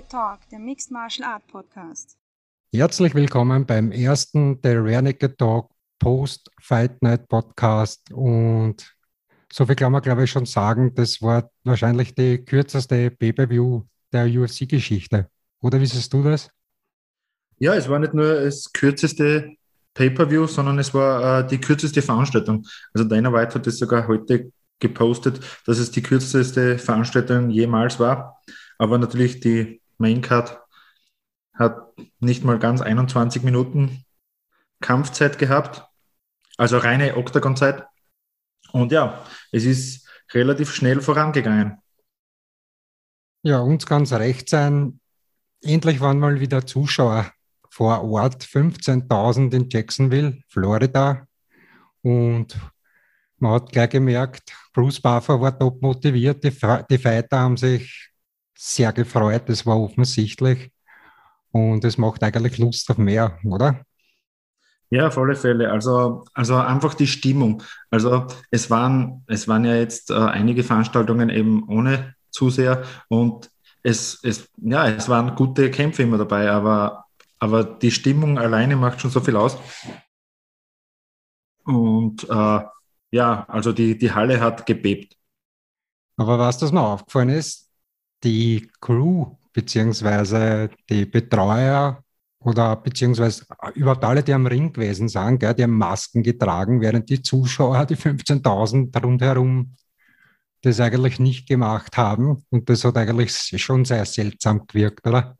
Naked 0.00 0.12
Talk, 0.12 0.48
der 0.50 0.58
Mixed 0.58 0.90
Martial 0.90 1.28
Art 1.28 1.46
Podcast. 1.46 2.16
Herzlich 2.72 3.14
willkommen 3.14 3.66
beim 3.66 3.92
ersten 3.92 4.58
der 4.62 4.82
Rare 4.82 5.02
Naked 5.02 5.36
Talk 5.36 5.68
Post 5.98 6.50
Fight 6.58 7.02
Night 7.02 7.28
Podcast. 7.28 8.10
Und 8.10 8.96
so 9.52 9.66
viel 9.66 9.74
kann 9.74 9.92
man, 9.92 10.00
glaube 10.00 10.24
ich, 10.24 10.30
schon 10.30 10.46
sagen, 10.46 10.94
das 10.94 11.20
war 11.20 11.50
wahrscheinlich 11.64 12.14
die 12.14 12.42
kürzeste 12.42 13.10
Pay-Per-View 13.10 13.82
der 14.10 14.24
UFC-Geschichte. 14.24 15.28
Oder 15.60 15.78
wie 15.78 15.86
siehst 15.86 16.14
du 16.14 16.22
das? 16.22 16.48
Ja, 17.58 17.74
es 17.74 17.86
war 17.86 17.98
nicht 17.98 18.14
nur 18.14 18.40
das 18.40 18.72
kürzeste 18.72 19.54
Pay-Per-View, 19.92 20.46
sondern 20.46 20.78
es 20.78 20.94
war 20.94 21.40
äh, 21.40 21.46
die 21.46 21.60
kürzeste 21.60 22.00
Veranstaltung. 22.00 22.66
Also 22.94 23.06
Dana 23.06 23.30
White 23.30 23.56
hat 23.56 23.66
es 23.66 23.78
sogar 23.78 24.08
heute 24.08 24.50
gepostet, 24.78 25.40
dass 25.66 25.78
es 25.78 25.90
die 25.90 26.02
kürzeste 26.02 26.78
Veranstaltung 26.78 27.50
jemals 27.50 28.00
war. 28.00 28.40
Aber 28.78 28.96
natürlich 28.96 29.40
die 29.40 29.79
Maincard 30.00 30.60
hat 31.54 31.92
nicht 32.18 32.44
mal 32.44 32.58
ganz 32.58 32.80
21 32.80 33.42
Minuten 33.42 34.04
Kampfzeit 34.80 35.38
gehabt, 35.38 35.86
also 36.56 36.78
reine 36.78 37.16
Oktagon-Zeit. 37.16 37.84
Und 38.72 38.92
ja, 38.92 39.24
es 39.52 39.64
ist 39.64 40.08
relativ 40.32 40.72
schnell 40.72 41.00
vorangegangen. 41.00 41.78
Ja, 43.42 43.60
uns 43.60 43.86
ganz 43.86 44.12
recht 44.12 44.48
sein. 44.48 45.00
Endlich 45.62 46.00
waren 46.00 46.18
mal 46.18 46.40
wieder 46.40 46.66
Zuschauer 46.66 47.32
vor 47.68 48.02
Ort, 48.04 48.44
15.000 48.44 49.54
in 49.54 49.68
Jacksonville, 49.68 50.38
Florida. 50.48 51.26
Und 52.02 52.58
man 53.36 53.52
hat 53.52 53.72
gleich 53.72 53.90
gemerkt, 53.90 54.52
Bruce 54.72 55.00
Buffer 55.00 55.40
war 55.40 55.58
top 55.58 55.80
motiviert. 55.82 56.44
Die, 56.44 56.50
die 56.90 56.98
Fighter 56.98 57.38
haben 57.38 57.56
sich 57.56 58.09
sehr 58.60 58.92
gefreut, 58.92 59.44
das 59.46 59.64
war 59.64 59.80
offensichtlich. 59.80 60.70
Und 61.50 61.82
es 61.84 61.96
macht 61.96 62.22
eigentlich 62.22 62.58
Lust 62.58 62.90
auf 62.90 62.98
mehr, 62.98 63.38
oder? 63.44 63.84
Ja, 64.90 65.08
auf 65.08 65.16
alle 65.16 65.34
Fälle. 65.34 65.70
Also, 65.70 66.24
also 66.34 66.56
einfach 66.56 66.94
die 66.94 67.06
Stimmung. 67.06 67.62
Also 67.90 68.26
es 68.50 68.70
waren, 68.70 69.24
es 69.28 69.48
waren 69.48 69.64
ja 69.64 69.74
jetzt 69.74 70.10
äh, 70.10 70.14
einige 70.14 70.62
Veranstaltungen 70.62 71.30
eben 71.30 71.66
ohne 71.68 72.14
Zuseher 72.30 72.84
und 73.08 73.50
es, 73.82 74.22
es, 74.22 74.50
ja, 74.58 74.88
es 74.88 75.08
waren 75.08 75.34
gute 75.36 75.70
Kämpfe 75.70 76.02
immer 76.02 76.18
dabei, 76.18 76.50
aber, 76.50 77.06
aber 77.38 77.64
die 77.64 77.90
Stimmung 77.90 78.38
alleine 78.38 78.76
macht 78.76 79.00
schon 79.00 79.10
so 79.10 79.20
viel 79.20 79.36
aus. 79.36 79.56
Und 81.64 82.28
äh, 82.28 82.60
ja, 83.12 83.44
also 83.48 83.72
die, 83.72 83.96
die 83.96 84.12
Halle 84.12 84.38
hat 84.40 84.66
gebebt. 84.66 85.16
Aber 86.16 86.38
was 86.38 86.58
das 86.58 86.72
mir 86.72 86.82
aufgefallen 86.82 87.30
ist, 87.30 87.69
die 88.22 88.70
Crew 88.80 89.26
beziehungsweise 89.52 90.70
die 90.88 91.06
Betreuer 91.06 92.02
oder 92.38 92.76
beziehungsweise 92.76 93.44
überhaupt 93.74 94.04
alle, 94.04 94.22
die 94.22 94.32
am 94.32 94.46
Ring 94.46 94.72
gewesen 94.72 95.08
sind, 95.08 95.40
gell, 95.40 95.54
die 95.54 95.62
haben 95.62 95.76
Masken 95.76 96.22
getragen, 96.22 96.80
während 96.80 97.08
die 97.10 97.22
Zuschauer, 97.22 97.86
die 97.86 97.96
15.000 97.96 99.02
rundherum, 99.02 99.74
das 100.62 100.80
eigentlich 100.80 101.18
nicht 101.18 101.48
gemacht 101.48 101.96
haben. 101.96 102.44
Und 102.50 102.68
das 102.68 102.84
hat 102.84 102.96
eigentlich 102.96 103.32
schon 103.32 103.84
sehr 103.84 104.04
seltsam 104.04 104.66
gewirkt, 104.66 105.06
oder? 105.06 105.36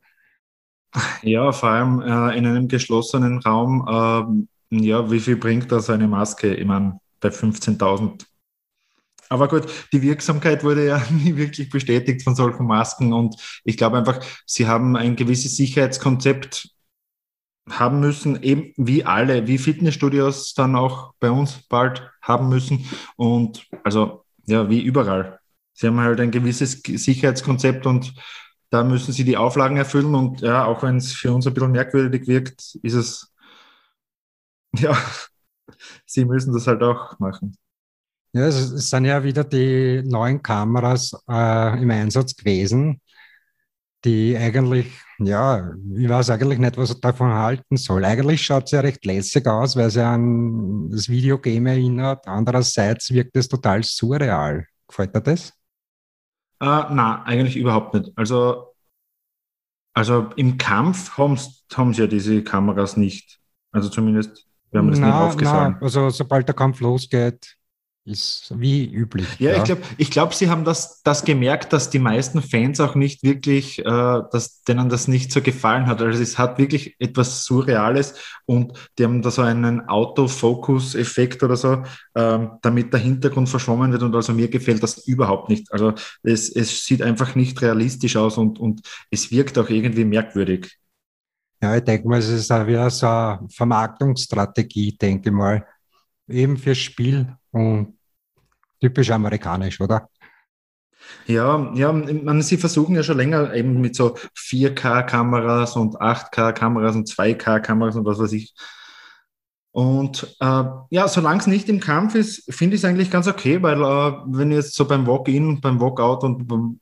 Ja, 1.21 1.51
vor 1.51 1.69
allem 1.69 2.01
äh, 2.01 2.37
in 2.37 2.45
einem 2.45 2.67
geschlossenen 2.67 3.39
Raum. 3.39 4.47
Äh, 4.71 4.77
ja, 4.83 5.09
wie 5.09 5.19
viel 5.19 5.37
bringt 5.37 5.71
das 5.71 5.89
eine 5.89 6.07
Maske? 6.07 6.53
Ich 6.53 6.65
meine, 6.65 6.99
bei 7.19 7.29
15.000. 7.29 8.25
Aber 9.31 9.47
gut, 9.47 9.65
die 9.93 10.01
Wirksamkeit 10.01 10.61
wurde 10.61 10.85
ja 10.85 11.01
nie 11.09 11.37
wirklich 11.37 11.69
bestätigt 11.69 12.21
von 12.21 12.35
solchen 12.35 12.65
Masken 12.67 13.13
und 13.13 13.35
ich 13.63 13.77
glaube 13.77 13.97
einfach, 13.97 14.19
sie 14.45 14.67
haben 14.67 14.97
ein 14.97 15.15
gewisses 15.15 15.55
Sicherheitskonzept 15.55 16.69
haben 17.69 18.01
müssen, 18.01 18.43
eben 18.43 18.73
wie 18.75 19.05
alle, 19.05 19.47
wie 19.47 19.57
Fitnessstudios 19.57 20.53
dann 20.53 20.75
auch 20.75 21.13
bei 21.21 21.31
uns 21.31 21.65
bald 21.69 22.11
haben 22.21 22.49
müssen 22.49 22.85
und 23.15 23.65
also 23.85 24.25
ja, 24.47 24.69
wie 24.69 24.81
überall. 24.81 25.39
Sie 25.73 25.87
haben 25.87 26.01
halt 26.01 26.19
ein 26.19 26.31
gewisses 26.31 26.81
Sicherheitskonzept 26.83 27.85
und 27.85 28.13
da 28.69 28.83
müssen 28.83 29.13
sie 29.13 29.23
die 29.23 29.37
Auflagen 29.37 29.77
erfüllen 29.77 30.13
und 30.13 30.41
ja, 30.41 30.65
auch 30.65 30.83
wenn 30.83 30.97
es 30.97 31.13
für 31.13 31.31
uns 31.31 31.47
ein 31.47 31.53
bisschen 31.53 31.71
merkwürdig 31.71 32.27
wirkt, 32.27 32.75
ist 32.83 32.95
es 32.95 33.33
ja, 34.77 34.97
sie 36.05 36.25
müssen 36.25 36.53
das 36.53 36.67
halt 36.67 36.83
auch 36.83 37.17
machen. 37.19 37.55
Ja, 38.33 38.47
es 38.47 38.89
sind 38.89 39.05
ja 39.05 39.23
wieder 39.23 39.43
die 39.43 40.03
neuen 40.05 40.41
Kameras 40.41 41.11
äh, 41.29 41.81
im 41.81 41.91
Einsatz 41.91 42.35
gewesen, 42.35 43.01
die 44.05 44.37
eigentlich, 44.37 44.87
ja, 45.19 45.73
ich 45.95 46.07
weiß 46.07 46.29
eigentlich 46.29 46.59
nicht, 46.59 46.77
was 46.77 46.91
ich 46.91 47.01
davon 47.01 47.31
halten 47.33 47.75
soll. 47.75 48.05
Eigentlich 48.05 48.41
schaut 48.41 48.65
es 48.65 48.71
ja 48.71 48.79
recht 48.79 49.03
lässig 49.05 49.45
aus, 49.47 49.75
weil 49.75 49.89
sie 49.89 50.03
an 50.03 50.89
das 50.89 51.09
Videogame 51.09 51.71
erinnert. 51.71 52.25
Andererseits 52.27 53.11
wirkt 53.11 53.35
es 53.35 53.49
total 53.49 53.83
surreal. 53.83 54.65
Gefällt 54.87 55.13
dir 55.13 55.21
das? 55.21 55.49
Äh, 56.61 56.65
nein, 56.65 57.21
eigentlich 57.25 57.57
überhaupt 57.57 57.93
nicht. 57.93 58.11
Also, 58.15 58.73
also 59.93 60.29
im 60.37 60.57
Kampf 60.57 61.17
haben 61.17 61.93
sie 61.93 62.01
ja 62.01 62.07
diese 62.07 62.43
Kameras 62.43 62.95
nicht. 62.95 63.39
Also 63.71 63.89
zumindest 63.89 64.47
wir 64.71 64.79
haben 64.79 64.89
das 64.89 64.99
na, 64.99 65.07
nicht 65.07 65.15
aufgesagen. 65.15 65.77
also 65.81 66.09
sobald 66.09 66.47
der 66.47 66.55
Kampf 66.55 66.79
losgeht, 66.79 67.57
ist 68.03 68.51
wie 68.57 68.91
üblich. 68.91 69.27
Ja, 69.37 69.51
ja. 69.51 69.57
ich 69.57 69.63
glaube, 69.63 69.81
ich 69.97 70.11
glaub, 70.11 70.33
sie 70.33 70.49
haben 70.49 70.63
das, 70.63 71.03
das 71.03 71.23
gemerkt, 71.23 71.71
dass 71.71 71.91
die 71.91 71.99
meisten 71.99 72.41
Fans 72.41 72.79
auch 72.79 72.95
nicht 72.95 73.21
wirklich, 73.21 73.79
äh, 73.79 73.83
dass 73.83 74.63
denen 74.63 74.89
das 74.89 75.07
nicht 75.07 75.31
so 75.31 75.41
gefallen 75.41 75.85
hat. 75.85 76.01
Also 76.01 76.21
es 76.21 76.39
hat 76.39 76.57
wirklich 76.57 76.95
etwas 76.99 77.45
Surreales 77.45 78.15
und 78.45 78.73
die 78.97 79.03
haben 79.03 79.21
da 79.21 79.29
so 79.29 79.43
einen 79.43 79.87
Autofokus-Effekt 79.87 81.43
oder 81.43 81.55
so, 81.55 81.83
ähm, 82.15 82.53
damit 82.63 82.91
der 82.91 82.99
Hintergrund 82.99 83.49
verschwommen 83.49 83.91
wird 83.91 84.01
und 84.01 84.15
also 84.15 84.33
mir 84.33 84.47
gefällt 84.47 84.81
das 84.81 85.05
überhaupt 85.05 85.49
nicht. 85.49 85.71
Also 85.71 85.93
es, 86.23 86.49
es 86.49 86.83
sieht 86.83 87.03
einfach 87.03 87.35
nicht 87.35 87.61
realistisch 87.61 88.17
aus 88.17 88.37
und, 88.37 88.57
und 88.57 88.81
es 89.11 89.29
wirkt 89.31 89.59
auch 89.59 89.69
irgendwie 89.69 90.05
merkwürdig. 90.05 90.75
Ja, 91.61 91.77
ich 91.77 91.83
denke 91.83 92.07
mal, 92.07 92.17
es 92.17 92.29
ist 92.29 92.51
auch 92.51 92.65
wieder 92.65 92.89
so 92.89 93.05
eine 93.05 93.47
Vermarktungsstrategie, 93.51 94.97
denke 94.97 95.29
ich 95.29 95.35
mal. 95.35 95.67
Eben 96.27 96.57
fürs 96.57 96.79
Spiel 96.79 97.35
und 97.51 97.97
typisch 98.79 99.11
amerikanisch, 99.11 99.79
oder? 99.79 100.09
Ja, 101.27 101.71
ja, 101.73 101.91
man, 101.91 102.41
sie 102.41 102.57
versuchen 102.57 102.95
ja 102.95 103.03
schon 103.03 103.17
länger 103.17 103.53
eben 103.53 103.81
mit 103.81 103.95
so 103.95 104.15
4K-Kameras 104.35 105.75
und 105.75 105.99
8K-Kameras 105.99 106.95
und 106.95 107.09
2K-Kameras 107.09 107.95
und 107.95 108.05
was 108.05 108.19
weiß 108.19 108.31
ich. 108.33 108.53
Und 109.71 110.35
äh, 110.39 110.63
ja, 110.89 111.07
solange 111.07 111.39
es 111.39 111.47
nicht 111.47 111.69
im 111.69 111.79
Kampf 111.79 112.15
ist, 112.15 112.53
finde 112.53 112.75
ich 112.75 112.81
es 112.81 112.85
eigentlich 112.85 113.09
ganz 113.09 113.27
okay, 113.27 113.61
weil 113.63 113.81
äh, 113.81 114.13
wenn 114.27 114.51
jetzt 114.51 114.75
so 114.75 114.85
beim 114.85 115.07
Walk-In, 115.07 115.61
beim 115.61 115.79
Walk-Out 115.79 116.23
und 116.23 116.81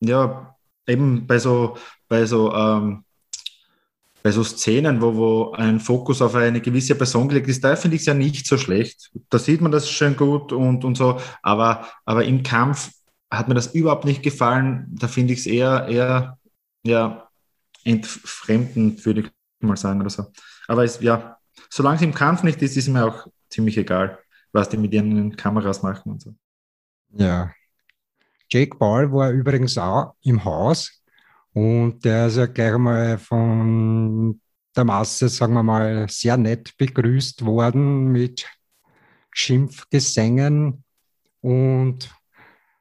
ja, 0.00 0.56
eben 0.86 1.26
bei 1.26 1.38
so, 1.38 1.76
bei 2.08 2.24
so 2.26 2.54
ähm, 2.54 3.04
bei 4.22 4.30
so 4.30 4.44
Szenen, 4.44 5.00
wo, 5.00 5.16
wo 5.16 5.52
ein 5.52 5.80
Fokus 5.80 6.20
auf 6.20 6.34
eine 6.34 6.60
gewisse 6.60 6.94
Person 6.94 7.28
gelegt 7.28 7.48
ist, 7.48 7.64
da 7.64 7.74
finde 7.76 7.96
ich 7.96 8.02
es 8.02 8.06
ja 8.06 8.14
nicht 8.14 8.46
so 8.46 8.58
schlecht. 8.58 9.10
Da 9.30 9.38
sieht 9.38 9.60
man 9.60 9.72
das 9.72 9.88
schön 9.90 10.16
gut 10.16 10.52
und, 10.52 10.84
und 10.84 10.96
so, 10.96 11.20
aber, 11.42 11.88
aber 12.04 12.24
im 12.24 12.42
Kampf 12.42 12.92
hat 13.30 13.48
mir 13.48 13.54
das 13.54 13.74
überhaupt 13.74 14.04
nicht 14.04 14.22
gefallen. 14.22 14.86
Da 14.90 15.08
finde 15.08 15.32
ich 15.32 15.40
es 15.40 15.46
eher, 15.46 15.86
eher 15.88 16.38
ja, 16.82 17.28
entfremdend, 17.84 19.04
würde 19.06 19.20
ich 19.20 19.30
mal 19.60 19.76
sagen 19.76 20.00
oder 20.00 20.10
so. 20.10 20.26
Aber 20.68 20.84
es, 20.84 21.00
ja, 21.00 21.38
solange 21.70 21.96
es 21.96 22.02
im 22.02 22.14
Kampf 22.14 22.42
nicht 22.42 22.60
ist, 22.62 22.76
ist 22.76 22.88
mir 22.88 23.06
auch 23.06 23.26
ziemlich 23.48 23.76
egal, 23.78 24.18
was 24.52 24.68
die 24.68 24.76
mit 24.76 24.92
ihren 24.92 25.36
Kameras 25.36 25.82
machen 25.82 26.12
und 26.12 26.22
so. 26.22 26.34
Ja. 27.12 27.52
Jake 28.50 28.76
Paul 28.76 29.12
war 29.12 29.30
übrigens 29.30 29.78
auch 29.78 30.14
im 30.22 30.44
Haus 30.44 30.99
und 31.52 32.04
der 32.04 32.28
ist 32.28 32.36
ja 32.36 32.46
gleich 32.46 32.78
mal 32.78 33.18
von 33.18 34.40
der 34.76 34.84
Masse, 34.84 35.28
sagen 35.28 35.54
wir 35.54 35.62
mal, 35.62 36.08
sehr 36.08 36.36
nett 36.36 36.76
begrüßt 36.76 37.44
worden 37.44 38.12
mit 38.12 38.46
Schimpfgesängen. 39.32 40.84
Und 41.40 42.10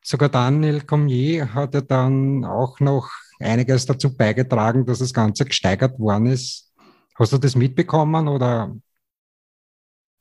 sogar 0.04 0.30
Daniel 0.30 0.82
Cormier 0.82 1.54
hat 1.54 1.74
ja 1.74 1.82
dann 1.82 2.46
auch 2.46 2.80
noch 2.80 3.10
einiges 3.40 3.86
dazu 3.86 4.16
beigetragen, 4.16 4.86
dass 4.86 5.00
das 5.00 5.14
Ganze 5.14 5.46
gesteigert 5.46 5.98
worden 6.00 6.28
ist. 6.28 6.72
Hast 7.16 7.34
du 7.34 7.38
das 7.38 7.56
mitbekommen 7.56 8.28
oder? 8.28 8.76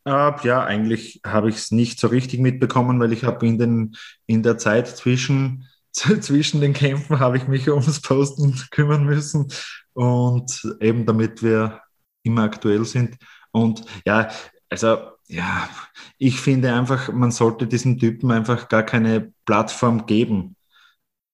Äh, 0.05 0.33
ja, 0.43 0.65
eigentlich 0.65 1.21
habe 1.25 1.51
ich 1.51 1.57
es 1.57 1.71
nicht 1.71 2.01
so 2.01 2.09
richtig 2.09 2.41
mitbekommen, 2.41 2.99
weil 2.99 3.13
ich 3.13 3.25
habe 3.25 3.47
in, 3.47 3.95
in 4.27 4.43
der 4.43 4.57
Zeit 4.57 4.89
zwischen 4.89 5.68
zwischen 5.93 6.61
den 6.61 6.73
Kämpfen 6.73 7.19
habe 7.19 7.37
ich 7.37 7.49
mich 7.49 7.69
ums 7.69 8.01
Posten 8.01 8.55
kümmern 8.71 9.05
müssen 9.05 9.49
und 9.95 10.77
eben 10.81 11.07
damit 11.07 11.43
wir 11.43 11.81
immer 12.23 12.43
aktuell 12.43 12.85
sind. 12.85 13.17
Und 13.51 13.85
ja, 14.05 14.29
also 14.69 14.99
ja, 15.27 15.69
ich 16.19 16.41
finde 16.41 16.73
einfach, 16.73 17.13
man 17.13 17.31
sollte 17.31 17.67
diesem 17.67 17.99
Typen 17.99 18.31
einfach 18.31 18.69
gar 18.69 18.83
keine 18.83 19.33
Plattform 19.45 20.07
geben. 20.07 20.57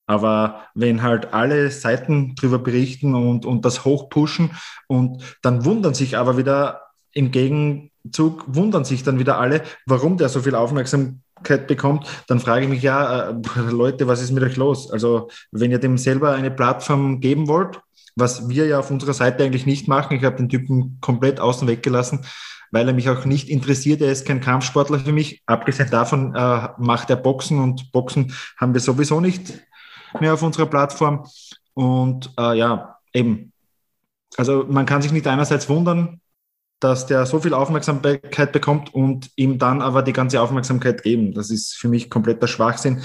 Aber 0.06 0.66
wenn 0.74 1.02
halt 1.02 1.32
alle 1.32 1.70
Seiten 1.70 2.34
drüber 2.34 2.58
berichten 2.58 3.14
und, 3.14 3.46
und 3.46 3.64
das 3.64 3.84
hochpushen 3.84 4.50
und 4.86 5.22
dann 5.42 5.64
wundern 5.64 5.94
sich 5.94 6.18
aber 6.18 6.36
wieder 6.36 6.82
im 7.12 7.30
Gegenzug, 7.30 8.44
wundern 8.46 8.84
sich 8.84 9.02
dann 9.02 9.18
wieder 9.18 9.38
alle, 9.38 9.62
warum 9.86 10.18
der 10.18 10.28
so 10.28 10.42
viel 10.42 10.54
Aufmerksamkeit 10.54 11.23
bekommt, 11.66 12.06
dann 12.26 12.40
frage 12.40 12.64
ich 12.64 12.70
mich 12.70 12.82
ja, 12.82 13.30
äh, 13.30 13.34
Leute, 13.70 14.06
was 14.06 14.22
ist 14.22 14.32
mit 14.32 14.42
euch 14.42 14.56
los? 14.56 14.90
Also 14.90 15.28
wenn 15.52 15.70
ihr 15.70 15.78
dem 15.78 15.98
selber 15.98 16.32
eine 16.32 16.50
Plattform 16.50 17.20
geben 17.20 17.48
wollt, 17.48 17.80
was 18.16 18.48
wir 18.48 18.66
ja 18.66 18.78
auf 18.78 18.90
unserer 18.90 19.14
Seite 19.14 19.44
eigentlich 19.44 19.66
nicht 19.66 19.88
machen, 19.88 20.16
ich 20.16 20.24
habe 20.24 20.36
den 20.36 20.48
Typen 20.48 20.98
komplett 21.00 21.40
außen 21.40 21.66
weggelassen, 21.66 22.24
weil 22.70 22.88
er 22.88 22.94
mich 22.94 23.08
auch 23.08 23.24
nicht 23.24 23.48
interessiert. 23.48 24.00
Er 24.00 24.10
ist 24.10 24.26
kein 24.26 24.40
Kampfsportler 24.40 24.98
für 24.98 25.12
mich. 25.12 25.42
Abgesehen 25.46 25.90
davon 25.90 26.34
äh, 26.34 26.68
macht 26.78 27.10
er 27.10 27.16
Boxen 27.16 27.60
und 27.60 27.92
Boxen 27.92 28.34
haben 28.56 28.74
wir 28.74 28.80
sowieso 28.80 29.20
nicht 29.20 29.60
mehr 30.20 30.34
auf 30.34 30.42
unserer 30.42 30.66
Plattform. 30.66 31.26
Und 31.74 32.30
äh, 32.38 32.58
ja, 32.58 32.98
eben. 33.12 33.52
Also 34.36 34.64
man 34.68 34.86
kann 34.86 35.02
sich 35.02 35.12
nicht 35.12 35.26
einerseits 35.26 35.68
wundern, 35.68 36.20
dass 36.84 37.06
der 37.06 37.24
so 37.24 37.40
viel 37.40 37.54
Aufmerksamkeit 37.54 38.52
bekommt 38.52 38.94
und 38.94 39.30
ihm 39.36 39.58
dann 39.58 39.80
aber 39.80 40.02
die 40.02 40.12
ganze 40.12 40.42
Aufmerksamkeit 40.42 41.02
geben. 41.02 41.32
Das 41.32 41.50
ist 41.50 41.74
für 41.74 41.88
mich 41.88 42.10
kompletter 42.10 42.46
Schwachsinn. 42.46 43.02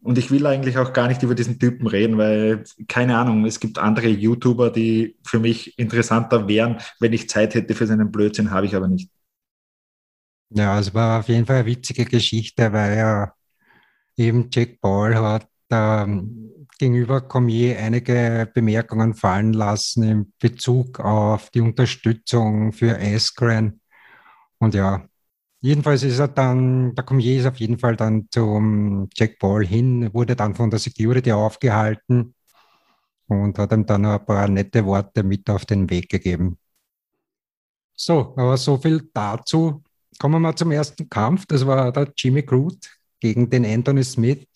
Und 0.00 0.16
ich 0.16 0.30
will 0.30 0.46
eigentlich 0.46 0.78
auch 0.78 0.94
gar 0.94 1.06
nicht 1.06 1.22
über 1.22 1.34
diesen 1.34 1.58
Typen 1.58 1.86
reden, 1.86 2.16
weil, 2.16 2.64
keine 2.88 3.18
Ahnung, 3.18 3.44
es 3.44 3.60
gibt 3.60 3.78
andere 3.78 4.08
YouTuber, 4.08 4.70
die 4.70 5.18
für 5.22 5.38
mich 5.38 5.78
interessanter 5.78 6.48
wären, 6.48 6.78
wenn 6.98 7.12
ich 7.12 7.28
Zeit 7.28 7.54
hätte 7.54 7.74
für 7.74 7.86
seinen 7.86 8.10
Blödsinn, 8.10 8.52
habe 8.52 8.64
ich 8.64 8.74
aber 8.74 8.88
nicht. 8.88 9.10
Ja, 10.54 10.78
es 10.78 10.94
war 10.94 11.20
auf 11.20 11.28
jeden 11.28 11.44
Fall 11.44 11.56
eine 11.56 11.66
witzige 11.66 12.06
Geschichte, 12.06 12.72
weil 12.72 12.96
ja 12.96 13.34
eben 14.16 14.48
Jack 14.50 14.80
Paul 14.80 15.14
hat 15.14 15.46
ähm, 15.70 16.59
gegenüber 16.80 17.20
Cormier 17.20 17.78
einige 17.78 18.50
Bemerkungen 18.54 19.12
fallen 19.12 19.52
lassen 19.52 20.02
in 20.02 20.32
Bezug 20.38 20.98
auf 20.98 21.50
die 21.50 21.60
Unterstützung 21.60 22.72
für 22.72 22.98
Askren. 22.98 23.82
Und 24.58 24.74
ja, 24.74 25.06
jedenfalls 25.60 26.02
ist 26.02 26.18
er 26.18 26.28
dann, 26.28 26.94
der 26.94 27.04
Cormier 27.04 27.38
ist 27.38 27.46
auf 27.46 27.56
jeden 27.58 27.78
Fall 27.78 27.96
dann 27.96 28.28
zum 28.30 29.10
Jack 29.14 29.38
Paul 29.38 29.66
hin, 29.66 30.12
wurde 30.14 30.34
dann 30.34 30.54
von 30.54 30.70
der 30.70 30.78
Security 30.78 31.32
aufgehalten 31.32 32.34
und 33.26 33.58
hat 33.58 33.72
ihm 33.72 33.84
dann 33.84 34.06
ein 34.06 34.24
paar 34.24 34.48
nette 34.48 34.84
Worte 34.86 35.22
mit 35.22 35.50
auf 35.50 35.66
den 35.66 35.88
Weg 35.90 36.08
gegeben. 36.08 36.58
So, 37.94 38.32
aber 38.38 38.56
so 38.56 38.78
viel 38.78 39.10
dazu. 39.12 39.82
Kommen 40.18 40.36
wir 40.36 40.40
mal 40.40 40.56
zum 40.56 40.70
ersten 40.70 41.10
Kampf. 41.10 41.44
Das 41.44 41.66
war 41.66 41.92
der 41.92 42.10
Jimmy 42.16 42.42
Groot 42.42 42.88
gegen 43.20 43.50
den 43.50 43.66
Anthony 43.66 44.02
Smith. 44.02 44.46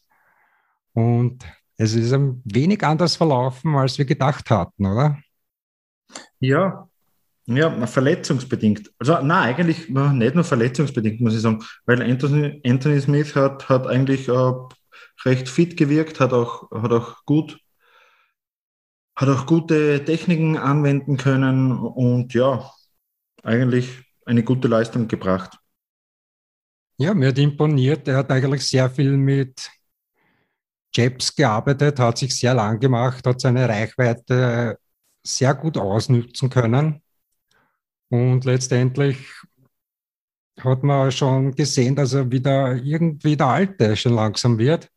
Und 0.95 1.45
es 1.77 1.95
ist 1.95 2.13
ein 2.13 2.43
wenig 2.45 2.85
anders 2.85 3.17
verlaufen, 3.17 3.75
als 3.77 3.99
wir 3.99 4.05
gedacht 4.05 4.51
hatten, 4.51 4.87
oder? 4.87 5.19
Ja, 6.41 6.89
ja, 7.47 7.87
verletzungsbedingt. 7.87 8.91
Also, 8.99 9.21
nein, 9.21 9.55
eigentlich 9.55 9.89
nicht 9.89 10.35
nur 10.35 10.45
verletzungsbedingt, 10.45 11.21
muss 11.21 11.35
ich 11.35 11.41
sagen, 11.41 11.63
weil 11.85 12.03
Anthony, 12.03 12.61
Anthony 12.65 13.01
Smith 13.01 13.35
hat, 13.35 13.69
hat 13.69 13.87
eigentlich 13.87 14.29
äh, 14.29 14.53
recht 15.25 15.49
fit 15.49 15.77
gewirkt, 15.77 16.21
hat 16.21 16.33
auch, 16.33 16.71
hat 16.71 16.93
auch 16.93 17.25
gut, 17.27 17.59
hat 19.17 19.29
auch 19.29 19.47
gute 19.47 20.05
Techniken 20.05 20.57
anwenden 20.57 21.17
können 21.17 21.73
und 21.73 22.33
ja, 22.33 22.71
eigentlich 23.43 24.03
eine 24.25 24.43
gute 24.43 24.69
Leistung 24.69 25.07
gebracht. 25.07 25.59
Ja, 26.97 27.13
mir 27.13 27.29
hat 27.29 27.39
imponiert. 27.39 28.09
Er 28.09 28.19
hat 28.19 28.31
eigentlich 28.31 28.67
sehr 28.67 28.89
viel 28.89 29.17
mit 29.17 29.71
Jabs 30.95 31.35
gearbeitet, 31.35 31.99
hat 31.99 32.19
sich 32.19 32.37
sehr 32.37 32.55
lang 32.55 32.79
gemacht, 32.79 33.27
hat 33.27 33.41
seine 33.41 33.69
Reichweite 33.69 34.79
sehr 35.23 35.55
gut 35.55 35.77
ausnutzen 35.77 36.51
können. 36.51 37.03
Und 38.09 38.45
letztendlich 38.45 39.19
hat 40.61 40.83
man 40.83 41.11
schon 41.11 41.55
gesehen, 41.55 41.97
dass 41.97 42.13
er 42.13 42.31
wieder 42.31 42.75
irgendwie 42.77 43.37
der 43.37 43.47
Alte 43.49 43.97
schon 43.97 44.15
langsam 44.15 44.59
wird. 44.59 44.89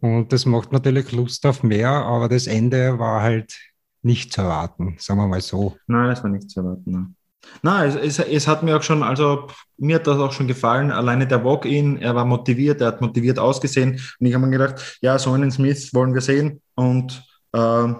Und 0.00 0.32
das 0.32 0.46
macht 0.46 0.72
natürlich 0.72 1.12
Lust 1.12 1.44
auf 1.46 1.62
mehr, 1.62 1.90
aber 1.90 2.28
das 2.28 2.46
Ende 2.46 2.98
war 2.98 3.22
halt 3.22 3.58
nicht 4.02 4.32
zu 4.32 4.42
erwarten, 4.42 4.96
sagen 4.98 5.20
wir 5.20 5.26
mal 5.26 5.40
so. 5.40 5.76
Nein, 5.86 6.10
das 6.10 6.22
war 6.22 6.30
nicht 6.30 6.50
zu 6.50 6.60
erwarten. 6.60 7.16
Nein, 7.62 7.88
es, 7.88 7.96
es, 7.96 8.18
es, 8.18 8.46
hat 8.46 8.62
mir 8.62 8.76
auch 8.76 8.82
schon, 8.82 9.02
also 9.02 9.48
mir 9.76 9.96
hat 9.96 10.06
das 10.06 10.18
auch 10.18 10.32
schon 10.32 10.46
gefallen. 10.46 10.90
Alleine 10.90 11.26
der 11.26 11.44
Walk-In, 11.44 11.98
er 11.98 12.14
war 12.14 12.24
motiviert, 12.24 12.80
er 12.80 12.88
hat 12.88 13.00
motiviert 13.00 13.38
ausgesehen. 13.38 14.00
Und 14.18 14.26
ich 14.26 14.34
habe 14.34 14.46
mir 14.46 14.58
gedacht, 14.58 14.98
ja, 15.00 15.18
so 15.18 15.32
einen 15.32 15.50
Smith 15.50 15.92
wollen 15.94 16.14
wir 16.14 16.20
sehen. 16.20 16.60
Und 16.74 17.22
äh, 17.52 17.94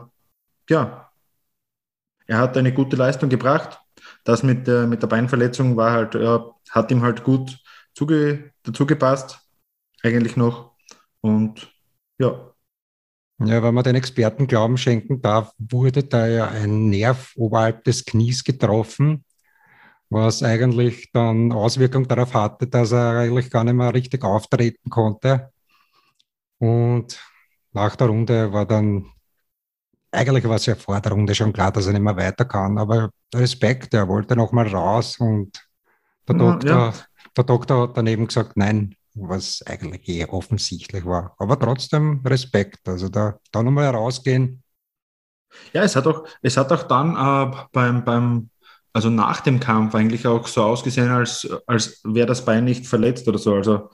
ja, 0.71 1.11
er 2.27 2.39
hat 2.39 2.57
eine 2.57 2.73
gute 2.73 2.97
Leistung 2.97 3.29
gebracht. 3.29 3.79
Das 4.25 4.43
mit 4.43 4.67
der, 4.67 4.87
mit 4.87 5.03
der 5.03 5.07
Beinverletzung 5.07 5.77
war 5.77 5.93
halt, 5.93 6.15
äh, 6.15 6.39
hat 6.71 6.91
ihm 6.91 7.03
halt 7.03 7.23
gut 7.23 7.57
zuge, 7.95 8.53
dazu 8.63 8.87
gepasst, 8.87 9.41
eigentlich 10.03 10.37
noch. 10.37 10.73
Und 11.21 11.73
ja. 12.19 12.53
Ja, 13.39 13.63
wenn 13.63 13.75
man 13.75 13.85
den 13.85 13.97
Experten 13.97 14.47
Glauben 14.47 14.79
schenken 14.79 15.21
darf, 15.21 15.53
wurde 15.59 16.05
da 16.05 16.27
ja 16.27 16.49
ein 16.49 16.89
Nerv 16.89 17.33
oberhalb 17.37 17.85
des 17.85 18.05
Knies 18.05 18.45
getroffen 18.45 19.25
was 20.09 20.43
eigentlich 20.43 21.11
dann 21.13 21.53
Auswirkungen 21.53 22.09
darauf 22.09 22.35
hatte, 22.35 22.67
dass 22.67 22.93
er 22.93 23.19
eigentlich 23.19 23.51
gar 23.51 23.65
nicht 23.65 23.75
mehr 23.75 23.93
richtig 23.93 24.25
auftreten 24.25 24.91
konnte. 24.91 25.53
Und 26.59 27.19
nach 27.73 27.97
der 27.97 28.07
Runde 28.09 28.53
war 28.53 28.67
dann, 28.67 29.07
eigentlich 30.11 30.45
war 30.45 30.57
es 30.57 30.67
ja 30.67 30.75
vor 30.75 31.01
der 31.01 31.13
Runde 31.13 31.35
schon 31.35 31.53
klar, 31.53 31.73
dass 31.73 31.87
er 31.87 31.93
nicht 31.93 32.03
mehr 32.03 32.17
weiter 32.17 32.45
kann, 32.45 32.79
aber 32.79 33.11
Respekt, 33.35 33.93
er 33.95 34.09
wollte 34.09 34.37
noch 34.37 34.53
mal 34.53 34.67
raus 34.69 35.19
und 35.19 35.69
der, 36.29 36.37
ja, 36.37 36.53
Doktor, 36.53 36.71
ja. 36.71 36.95
der 37.37 37.45
Doktor 37.45 37.83
hat 37.83 37.97
daneben 37.97 38.27
gesagt, 38.27 38.57
nein, 38.57 38.96
was 39.17 39.63
eigentlich 39.67 40.09
eh 40.09 40.27
offensichtlich 40.27 41.05
war. 41.05 41.35
Aber 41.39 41.59
trotzdem 41.59 42.21
Respekt, 42.25 42.89
also 42.89 43.09
da, 43.09 43.39
da 43.51 43.63
nochmal 43.63 43.89
rausgehen. 43.89 44.63
Ja, 45.73 45.83
es 45.83 45.97
hat 45.97 46.07
auch, 46.07 46.27
es 46.43 46.57
hat 46.57 46.71
auch 46.71 46.83
dann 46.85 47.15
äh, 47.17 47.57
beim, 47.73 48.05
beim 48.05 48.51
also 48.93 49.11
nach 49.11 49.41
dem 49.41 49.61
Kampf 49.61 49.95
eigentlich 49.95 50.27
auch 50.27 50.47
so 50.47 50.63
ausgesehen, 50.63 51.11
als, 51.11 51.47
als 51.67 52.01
wäre 52.05 52.27
das 52.27 52.45
Bein 52.45 52.65
nicht 52.65 52.87
verletzt 52.87 53.29
oder 53.29 53.39
so. 53.39 53.55
Also 53.55 53.91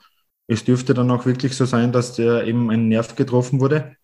es 0.47 0.63
dürfte 0.63 0.93
dann 0.93 1.11
auch 1.11 1.25
wirklich 1.25 1.55
so 1.57 1.65
sein, 1.65 1.91
dass 1.91 2.15
der 2.15 2.45
eben 2.45 2.69
ein 2.69 2.87
Nerv 2.87 3.15
getroffen 3.15 3.59
wurde, 3.59 3.97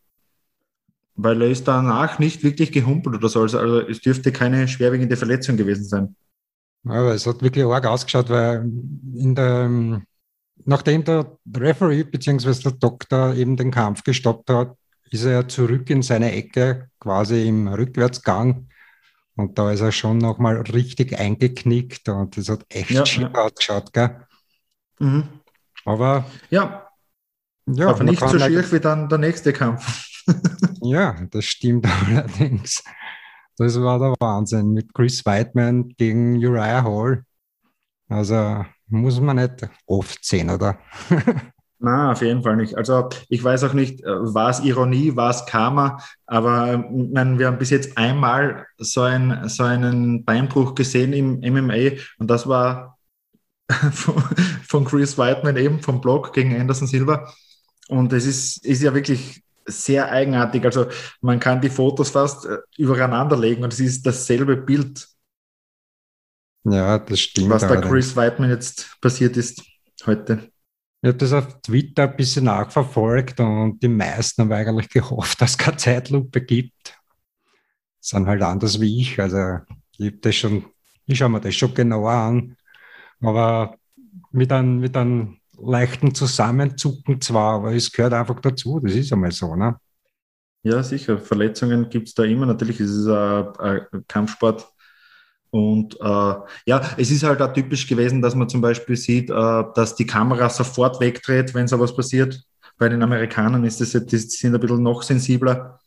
weil 1.16 1.42
er 1.42 1.50
ist 1.50 1.68
danach 1.68 2.20
nicht 2.20 2.44
wirklich 2.44 2.72
gehumpelt 2.72 3.16
oder 3.16 3.30
so. 3.30 3.42
Also, 3.42 3.60
also 3.60 3.80
es 3.80 4.02
dürfte 4.02 4.32
keine 4.32 4.68
schwerwiegende 4.68 5.16
Verletzung 5.16 5.56
gewesen 5.58 5.86
sein. 5.86 6.16
Aber 6.86 7.14
es 7.14 7.26
hat 7.26 7.42
wirklich 7.42 7.66
arg 7.66 7.86
ausgeschaut, 7.86 8.30
weil 8.30 8.70
in 9.16 9.36
der, 9.36 10.02
nachdem 10.66 11.04
der 11.04 11.38
Referee 11.56 12.04
bzw. 12.04 12.54
der 12.64 12.72
Doktor 12.74 13.34
eben 13.36 13.58
den 13.58 13.72
Kampf 13.72 14.04
gestoppt 14.04 14.50
hat, 14.50 14.76
ist 15.12 15.26
er 15.26 15.48
zurück 15.48 15.90
in 15.90 16.02
seine 16.02 16.32
Ecke, 16.32 16.90
quasi 17.00 17.48
im 17.48 17.68
Rückwärtsgang 17.68 18.68
und 19.40 19.58
da 19.58 19.72
ist 19.72 19.80
er 19.80 19.94
schon 19.94 20.18
nochmal 20.18 20.58
richtig 20.62 21.18
eingeknickt 21.18 22.10
und 22.10 22.36
das 22.36 22.50
hat 22.50 22.66
echt 22.68 22.92
ja, 22.92 23.06
schick 23.06 23.22
ja. 23.22 23.34
ausgeschaut, 23.34 23.94
gell? 23.94 24.28
Mhm. 25.00 25.30
Aber 25.86 26.26
ja, 26.50 26.88
ja 27.66 27.88
aber 27.88 28.04
nicht 28.04 28.20
so 28.20 28.38
schier 28.38 28.72
wie 28.72 28.80
dann 28.82 29.08
der 29.08 29.18
nächste 29.18 29.54
Kampf. 29.54 30.06
ja, 30.82 31.16
das 31.32 31.46
stimmt 31.46 31.88
allerdings. 32.08 32.84
Das 33.56 33.80
war 33.82 33.98
der 33.98 34.14
Wahnsinn 34.20 34.74
mit 34.74 34.94
Chris 34.94 35.26
Whiteman 35.26 35.90
gegen 35.98 36.36
Uriah 36.36 36.84
Hall. 36.84 37.24
Also 38.10 38.66
muss 38.90 39.20
man 39.20 39.38
nicht 39.38 39.70
oft 39.86 40.24
sehen, 40.24 40.50
oder? 40.50 40.80
Na, 41.82 42.12
auf 42.12 42.22
jeden 42.22 42.44
Fall 42.44 42.58
nicht. 42.58 42.76
Also 42.76 43.08
ich 43.30 43.42
weiß 43.42 43.64
auch 43.64 43.74
nicht, 43.74 44.02
äh, 44.02 44.08
war 44.08 44.50
es 44.50 44.60
Ironie, 44.60 45.16
war 45.16 45.30
es 45.30 45.46
Karma, 45.46 46.04
aber 46.26 46.86
meine, 46.90 47.40
wir 47.40 47.48
haben 47.48 47.58
bis 47.58 47.70
jetzt 47.70 47.98
einmal 47.98 48.68
so, 48.78 49.02
ein, 49.02 49.48
so 49.48 49.64
einen 49.64 50.26
Beinbruch 50.26 50.76
gesehen 50.76 51.14
im 51.14 51.40
MMA 51.40 51.98
und 52.18 52.30
das 52.30 52.48
war 52.48 52.98
von 54.68 54.84
Chris 54.84 55.18
Whiteman 55.18 55.56
eben 55.56 55.80
vom 55.80 56.02
Blog 56.02 56.34
gegen 56.34 56.60
Anderson 56.60 56.88
Silva. 56.88 57.32
Und 57.88 58.12
es 58.12 58.26
ist, 58.26 58.66
ist 58.66 58.84
ja 58.84 58.94
wirklich 58.94 59.42
sehr 59.66 60.12
eigenartig. 60.12 60.66
Also 60.66 60.88
man 61.22 61.40
kann 61.40 61.62
die 61.62 61.70
Fotos 61.70 62.10
fast 62.10 62.46
äh, 62.46 62.58
übereinander 62.78 63.38
legen 63.38 63.64
und 63.64 63.72
es 63.72 63.80
ist 63.80 64.06
dasselbe 64.06 64.58
Bild. 64.58 65.08
Ja, 66.64 67.00
das 67.00 67.20
stimmt. 67.20 67.50
Was 67.50 67.62
da 67.62 67.80
Chris 67.80 68.16
Whiteman 68.16 68.50
jetzt 68.50 68.98
passiert 69.02 69.38
ist 69.38 69.64
heute. 70.06 70.50
Ich 71.02 71.08
habe 71.08 71.18
das 71.18 71.32
auf 71.32 71.62
Twitter 71.62 72.10
ein 72.10 72.18
bisschen 72.18 72.46
nachverfolgt 72.46 73.40
und 73.40 73.82
die 73.82 73.88
meisten 73.88 74.42
haben 74.42 74.52
eigentlich 74.52 74.90
gehofft, 74.90 75.42
dass 75.42 75.52
es 75.52 75.58
keine 75.58 75.78
Zeitlupe 75.78 76.42
gibt. 76.42 77.00
Sind 78.02 78.28
halt 78.28 78.42
anders 78.42 78.82
wie 78.82 79.00
ich. 79.00 79.20
Also 79.20 79.60
ich 79.98 80.20
das 80.20 80.36
schon, 80.36 80.66
ich 81.06 81.18
schaue 81.18 81.30
mir 81.30 81.40
das 81.40 81.56
schon 81.56 81.74
genauer 81.74 82.12
an. 82.12 82.58
Aber 83.22 83.78
mit 84.32 84.52
einem, 84.52 84.80
mit 84.80 84.96
einem 84.98 85.38
leichten 85.58 86.14
Zusammenzucken 86.14 87.22
zwar, 87.22 87.56
aber 87.56 87.74
es 87.74 87.92
gehört 87.92 88.14
einfach 88.14 88.40
dazu, 88.40 88.80
das 88.80 88.94
ist 88.94 89.12
einmal 89.12 89.32
so, 89.32 89.56
ne? 89.56 89.78
Ja, 90.64 90.84
sicher. 90.84 91.18
Verletzungen 91.18 91.90
gibt 91.90 92.10
es 92.10 92.14
da 92.14 92.24
immer. 92.24 92.46
Natürlich 92.46 92.82
ist 92.82 92.92
es 92.92 93.08
ein, 93.08 93.56
ein 93.58 94.06
Kampfsport. 94.08 94.68
Und 95.52 95.96
äh, 96.00 96.34
ja, 96.66 96.82
es 96.98 97.12
ist 97.12 97.24
halt 97.24 97.42
auch 97.42 97.54
typisch 97.54 97.88
gewesen, 97.88 98.22
dass 98.22 98.36
man 98.36 98.50
zum 98.50 98.62
Beispiel 98.62 98.96
sieht, 98.96 99.30
äh, 99.30 99.64
dass 99.76 99.96
die 99.96 100.06
Kamera 100.06 100.50
sofort 100.50 101.00
wegdreht, 101.00 101.54
wenn 101.54 101.68
sowas 101.68 101.96
passiert. 101.96 102.44
Bei 102.78 102.88
den 102.88 103.02
Amerikanern 103.02 103.64
ist 103.66 103.82
das, 103.82 103.92
die 103.92 104.18
sind 104.18 104.54
ein 104.54 104.62
bisschen 104.62 104.84
noch 104.84 105.04
sensibler. 105.04 105.80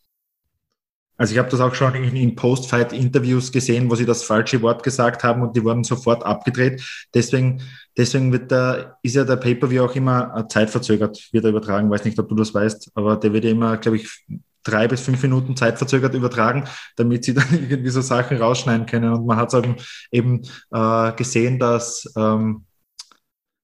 Also 1.17 1.35
ich 1.35 1.39
habe 1.39 1.49
das 1.49 1.61
auch 1.61 1.75
schon 1.75 1.95
in, 1.95 2.17
in 2.17 2.35
Post-Fight-Interviews 2.35 3.53
gesehen, 3.53 3.89
wo 3.89 3.95
sie 3.95 4.07
das 4.07 4.25
falsche 4.25 4.61
Wort 4.63 4.83
gesagt 4.83 5.23
haben 5.23 5.43
und 5.43 5.55
die 5.57 5.63
wurden 5.63 5.85
sofort 5.85 6.25
abgedreht. 6.25 6.83
Deswegen, 7.15 7.63
deswegen 7.97 8.33
wird 8.33 8.51
der, 8.51 8.99
ist 9.03 9.15
ja 9.15 9.23
der 9.25 9.37
Pay-Per-View 9.37 9.85
auch 9.85 9.95
immer 9.95 10.49
zeitverzögert, 10.49 11.29
wird 11.33 11.45
er 11.45 11.51
übertragen. 11.51 11.91
Weiß 11.91 12.05
nicht, 12.05 12.19
ob 12.19 12.29
du 12.29 12.35
das 12.35 12.53
weißt, 12.53 12.91
aber 12.95 13.17
der 13.17 13.33
wird 13.33 13.45
ja 13.45 13.51
immer, 13.51 13.77
glaube 13.77 13.99
ich, 13.99 14.27
drei 14.63 14.89
bis 14.89 15.01
fünf 15.01 15.23
Minuten 15.23 15.57
zeitverzögert 15.57 16.15
übertragen, 16.15 16.65
damit 16.97 17.25
sie 17.25 17.35
dann 17.35 17.47
irgendwie 17.53 17.91
so 17.91 18.01
Sachen 18.01 18.39
rausschneiden 18.39 18.87
können. 18.87 19.13
Und 19.13 19.27
man 19.27 19.37
hat 19.37 19.53
es 19.53 19.63
eben, 19.63 19.77
eben 20.11 20.43
äh, 20.73 21.13
gesehen, 21.13 21.59
dass, 21.59 22.13
ähm, 22.17 22.65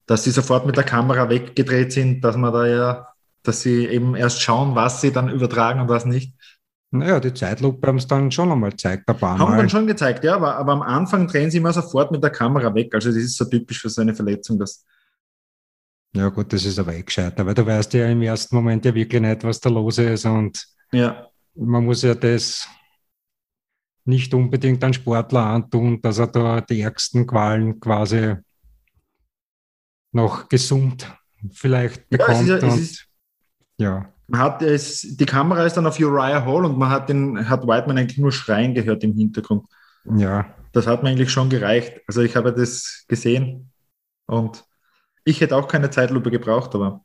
dass 0.06 0.24
sie 0.24 0.30
sofort 0.30 0.66
mit 0.66 0.76
der 0.76 0.84
Kamera 0.84 1.28
weggedreht 1.28 1.92
sind, 1.92 2.22
dass 2.22 2.36
man 2.36 2.52
da 2.52 2.66
ja, 2.66 3.08
dass 3.42 3.62
sie 3.62 3.86
eben 3.86 4.14
erst 4.14 4.42
schauen, 4.42 4.74
was 4.74 5.00
sie 5.00 5.12
dann 5.12 5.28
übertragen 5.28 5.80
und 5.80 5.88
was 5.88 6.04
nicht. 6.04 6.34
Naja, 6.90 7.20
die 7.20 7.34
Zeitlupe 7.34 7.86
haben 7.86 7.98
es 7.98 8.06
dann 8.06 8.30
schon 8.30 8.50
einmal 8.50 8.70
gezeigt, 8.70 9.08
ein 9.08 9.18
paar. 9.18 9.38
Haben 9.38 9.58
dann 9.58 9.68
schon 9.68 9.86
gezeigt, 9.86 10.24
ja, 10.24 10.36
aber, 10.36 10.56
aber 10.56 10.72
am 10.72 10.80
Anfang 10.80 11.26
drehen 11.26 11.50
sie 11.50 11.58
immer 11.58 11.72
sofort 11.72 12.10
mit 12.10 12.22
der 12.22 12.30
Kamera 12.30 12.74
weg. 12.74 12.94
Also 12.94 13.10
das 13.10 13.18
ist 13.18 13.36
so 13.36 13.44
typisch 13.44 13.82
für 13.82 13.90
so 13.90 14.00
eine 14.00 14.14
Verletzung, 14.14 14.58
dass 14.58 14.86
ja 16.14 16.28
gut, 16.30 16.52
das 16.52 16.64
ist 16.64 16.78
aber 16.78 16.94
eh 16.94 17.02
gescheiter, 17.02 17.44
weil 17.44 17.54
du 17.54 17.66
weißt 17.66 17.92
ja 17.94 18.08
im 18.08 18.22
ersten 18.22 18.56
Moment 18.56 18.84
ja 18.84 18.94
wirklich 18.94 19.20
nicht, 19.20 19.44
was 19.44 19.60
da 19.60 19.68
los 19.68 19.98
ist 19.98 20.24
und 20.24 20.66
ja. 20.92 21.26
Man 21.54 21.84
muss 21.84 22.02
ja 22.02 22.14
das 22.14 22.68
nicht 24.04 24.32
unbedingt 24.32 24.82
an 24.82 24.94
Sportler 24.94 25.44
antun, 25.44 26.00
dass 26.00 26.18
er 26.18 26.28
da 26.28 26.60
die 26.60 26.80
ärgsten 26.80 27.26
Qualen 27.26 27.78
quasi 27.78 28.36
noch 30.12 30.48
gesund 30.48 31.12
vielleicht 31.52 32.08
bekommt. 32.08 32.46
Ja, 32.48 32.56
ist, 32.56 32.62
und, 32.62 32.78
ist, 32.78 33.06
ja. 33.76 34.12
Man 34.26 34.40
hat 34.40 34.62
es, 34.62 35.16
die 35.16 35.26
Kamera 35.26 35.64
ist 35.64 35.76
dann 35.76 35.86
auf 35.86 35.98
Uriah 35.98 36.44
Hall 36.44 36.64
und 36.64 36.78
man 36.78 36.90
hat 36.90 37.08
den, 37.08 37.48
hat 37.48 37.66
Whiteman 37.66 37.98
eigentlich 37.98 38.18
nur 38.18 38.32
schreien 38.32 38.74
gehört 38.74 39.04
im 39.04 39.14
Hintergrund. 39.14 39.66
Ja. 40.16 40.54
Das 40.72 40.86
hat 40.86 41.02
mir 41.02 41.10
eigentlich 41.10 41.30
schon 41.30 41.48
gereicht. 41.48 42.00
Also 42.06 42.22
ich 42.22 42.36
habe 42.36 42.52
das 42.52 43.04
gesehen 43.08 43.70
und 44.26 44.64
ich 45.24 45.40
hätte 45.40 45.56
auch 45.56 45.68
keine 45.68 45.90
Zeitlupe 45.90 46.30
gebraucht, 46.30 46.74
aber 46.74 47.04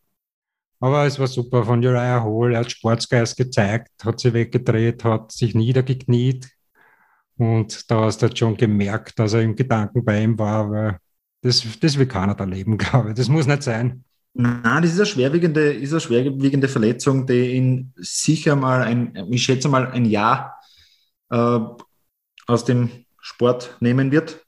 aber 0.84 1.06
es 1.06 1.18
war 1.18 1.28
super 1.28 1.64
von 1.64 1.80
Uriah 1.80 2.22
Hall. 2.22 2.52
Er 2.54 2.60
hat 2.60 2.72
Sportsgeist 2.72 3.38
gezeigt, 3.38 3.90
hat 4.04 4.20
sich 4.20 4.34
weggedreht, 4.34 5.06
hat 5.06 5.32
sich 5.32 5.56
niedergekniet. 5.56 6.50
Und 7.38 7.90
da 7.90 8.02
hast 8.02 8.18
du 8.18 8.28
halt 8.28 8.38
schon 8.38 8.58
gemerkt, 8.58 9.18
dass 9.18 9.32
er 9.32 9.44
im 9.44 9.56
Gedanken 9.56 10.04
bei 10.04 10.22
ihm 10.22 10.38
war. 10.38 10.70
Weil 10.70 10.98
das, 11.42 11.66
das 11.80 11.98
will 11.98 12.06
keiner 12.06 12.36
da 12.36 12.44
leben, 12.44 12.78
glaube 12.78 13.10
ich. 13.10 13.16
Das 13.16 13.30
muss 13.30 13.48
nicht 13.48 13.64
sein. 13.64 14.04
Nein, 14.34 14.82
das 14.82 14.92
ist 14.92 14.98
eine 14.98 15.06
schwerwiegende, 15.06 15.72
ist 15.72 15.94
eine 15.94 16.02
schwerwiegende 16.02 16.68
Verletzung, 16.68 17.26
die 17.28 17.54
ihn 17.54 17.94
sicher 17.96 18.58
mal 18.58 18.82
ein, 18.82 19.16
ich 19.32 19.42
schätze 19.42 19.70
mal, 19.70 19.88
ein 19.90 20.04
Jahr 20.04 20.60
äh, 21.30 21.60
aus 22.46 22.66
dem 22.66 22.90
Sport 23.22 23.78
nehmen 23.80 24.12
wird. 24.12 24.46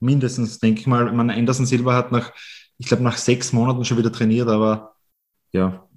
Mindestens, 0.00 0.58
denke 0.58 0.82
ich 0.82 0.86
mal. 0.86 1.10
Man, 1.12 1.30
Anderson 1.30 1.64
Silva 1.64 1.94
hat 1.94 2.12
nach, 2.12 2.30
ich 2.76 2.88
glaube, 2.88 3.04
nach 3.04 3.16
sechs 3.16 3.54
Monaten 3.54 3.86
schon 3.86 3.96
wieder 3.96 4.12
trainiert, 4.12 4.48
aber 4.48 4.91
ja. 5.52 5.88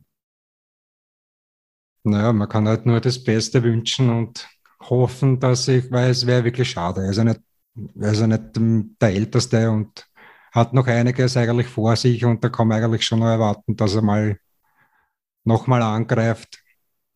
Naja, 2.03 2.33
man 2.33 2.47
kann 2.47 2.67
halt 2.67 2.85
nur 2.85 3.01
das 3.01 3.23
Beste 3.23 3.63
wünschen 3.63 4.09
und 4.09 4.47
hoffen, 4.81 5.39
dass 5.39 5.67
ich, 5.67 5.89
weil 5.91 6.11
es 6.11 6.25
wäre 6.27 6.43
wirklich 6.43 6.69
schade. 6.69 7.01
Er 7.01 7.09
ist 7.09 7.17
ja 7.17 7.23
nicht, 7.23 7.41
er 7.99 8.11
ist 8.11 8.19
ja 8.19 8.27
nicht 8.27 8.43
der 9.01 9.09
Älteste 9.09 9.71
und 9.71 10.07
hat 10.51 10.73
noch 10.73 10.87
einiges 10.87 11.35
eigentlich 11.35 11.67
vor 11.67 11.95
sich 11.95 12.23
und 12.23 12.43
da 12.43 12.49
kann 12.49 12.67
man 12.67 12.83
eigentlich 12.83 13.05
schon 13.05 13.19
noch 13.19 13.25
erwarten, 13.25 13.75
dass 13.75 13.95
er 13.95 14.01
mal 14.03 14.37
nochmal 15.43 15.81
angreift, 15.81 16.63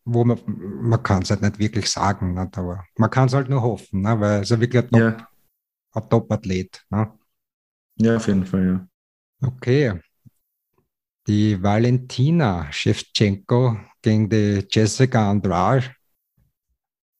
wo 0.04 0.24
man, 0.24 0.40
man 0.46 1.02
kann 1.02 1.22
es 1.22 1.30
halt 1.30 1.42
nicht 1.42 1.58
wirklich 1.58 1.88
sagen, 1.88 2.34
nicht? 2.34 2.58
aber 2.58 2.84
man 2.96 3.10
kann 3.10 3.28
es 3.28 3.34
halt 3.34 3.48
nur 3.48 3.62
hoffen, 3.62 4.02
ne? 4.02 4.18
weil 4.20 4.30
er 4.32 4.42
ist 4.42 4.50
ja 4.50 4.60
wirklich 4.60 4.82
ein, 4.82 4.90
Top, 4.90 5.00
ja. 5.94 6.00
Top-Athlet. 6.00 6.84
Ne? 6.90 7.12
Ja, 7.96 8.16
auf 8.16 8.26
jeden 8.26 8.44
Fall, 8.44 8.66
ja. 8.66 9.48
Okay, 9.48 10.00
die 11.30 11.62
Valentina 11.62 12.66
Shevchenko 12.72 13.76
gegen 14.02 14.28
die 14.28 14.66
Jessica 14.68 15.30
Andrade. 15.30 15.94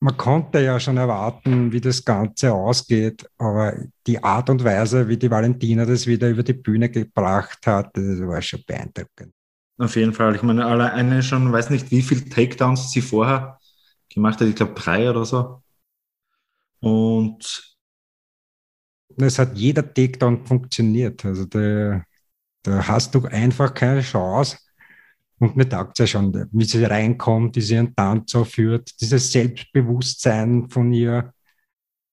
Man 0.00 0.16
konnte 0.16 0.60
ja 0.60 0.80
schon 0.80 0.96
erwarten, 0.96 1.70
wie 1.70 1.80
das 1.80 2.04
Ganze 2.04 2.52
ausgeht, 2.52 3.24
aber 3.38 3.76
die 4.08 4.20
Art 4.20 4.50
und 4.50 4.64
Weise, 4.64 5.06
wie 5.06 5.16
die 5.16 5.30
Valentina 5.30 5.84
das 5.84 6.08
wieder 6.08 6.28
über 6.28 6.42
die 6.42 6.54
Bühne 6.54 6.90
gebracht 6.90 7.64
hat, 7.68 7.96
das 7.96 8.20
war 8.26 8.42
schon 8.42 8.64
beeindruckend. 8.66 9.32
Auf 9.78 9.94
jeden 9.94 10.12
Fall. 10.12 10.34
Ich 10.34 10.42
meine, 10.42 10.66
alleine 10.66 11.22
schon, 11.22 11.52
weiß 11.52 11.70
nicht, 11.70 11.92
wie 11.92 12.02
viele 12.02 12.24
Takedowns 12.28 12.90
sie 12.90 13.02
vorher 13.02 13.60
gemacht 14.12 14.40
hat. 14.40 14.48
Ich 14.48 14.56
glaube, 14.56 14.74
drei 14.74 15.08
oder 15.08 15.24
so. 15.24 15.62
Und 16.80 17.76
es 19.18 19.38
hat 19.38 19.56
jeder 19.56 19.82
Takedown 19.82 20.44
funktioniert. 20.44 21.24
Also 21.24 21.44
der, 21.44 22.04
da 22.62 22.86
hast 22.86 23.14
du 23.14 23.24
einfach 23.26 23.74
keine 23.74 24.02
Chance. 24.02 24.58
Und 25.38 25.56
mir 25.56 25.68
taugt 25.68 25.98
ja 25.98 26.06
schon, 26.06 26.48
wie 26.52 26.64
sie 26.64 26.84
reinkommt, 26.84 27.56
wie 27.56 27.62
sie 27.62 27.74
ihren 27.74 27.96
Tanz 27.96 28.32
so 28.32 28.44
führt, 28.44 29.00
dieses 29.00 29.32
Selbstbewusstsein 29.32 30.68
von 30.68 30.92
ihr. 30.92 31.32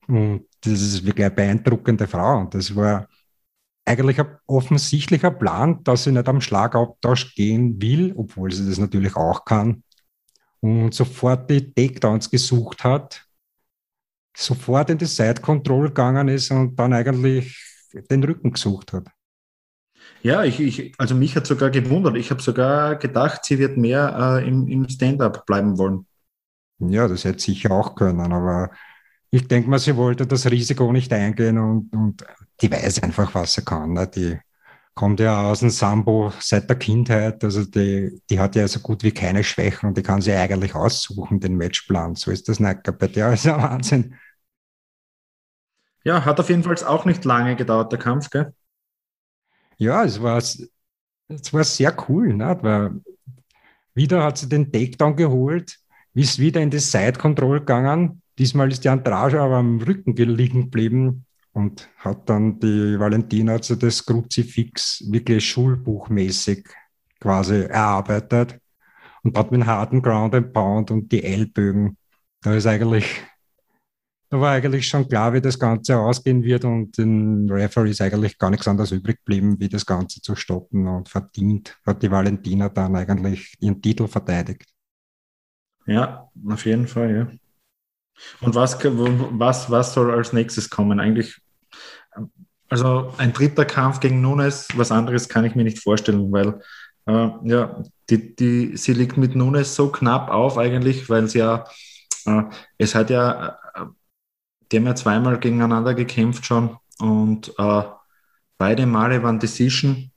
Und 0.07 0.45
das 0.61 0.81
ist 0.81 1.05
wirklich 1.05 1.25
eine 1.25 1.35
beeindruckende 1.35 2.07
Frau. 2.07 2.39
Und 2.39 2.53
das 2.53 2.73
war 2.73 3.07
eigentlich 3.83 4.19
ein 4.19 4.37
offensichtlicher 4.47 5.31
Plan, 5.31 5.83
dass 5.83 6.05
sie 6.05 6.13
nicht 6.13 6.27
am 6.27 6.39
Schlagabtausch 6.39 7.35
gehen 7.35 7.81
will, 7.81 8.13
obwohl 8.15 8.51
sie 8.51 8.67
das 8.67 8.77
natürlich 8.77 9.15
auch 9.15 9.43
kann. 9.43 9.83
Und 10.61 10.93
sofort 10.93 11.49
die 11.49 11.73
Takedowns 11.73 12.29
gesucht 12.29 12.83
hat, 12.85 13.25
sofort 14.35 14.89
in 14.89 14.97
die 14.97 15.05
Side 15.05 15.41
Control 15.41 15.87
gegangen 15.87 16.29
ist 16.29 16.51
und 16.51 16.75
dann 16.77 16.93
eigentlich 16.93 17.57
den 18.09 18.23
Rücken 18.23 18.53
gesucht 18.53 18.93
hat. 18.93 19.07
Ja, 20.27 20.43
ich, 20.43 20.59
ich, 20.59 20.93
also 20.97 21.15
mich 21.15 21.37
hat 21.37 21.47
sogar 21.47 21.69
gewundert. 21.69 22.17
Ich 22.17 22.31
habe 22.31 22.41
sogar 22.41 22.97
gedacht, 22.97 23.45
sie 23.45 23.59
wird 23.59 23.77
mehr 23.77 24.41
äh, 24.43 24.45
im, 24.45 24.67
im 24.67 24.89
Stand-up 24.89 25.45
bleiben 25.45 25.77
wollen. 25.77 26.05
Ja, 26.79 27.07
das 27.07 27.23
hätte 27.23 27.39
sicher 27.39 27.71
auch 27.71 27.95
können, 27.95 28.33
aber 28.33 28.69
ich 29.31 29.47
denke 29.47 29.69
mal, 29.69 29.79
sie 29.79 29.95
wollte 29.95 30.27
das 30.27 30.51
Risiko 30.51 30.91
nicht 30.91 31.13
eingehen 31.13 31.57
und, 31.57 31.93
und 31.95 32.25
die 32.59 32.69
weiß 32.69 33.03
einfach, 33.03 33.33
was 33.35 33.53
sie 33.53 33.61
kann. 33.63 33.93
Ne? 33.93 34.05
Die 34.05 34.37
kommt 34.95 35.21
ja 35.21 35.49
aus 35.49 35.61
dem 35.61 35.69
Sambo 35.69 36.33
seit 36.41 36.69
der 36.69 36.77
Kindheit, 36.77 37.41
also 37.45 37.63
die, 37.63 38.21
die 38.29 38.37
hat 38.37 38.57
ja 38.57 38.67
so 38.67 38.81
gut 38.81 39.03
wie 39.03 39.13
keine 39.13 39.45
Schwächen 39.45 39.87
und 39.87 39.97
die 39.97 40.03
kann 40.03 40.19
sie 40.21 40.33
eigentlich 40.33 40.75
aussuchen, 40.75 41.39
den 41.39 41.55
Matchplan. 41.55 42.15
So 42.15 42.31
ist 42.31 42.49
das 42.49 42.59
nicht. 42.59 42.83
Bei 42.99 43.07
der 43.07 43.31
ist 43.31 43.45
ja 43.45 43.61
Wahnsinn. 43.61 44.13
Ja, 46.03 46.25
hat 46.25 46.37
auf 46.41 46.49
jeden 46.49 46.63
Fall 46.63 46.75
auch 46.85 47.05
nicht 47.05 47.23
lange 47.23 47.55
gedauert, 47.55 47.93
der 47.93 47.99
Kampf, 47.99 48.29
gell? 48.29 48.53
Ja, 49.77 50.03
es 50.03 50.21
war, 50.21 50.37
es 50.37 51.53
war 51.53 51.63
sehr 51.63 51.95
cool. 52.09 52.33
Ne? 52.33 52.57
Weil 52.61 53.01
wieder 53.93 54.23
hat 54.23 54.37
sie 54.37 54.49
den 54.49 54.71
Takedown 54.71 55.15
geholt, 55.15 55.77
ist 56.13 56.39
wieder 56.39 56.61
in 56.61 56.69
die 56.69 56.79
Side 56.79 57.13
Control 57.13 57.59
gegangen. 57.59 58.21
Diesmal 58.37 58.71
ist 58.71 58.83
die 58.83 58.89
Andrage 58.89 59.41
aber 59.41 59.57
am 59.57 59.79
Rücken 59.79 60.15
liegen 60.15 60.63
geblieben 60.63 61.25
und 61.53 61.89
hat 61.97 62.29
dann 62.29 62.59
die 62.59 62.99
Valentina 62.99 63.53
also 63.53 63.75
das 63.75 64.05
Kruzifix 64.05 65.03
wirklich 65.09 65.47
schulbuchmäßig 65.49 66.67
quasi 67.19 67.63
erarbeitet 67.63 68.59
und 69.23 69.37
hat 69.37 69.51
mit 69.51 69.65
harten 69.65 70.01
Ground 70.01 70.35
and 70.35 70.53
Pound 70.53 70.91
und 70.91 71.11
die 71.11 71.23
Ellbögen. 71.23 71.97
Da 72.41 72.53
ist 72.53 72.67
eigentlich 72.67 73.23
da 74.29 74.41
war 74.41 74.51
eigentlich 74.51 74.87
schon 74.87 75.07
klar, 75.07 75.33
wie 75.33 75.41
das 75.41 75.57
Ganze 75.57 75.97
ausgehen 75.97 76.43
wird 76.43 76.65
und 76.65 76.97
den 76.97 77.49
Referee 77.49 77.91
ist 77.91 78.01
eigentlich 78.01 78.37
gar 78.37 78.49
nichts 78.49 78.67
anderes 78.67 78.91
übrig 78.91 79.17
geblieben, 79.17 79.55
wie 79.59 79.69
das 79.69 79.85
Ganze 79.85 80.21
zu 80.21 80.35
stoppen 80.35 80.87
und 80.87 81.07
verdient 81.07 81.77
hat 81.85 82.03
die 82.03 82.11
Valentina 82.11 82.67
dann 82.67 82.95
eigentlich 82.95 83.55
ihren 83.59 83.81
Titel 83.81 84.07
verteidigt. 84.07 84.65
Ja, 85.85 86.29
auf 86.49 86.65
jeden 86.65 86.87
Fall, 86.87 87.15
ja. 87.15 87.27
Und 88.41 88.55
was, 88.55 88.77
was, 88.83 89.71
was 89.71 89.93
soll 89.93 90.11
als 90.11 90.33
nächstes 90.33 90.69
kommen? 90.69 90.99
Eigentlich, 90.99 91.39
also 92.67 93.13
ein 93.17 93.31
dritter 93.31 93.63
Kampf 93.63 94.01
gegen 94.01 94.21
Nunes, 94.21 94.67
was 94.75 94.91
anderes 94.91 95.29
kann 95.29 95.45
ich 95.45 95.55
mir 95.55 95.63
nicht 95.63 95.81
vorstellen, 95.81 96.29
weil 96.31 96.59
äh, 97.05 97.29
ja, 97.43 97.81
die, 98.09 98.35
die, 98.35 98.75
sie 98.75 98.93
liegt 98.93 99.15
mit 99.15 99.35
Nunes 99.35 99.75
so 99.75 99.89
knapp 99.89 100.29
auf 100.29 100.57
eigentlich, 100.57 101.09
weil 101.09 101.27
sie 101.27 101.39
ja, 101.39 101.63
äh, 102.25 102.43
es 102.77 102.95
hat 102.95 103.09
ja 103.09 103.57
die 104.71 104.77
haben 104.77 104.85
ja 104.85 104.95
zweimal 104.95 105.39
gegeneinander 105.39 105.93
gekämpft 105.93 106.45
schon 106.45 106.77
und 106.99 107.53
äh, 107.57 107.83
beide 108.57 108.85
Male 108.85 109.21
waren 109.23 109.39
Decision. 109.39 110.11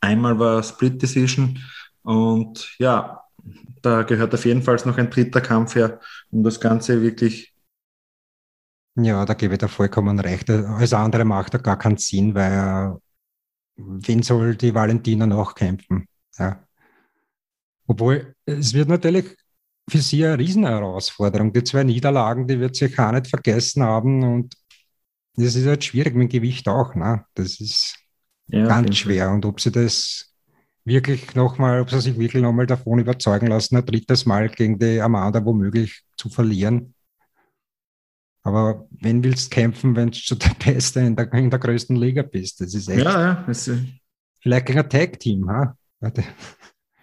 Einmal 0.00 0.38
war 0.38 0.62
Split 0.62 1.02
Decision 1.02 1.58
und 2.02 2.76
ja, 2.78 3.24
da 3.82 4.02
gehört 4.02 4.34
auf 4.34 4.44
jeden 4.44 4.62
Fall 4.62 4.80
noch 4.84 4.98
ein 4.98 5.10
dritter 5.10 5.40
Kampf 5.40 5.74
her, 5.74 6.00
um 6.30 6.42
das 6.42 6.60
Ganze 6.60 7.02
wirklich. 7.02 7.54
Ja, 8.96 9.24
da 9.24 9.34
gebe 9.34 9.54
ich 9.54 9.58
dir 9.58 9.68
vollkommen 9.68 10.18
recht. 10.18 10.50
Alles 10.50 10.92
andere 10.92 11.24
macht 11.24 11.54
da 11.54 11.58
gar 11.58 11.78
keinen 11.78 11.98
Sinn, 11.98 12.34
weil 12.34 12.96
wen 13.76 14.22
soll 14.22 14.56
die 14.56 14.74
Valentina 14.74 15.26
noch 15.26 15.54
kämpfen? 15.54 16.08
Ja. 16.36 16.64
Obwohl, 17.86 18.34
es 18.44 18.74
wird 18.74 18.88
natürlich 18.88 19.36
für 19.88 19.98
sie 19.98 20.24
eine 20.24 20.38
Riesenherausforderung. 20.38 21.52
Die 21.52 21.64
zwei 21.64 21.84
Niederlagen, 21.84 22.46
die 22.46 22.60
wird 22.60 22.76
sie 22.76 22.86
auch 22.98 23.12
nicht 23.12 23.28
vergessen 23.28 23.82
haben 23.82 24.22
und 24.22 24.54
das 25.36 25.54
ist 25.54 25.66
halt 25.66 25.84
schwierig 25.84 26.14
mit 26.14 26.32
dem 26.32 26.40
Gewicht 26.40 26.68
auch. 26.68 26.94
Ne? 26.94 27.24
Das 27.34 27.60
ist 27.60 27.96
ja, 28.48 28.66
ganz 28.66 28.96
schwer. 28.96 29.30
Und 29.30 29.44
ob 29.44 29.60
sie 29.60 29.70
das 29.70 30.34
wirklich 30.84 31.34
nochmal, 31.34 31.80
ob 31.80 31.90
sie 31.90 32.00
sich 32.00 32.18
wirklich 32.18 32.42
nochmal 32.42 32.66
davon 32.66 32.98
überzeugen 32.98 33.46
lassen, 33.46 33.76
ein 33.76 33.86
drittes 33.86 34.26
Mal 34.26 34.48
gegen 34.48 34.78
die 34.78 35.00
Amanda 35.00 35.44
womöglich 35.44 36.02
zu 36.16 36.28
verlieren. 36.28 36.94
Aber 38.42 38.86
wenn 38.90 39.22
willst 39.22 39.52
du 39.52 39.54
kämpfen, 39.54 39.94
wenn 39.94 40.10
du 40.10 40.34
der 40.34 40.54
Beste 40.64 41.00
in 41.00 41.14
der, 41.14 41.32
in 41.34 41.50
der 41.50 41.58
größten 41.58 41.96
Liga 41.96 42.22
bist? 42.22 42.60
Das 42.60 42.74
ist 42.74 42.88
echt. 42.88 43.04
Ja, 43.04 43.20
ja. 43.20 43.44
Vielleicht 44.40 44.66
gegen 44.66 44.78
ein 44.78 44.88
Tag-Team, 44.88 45.50
ha? 45.50 45.76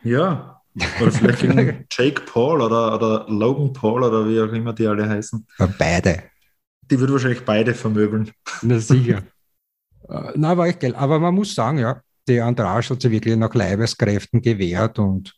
Ja. 0.04 0.62
Oder 1.02 1.12
vielleicht 1.12 1.40
gegen 1.40 1.86
Jake 1.92 2.22
Paul 2.22 2.62
oder, 2.62 2.96
oder 2.96 3.26
Logan 3.30 3.74
Paul 3.74 4.04
oder 4.04 4.28
wie 4.28 4.40
auch 4.42 4.54
immer 4.54 4.74
die 4.74 4.88
alle 4.88 5.08
heißen. 5.08 5.46
beide. 5.78 6.24
Die 6.90 7.00
würde 7.00 7.14
wahrscheinlich 7.14 7.46
beide 7.46 7.74
vermöbeln. 7.74 8.32
Na 8.62 8.80
sicher. 8.80 9.24
Äh, 10.08 10.34
na, 10.36 10.56
war 10.56 10.68
echt 10.68 10.82
geil. 10.82 10.94
Aber 10.96 11.18
man 11.18 11.34
muss 11.34 11.56
sagen, 11.56 11.80
ja, 11.80 12.00
die 12.28 12.40
Andrasch 12.40 12.92
hat 12.92 13.02
sich 13.02 13.10
wirklich 13.10 13.36
nach 13.36 13.56
Leibeskräften 13.56 14.40
gewehrt 14.40 15.00
und 15.00 15.34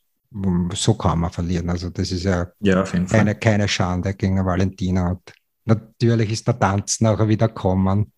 so 0.74 0.94
kann 0.94 1.20
man 1.20 1.32
verlieren. 1.32 1.70
Also 1.70 1.90
das 1.90 2.12
ist 2.12 2.24
ja, 2.24 2.48
ja 2.60 2.84
keine, 2.84 3.36
keine 3.36 3.68
Schande 3.68 4.14
gegen 4.14 4.46
Valentina. 4.46 5.12
Und 5.12 5.34
natürlich 5.66 6.32
ist 6.32 6.48
der 6.48 6.60
Tanz 6.60 7.00
nachher 7.00 7.28
wieder 7.28 7.48
kommen 7.48 8.12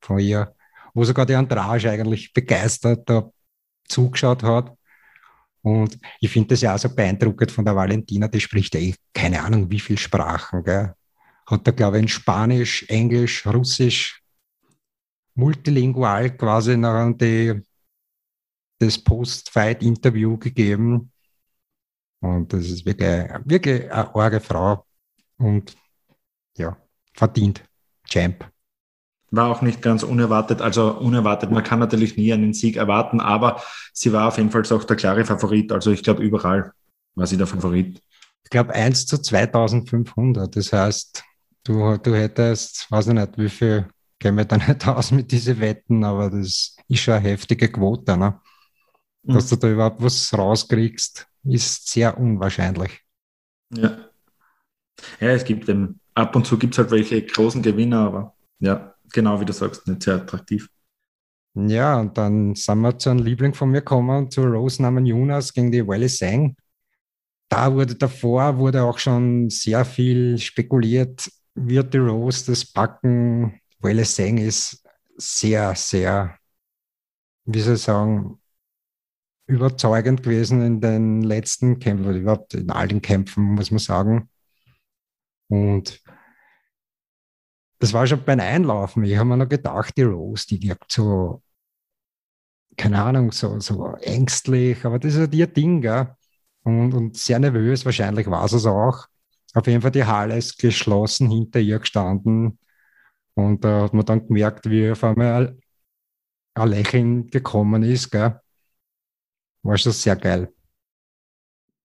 von 0.00 0.18
ihr, 0.18 0.54
wo 0.94 1.04
sogar 1.04 1.26
die 1.26 1.34
Andrasch 1.34 1.86
eigentlich 1.86 2.32
begeistert 2.32 3.08
da 3.08 3.30
zugeschaut 3.86 4.42
hat. 4.42 4.72
Und 5.62 5.98
ich 6.20 6.30
finde 6.30 6.48
das 6.48 6.60
ja 6.60 6.74
auch 6.74 6.78
so 6.78 6.88
beeindruckend 6.88 7.52
von 7.52 7.64
der 7.64 7.76
Valentina, 7.76 8.28
die 8.28 8.40
spricht 8.40 8.74
ja 8.74 8.80
eh 8.80 8.94
keine 9.14 9.42
Ahnung 9.42 9.70
wie 9.70 9.80
viele 9.80 9.98
Sprachen. 9.98 10.64
Gell? 10.64 10.94
Hat 11.46 11.66
da, 11.66 11.70
glaube 11.70 11.98
ich, 11.98 12.02
in 12.02 12.08
Spanisch, 12.08 12.84
Englisch, 12.88 13.46
Russisch, 13.46 14.22
multilingual 15.34 16.36
quasi 16.36 16.76
nachher 16.76 17.12
die, 17.14 17.62
das 18.78 18.98
Post-Fight-Interview 18.98 20.36
gegeben. 20.36 21.12
Und 22.20 22.52
das 22.52 22.66
ist 22.66 22.84
wirklich, 22.84 23.28
wirklich 23.44 23.92
eine 23.92 24.14
arge 24.14 24.40
Frau. 24.40 24.84
Und 25.38 25.76
ja, 26.56 26.76
verdient. 27.14 27.62
Champ. 28.08 28.50
War 29.32 29.48
auch 29.48 29.62
nicht 29.62 29.80
ganz 29.80 30.02
unerwartet, 30.02 30.60
also 30.60 30.92
unerwartet. 30.92 31.50
Man 31.50 31.64
kann 31.64 31.78
natürlich 31.78 32.16
nie 32.16 32.32
einen 32.32 32.52
Sieg 32.52 32.76
erwarten, 32.76 33.18
aber 33.18 33.62
sie 33.92 34.12
war 34.12 34.28
auf 34.28 34.36
jeden 34.36 34.50
Fall 34.50 34.62
auch 34.70 34.84
der 34.84 34.96
klare 34.96 35.24
Favorit. 35.24 35.72
Also 35.72 35.90
ich 35.90 36.02
glaube, 36.02 36.22
überall 36.22 36.72
war 37.14 37.26
sie 37.26 37.38
der 37.38 37.46
Favorit. 37.46 38.00
Ich 38.44 38.50
glaube 38.50 38.74
1 38.74 39.06
zu 39.06 39.16
2500. 39.16 40.54
Das 40.54 40.72
heißt, 40.72 41.24
du, 41.64 41.96
du 41.96 42.14
hättest, 42.14 42.90
weiß 42.90 43.08
ich 43.08 43.14
nicht, 43.14 43.38
wie 43.38 43.48
viel, 43.48 43.88
gehen 44.18 44.36
wir 44.36 44.44
da 44.44 44.58
nicht 44.58 44.86
aus 44.86 45.10
mit 45.10 45.32
diesen 45.32 45.58
Wetten, 45.60 46.04
aber 46.04 46.30
das 46.30 46.76
ist 46.86 47.00
schon 47.00 47.14
eine 47.14 47.28
heftige 47.28 47.72
Quote. 47.72 48.16
Ne? 48.16 48.38
Dass 49.22 49.46
mhm. 49.46 49.48
du 49.48 49.56
da 49.56 49.72
überhaupt 49.72 50.02
was 50.02 50.32
rauskriegst, 50.36 51.26
ist 51.44 51.88
sehr 51.88 52.18
unwahrscheinlich. 52.18 53.00
Ja. 53.74 53.96
Ja, 55.20 55.28
es 55.28 55.44
gibt 55.44 55.68
eben 55.68 56.00
ab 56.14 56.36
und 56.36 56.46
zu 56.46 56.58
gibt 56.58 56.74
es 56.74 56.78
halt 56.78 56.90
welche 56.90 57.22
großen 57.22 57.62
Gewinner, 57.62 58.00
aber 58.00 58.36
ja, 58.58 58.91
genau 59.12 59.40
wie 59.40 59.44
du 59.44 59.52
sagst, 59.52 59.86
nicht 59.86 60.02
sehr 60.02 60.16
attraktiv. 60.16 60.68
Ja, 61.54 62.00
und 62.00 62.16
dann 62.16 62.54
sind 62.54 62.80
wir 62.80 62.98
zu 62.98 63.10
einem 63.10 63.24
Liebling 63.24 63.52
von 63.52 63.70
mir 63.70 63.80
gekommen, 63.80 64.30
zu 64.30 64.42
Rose 64.42 64.80
namens 64.80 65.08
Jonas 65.08 65.52
gegen 65.52 65.70
die 65.70 65.86
Wally 65.86 66.08
Sang. 66.08 66.56
Da 67.50 67.74
wurde 67.74 67.94
davor 67.94 68.56
wurde 68.56 68.82
auch 68.82 68.98
schon 68.98 69.50
sehr 69.50 69.84
viel 69.84 70.38
spekuliert, 70.38 71.30
wird 71.54 71.92
die 71.92 71.98
Rose 71.98 72.46
das 72.46 72.64
packen. 72.64 73.60
Wally 73.80 74.04
Sang 74.04 74.38
ist 74.38 74.82
sehr, 75.18 75.74
sehr, 75.74 76.38
wie 77.44 77.60
soll 77.60 77.74
ich 77.74 77.82
sagen, 77.82 78.40
überzeugend 79.46 80.22
gewesen 80.22 80.62
in 80.62 80.80
den 80.80 81.22
letzten 81.22 81.78
Kämpfen, 81.78 82.16
überhaupt 82.16 82.54
in 82.54 82.70
all 82.70 82.88
den 82.88 83.02
Kämpfen, 83.02 83.42
muss 83.42 83.70
man 83.70 83.78
sagen. 83.78 84.30
Und 85.48 86.00
das 87.82 87.92
war 87.92 88.06
schon 88.06 88.24
beim 88.24 88.38
Einlaufen. 88.38 89.02
Ich 89.02 89.16
habe 89.16 89.28
mir 89.30 89.36
noch 89.36 89.48
gedacht, 89.48 89.96
die 89.96 90.02
Rose, 90.02 90.46
die 90.46 90.62
wirkt 90.62 90.92
so, 90.92 91.42
keine 92.76 93.02
Ahnung, 93.02 93.32
so, 93.32 93.58
so 93.58 93.96
ängstlich, 93.96 94.84
aber 94.84 95.00
das 95.00 95.14
ist 95.14 95.18
halt 95.18 95.34
ihr 95.34 95.48
Ding, 95.48 95.80
gell? 95.80 96.14
Und, 96.62 96.94
und 96.94 97.16
sehr 97.16 97.40
nervös, 97.40 97.84
wahrscheinlich 97.84 98.28
war 98.30 98.44
es 98.44 98.66
auch. 98.66 99.06
Auf 99.54 99.66
jeden 99.66 99.82
Fall 99.82 99.90
die 99.90 100.04
Halle 100.04 100.36
ist 100.38 100.58
geschlossen 100.58 101.28
hinter 101.28 101.58
ihr 101.58 101.80
gestanden. 101.80 102.60
Und 103.34 103.64
da 103.64 103.82
hat 103.82 103.94
man 103.94 104.06
dann 104.06 104.28
gemerkt, 104.28 104.70
wie 104.70 104.92
auf 104.92 105.02
einmal 105.02 105.58
ein 106.54 106.68
Lächeln 106.68 107.26
gekommen 107.30 107.82
ist. 107.82 108.12
Gell? 108.12 108.40
War 109.64 109.76
schon 109.76 109.90
sehr 109.92 110.14
geil. 110.14 110.52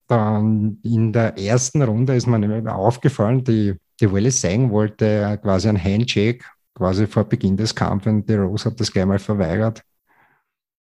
Dann 0.06 0.80
in 0.84 1.12
der 1.12 1.40
ersten 1.40 1.82
Runde 1.82 2.16
ist 2.16 2.28
mir 2.28 2.76
aufgefallen, 2.76 3.44
die, 3.44 3.76
die 4.00 4.12
Willie 4.12 4.32
Sang 4.32 4.72
wollte 4.72 5.40
quasi 5.42 5.70
ein 5.70 5.84
Handshake, 5.84 6.46
quasi 6.76 7.08
vor 7.08 7.26
Beginn 7.26 7.58
des 7.58 7.74
Kampfes, 7.76 8.12
und 8.14 8.30
die 8.30 8.36
Rose 8.36 8.66
hat 8.70 8.80
das 8.80 8.92
gleich 8.92 9.06
mal 9.06 9.20
verweigert. 9.20 9.84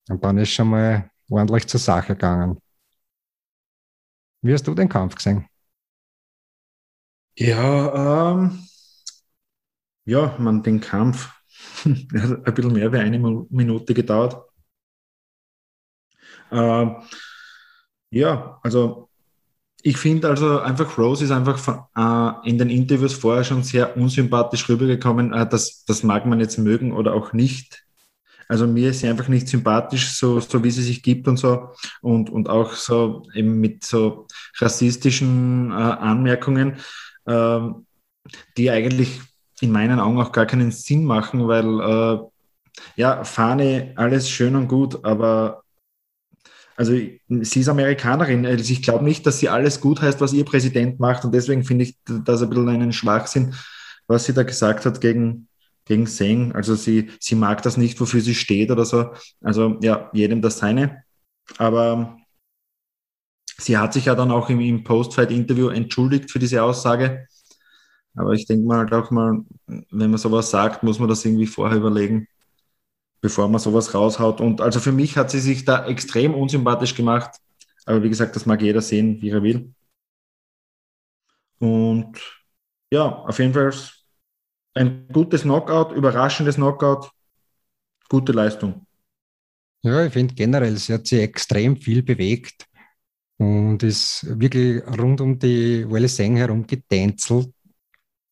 Und 0.09 0.23
dann 0.23 0.37
ist 0.37 0.51
schon 0.51 0.69
mal 0.69 1.09
ordentlich 1.29 1.67
zur 1.67 1.79
Sache 1.79 2.13
gegangen. 2.13 2.59
Wie 4.43 4.53
hast 4.53 4.67
du 4.67 4.73
den 4.75 4.89
Kampf 4.89 5.15
gesehen? 5.15 5.47
Ja, 7.35 8.31
ähm, 8.31 8.67
ja, 10.05 10.35
man, 10.39 10.63
den 10.63 10.79
Kampf 10.81 11.29
hat 11.85 12.47
ein 12.47 12.53
bisschen 12.53 12.73
mehr 12.73 12.91
wie 12.91 12.97
eine 12.97 13.19
Minute 13.19 13.93
gedauert. 13.93 14.35
Ähm, 16.51 16.95
ja, 18.09 18.59
also 18.63 19.09
ich 19.83 19.97
finde 19.97 20.29
also 20.29 20.59
einfach, 20.59 20.97
Rose 20.97 21.25
ist 21.25 21.31
einfach 21.31 21.57
von, 21.57 21.79
äh, 21.95 22.49
in 22.49 22.57
den 22.57 22.69
Interviews 22.69 23.13
vorher 23.13 23.43
schon 23.43 23.63
sehr 23.63 23.97
unsympathisch 23.97 24.67
rübergekommen. 24.69 25.33
Äh, 25.33 25.47
das, 25.47 25.85
das 25.85 26.03
mag 26.03 26.25
man 26.25 26.39
jetzt 26.39 26.57
mögen 26.57 26.93
oder 26.93 27.13
auch 27.13 27.33
nicht. 27.33 27.83
Also 28.47 28.67
mir 28.67 28.89
ist 28.89 28.99
sie 28.99 29.07
einfach 29.07 29.29
nicht 29.29 29.47
sympathisch, 29.47 30.11
so, 30.11 30.39
so 30.41 30.63
wie 30.63 30.71
sie 30.71 30.83
sich 30.83 31.01
gibt 31.03 31.27
und 31.27 31.37
so. 31.37 31.69
Und, 32.01 32.29
und 32.29 32.49
auch 32.49 32.73
so 32.73 33.23
eben 33.33 33.59
mit 33.61 33.85
so 33.85 34.27
rassistischen 34.59 35.71
äh, 35.71 35.73
Anmerkungen, 35.73 36.75
äh, 37.25 37.59
die 38.57 38.69
eigentlich 38.69 39.21
in 39.61 39.71
meinen 39.71 39.99
Augen 39.99 40.19
auch 40.19 40.31
gar 40.31 40.45
keinen 40.45 40.71
Sinn 40.71 41.05
machen, 41.05 41.47
weil 41.47 41.79
äh, 41.79 42.19
ja, 42.95 43.23
Fahne, 43.23 43.93
alles 43.95 44.29
schön 44.29 44.55
und 44.55 44.67
gut, 44.67 45.05
aber 45.05 45.63
also 46.81 46.93
sie 46.93 47.59
ist 47.59 47.69
Amerikanerin. 47.69 48.43
Also 48.43 48.73
ich 48.73 48.81
glaube 48.81 49.03
nicht, 49.03 49.27
dass 49.27 49.37
sie 49.37 49.49
alles 49.49 49.81
gut 49.81 50.01
heißt, 50.01 50.19
was 50.19 50.33
ihr 50.33 50.43
Präsident 50.43 50.99
macht. 50.99 51.23
Und 51.23 51.31
deswegen 51.31 51.63
finde 51.63 51.83
ich 51.85 51.95
das 52.05 52.41
ein 52.41 52.49
bisschen 52.49 52.69
einen 52.69 52.91
Schwachsinn, 52.91 53.53
was 54.07 54.25
sie 54.25 54.33
da 54.33 54.41
gesagt 54.41 54.87
hat 54.87 54.99
gegen, 54.99 55.47
gegen 55.85 56.07
Seng. 56.07 56.53
Also 56.53 56.73
sie, 56.73 57.11
sie 57.19 57.35
mag 57.35 57.61
das 57.61 57.77
nicht, 57.77 58.01
wofür 58.01 58.19
sie 58.19 58.33
steht 58.33 58.71
oder 58.71 58.83
so. 58.83 59.11
Also 59.41 59.77
ja, 59.83 60.09
jedem 60.11 60.41
das 60.41 60.57
seine. 60.57 61.03
Aber 61.59 62.17
sie 63.59 63.77
hat 63.77 63.93
sich 63.93 64.05
ja 64.05 64.15
dann 64.15 64.31
auch 64.31 64.49
im, 64.49 64.59
im 64.59 64.83
Post-Fight-Interview 64.83 65.69
entschuldigt 65.69 66.31
für 66.31 66.39
diese 66.39 66.63
Aussage. 66.63 67.27
Aber 68.15 68.31
ich 68.31 68.47
denke 68.47 68.65
mal 68.65 68.79
halt 68.79 68.93
auch 68.93 69.11
mal, 69.11 69.45
wenn 69.67 70.09
man 70.09 70.17
sowas 70.17 70.49
sagt, 70.49 70.81
muss 70.81 70.97
man 70.97 71.09
das 71.09 71.23
irgendwie 71.25 71.45
vorher 71.45 71.77
überlegen 71.77 72.27
bevor 73.21 73.47
man 73.47 73.59
sowas 73.59 73.93
raushaut. 73.93 74.41
Und 74.41 74.61
also 74.61 74.79
für 74.79 74.91
mich 74.91 75.15
hat 75.15 75.31
sie 75.31 75.39
sich 75.39 75.63
da 75.63 75.85
extrem 75.85 76.33
unsympathisch 76.33 76.95
gemacht. 76.95 77.37
Aber 77.85 78.03
wie 78.03 78.09
gesagt, 78.09 78.35
das 78.35 78.45
mag 78.45 78.61
jeder 78.61 78.81
sehen, 78.81 79.21
wie 79.21 79.29
er 79.29 79.43
will. 79.43 79.73
Und 81.59 82.19
ja, 82.91 83.07
auf 83.07 83.37
jeden 83.39 83.53
Fall 83.53 83.73
ein 84.73 85.07
gutes 85.09 85.43
Knockout, 85.43 85.95
überraschendes 85.95 86.55
Knockout, 86.55 87.11
gute 88.09 88.31
Leistung. 88.31 88.85
Ja, 89.83 90.05
ich 90.05 90.13
finde 90.13 90.33
generell, 90.33 90.77
sie 90.77 90.93
hat 90.93 91.07
sich 91.07 91.19
extrem 91.19 91.77
viel 91.77 92.03
bewegt 92.03 92.67
und 93.37 93.81
ist 93.83 94.25
wirklich 94.39 94.83
rund 94.99 95.21
um 95.21 95.39
die 95.39 95.89
Welle 95.89 96.07
Seng 96.07 96.37
herum 96.37 96.67
getänzelt 96.67 97.51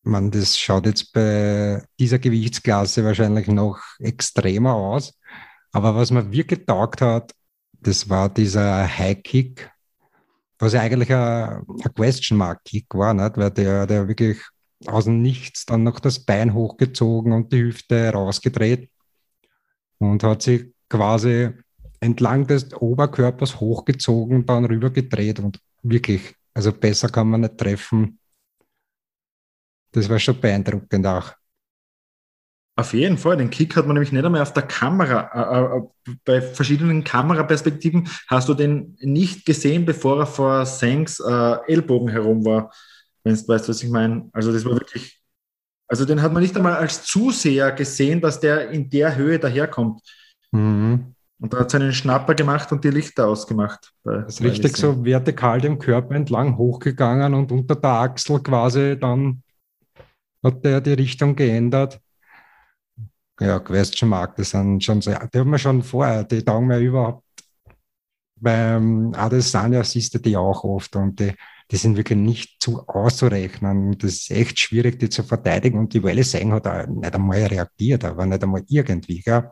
man, 0.02 0.30
das 0.30 0.58
schaut 0.58 0.86
jetzt 0.86 1.12
bei 1.12 1.82
dieser 1.98 2.18
Gewichtsklasse 2.18 3.04
wahrscheinlich 3.04 3.48
noch 3.48 3.80
extremer 3.98 4.74
aus. 4.74 5.14
Aber 5.72 5.94
was 5.94 6.10
mir 6.10 6.32
wirklich 6.32 6.60
getaugt 6.60 7.00
hat, 7.00 7.32
das 7.72 8.08
war 8.08 8.28
dieser 8.28 8.86
High 8.98 9.22
Kick, 9.22 9.70
was 10.58 10.72
ja 10.72 10.80
eigentlich 10.80 11.12
ein, 11.12 11.62
ein 11.66 11.94
Question 11.94 12.38
Mark 12.38 12.64
Kick 12.64 12.86
war, 12.94 13.14
nicht? 13.14 13.36
weil 13.36 13.50
der, 13.50 13.86
der 13.86 14.08
wirklich 14.08 14.38
aus 14.86 15.04
dem 15.04 15.22
Nichts 15.22 15.66
dann 15.66 15.84
noch 15.84 16.00
das 16.00 16.20
Bein 16.20 16.54
hochgezogen 16.54 17.32
und 17.32 17.52
die 17.52 17.62
Hüfte 17.62 18.10
rausgedreht 18.10 18.90
und 19.98 20.22
hat 20.22 20.42
sich 20.42 20.72
quasi 20.88 21.50
entlang 22.00 22.46
des 22.46 22.72
Oberkörpers 22.74 23.60
hochgezogen, 23.60 24.46
dann 24.46 24.64
rübergedreht 24.64 25.38
und 25.38 25.60
wirklich, 25.82 26.34
also 26.54 26.72
besser 26.72 27.08
kann 27.08 27.28
man 27.28 27.42
nicht 27.42 27.58
treffen. 27.58 28.19
Das 29.92 30.08
war 30.08 30.18
schon 30.18 30.40
beeindruckend 30.40 31.06
auch. 31.06 31.32
Auf 32.80 32.94
jeden 32.94 33.18
Fall, 33.18 33.36
den 33.36 33.50
Kick 33.50 33.76
hat 33.76 33.86
man 33.86 33.94
nämlich 33.94 34.12
nicht 34.12 34.24
einmal 34.24 34.40
auf 34.40 34.54
der 34.54 34.62
Kamera. 34.62 35.30
Äh, 35.34 35.78
äh, 35.78 36.14
bei 36.24 36.40
verschiedenen 36.40 37.04
Kameraperspektiven 37.04 38.08
hast 38.28 38.48
du 38.48 38.54
den 38.54 38.96
nicht 39.00 39.44
gesehen, 39.44 39.84
bevor 39.84 40.20
er 40.20 40.26
vor 40.26 40.64
Sanks 40.64 41.20
äh, 41.20 41.56
Ellbogen 41.66 42.08
herum 42.08 42.42
war, 42.44 42.72
wenn 43.22 43.34
du 43.34 43.48
weißt, 43.48 43.68
was 43.68 43.82
ich 43.82 43.90
meine. 43.90 44.30
Also 44.32 44.50
das 44.50 44.64
war 44.64 44.72
wirklich, 44.72 45.20
also 45.88 46.06
den 46.06 46.22
hat 46.22 46.32
man 46.32 46.42
nicht 46.42 46.56
einmal 46.56 46.76
als 46.76 47.02
Zuseher 47.02 47.72
gesehen, 47.72 48.22
dass 48.22 48.40
der 48.40 48.70
in 48.70 48.88
der 48.88 49.14
Höhe 49.14 49.38
daherkommt. 49.38 50.00
Mhm. 50.52 51.14
Und 51.38 51.52
da 51.52 51.60
hat 51.60 51.70
seinen 51.70 51.92
Schnapper 51.92 52.34
gemacht 52.34 52.72
und 52.72 52.82
die 52.84 52.90
Lichter 52.90 53.26
ausgemacht. 53.26 53.92
Das 54.04 54.34
ist 54.34 54.42
richtig 54.42 54.76
so 54.76 55.04
vertikal 55.04 55.60
dem 55.60 55.78
Körper 55.78 56.14
entlang 56.14 56.56
hochgegangen 56.56 57.34
und 57.34 57.52
unter 57.52 57.76
der 57.76 57.90
Achsel 57.90 58.40
quasi 58.40 58.98
dann 58.98 59.42
hat 60.42 60.64
der 60.64 60.80
die 60.80 60.92
Richtung 60.92 61.36
geändert. 61.36 62.00
Ja, 63.40 63.58
Question 63.58 64.10
Mark, 64.10 64.36
das 64.36 64.50
sind 64.50 64.84
schon 64.84 65.00
sehr, 65.00 65.26
die 65.32 65.38
haben 65.38 65.50
wir 65.50 65.58
schon 65.58 65.82
vorher, 65.82 66.24
die 66.24 66.44
taugen 66.44 66.66
mir 66.66 66.78
überhaupt. 66.78 67.24
Beim 68.36 69.12
Adesanya 69.14 69.82
siehst 69.84 70.14
du 70.14 70.18
die 70.18 70.36
auch 70.36 70.64
oft 70.64 70.96
und 70.96 71.20
die, 71.20 71.32
die 71.70 71.76
sind 71.76 71.96
wirklich 71.96 72.18
nicht 72.18 72.62
zu 72.62 72.86
auszurechnen. 72.86 73.96
Das 73.98 74.12
ist 74.12 74.30
echt 74.30 74.58
schwierig, 74.58 74.98
die 74.98 75.08
zu 75.08 75.22
verteidigen. 75.22 75.78
Und 75.78 75.94
die 75.94 76.02
Welle 76.02 76.24
Seng 76.24 76.52
hat 76.52 76.66
auch 76.66 76.86
nicht 76.86 77.14
einmal 77.14 77.44
reagiert, 77.44 78.04
aber 78.04 78.26
nicht 78.26 78.42
einmal 78.42 78.64
irgendwie. 78.66 79.20
Gell? 79.20 79.50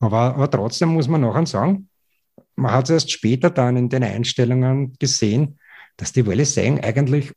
Aber, 0.00 0.34
aber 0.34 0.50
trotzdem 0.50 0.90
muss 0.90 1.06
man 1.06 1.20
nachher 1.20 1.46
sagen, 1.46 1.88
man 2.56 2.72
hat 2.72 2.84
es 2.84 2.90
erst 2.90 3.10
später 3.10 3.50
dann 3.50 3.76
in 3.76 3.88
den 3.88 4.02
Einstellungen 4.02 4.94
gesehen, 4.98 5.58
dass 5.96 6.12
die 6.12 6.26
Welle 6.26 6.44
Seng 6.44 6.80
eigentlich 6.80 7.32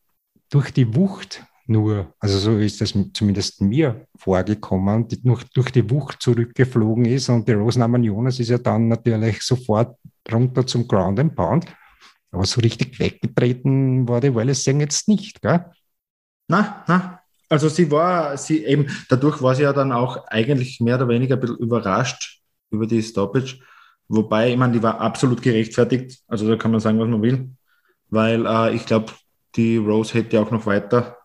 durch 0.49 0.71
die 0.71 0.95
Wucht 0.95 1.45
nur, 1.67 2.13
also 2.19 2.37
so 2.37 2.57
ist 2.57 2.79
das 2.81 2.93
zumindest 3.13 3.61
mir 3.61 4.05
vorgekommen, 4.15 5.07
die 5.07 5.19
nur 5.23 5.39
durch 5.53 5.71
die 5.71 5.89
Wucht 5.89 6.21
zurückgeflogen 6.21 7.05
ist 7.05 7.29
und 7.29 7.47
die 7.47 7.53
Rosenarmen 7.53 8.03
Jonas 8.03 8.39
ist 8.39 8.49
ja 8.49 8.57
dann 8.57 8.87
natürlich 8.87 9.41
sofort 9.41 9.97
runter 10.31 10.65
zum 10.67 10.87
Ground 10.87 11.19
and 11.19 11.35
Pound. 11.35 11.65
Aber 12.31 12.45
so 12.45 12.61
richtig 12.61 12.99
weggetreten 12.99 14.07
war 14.07 14.21
die 14.21 14.33
Wallace 14.33 14.63
Sang 14.63 14.79
jetzt 14.79 15.07
nicht, 15.07 15.41
gell? 15.41 15.65
Na, 16.47 16.83
na. 16.87 17.19
Also 17.47 17.69
sie 17.69 17.89
war, 17.89 18.37
sie 18.37 18.65
eben, 18.65 18.87
dadurch 19.09 19.41
war 19.41 19.55
sie 19.55 19.63
ja 19.63 19.73
dann 19.73 19.91
auch 19.91 20.27
eigentlich 20.27 20.79
mehr 20.81 20.95
oder 20.95 21.07
weniger 21.07 21.35
ein 21.35 21.39
bisschen 21.39 21.57
überrascht 21.57 22.41
über 22.71 22.87
die 22.87 23.01
Stoppage. 23.01 23.59
Wobei, 24.07 24.51
ich 24.51 24.57
meine, 24.57 24.73
die 24.73 24.83
war 24.83 24.99
absolut 24.99 25.41
gerechtfertigt. 25.41 26.19
Also 26.27 26.47
da 26.47 26.57
kann 26.57 26.71
man 26.71 26.79
sagen, 26.79 26.99
was 26.99 27.07
man 27.07 27.21
will. 27.21 27.51
Weil 28.09 28.45
äh, 28.45 28.75
ich 28.75 28.85
glaube, 28.85 29.13
die 29.55 29.77
Rose 29.77 30.13
hätte 30.15 30.39
auch 30.41 30.51
noch 30.51 30.65
weiter 30.65 31.17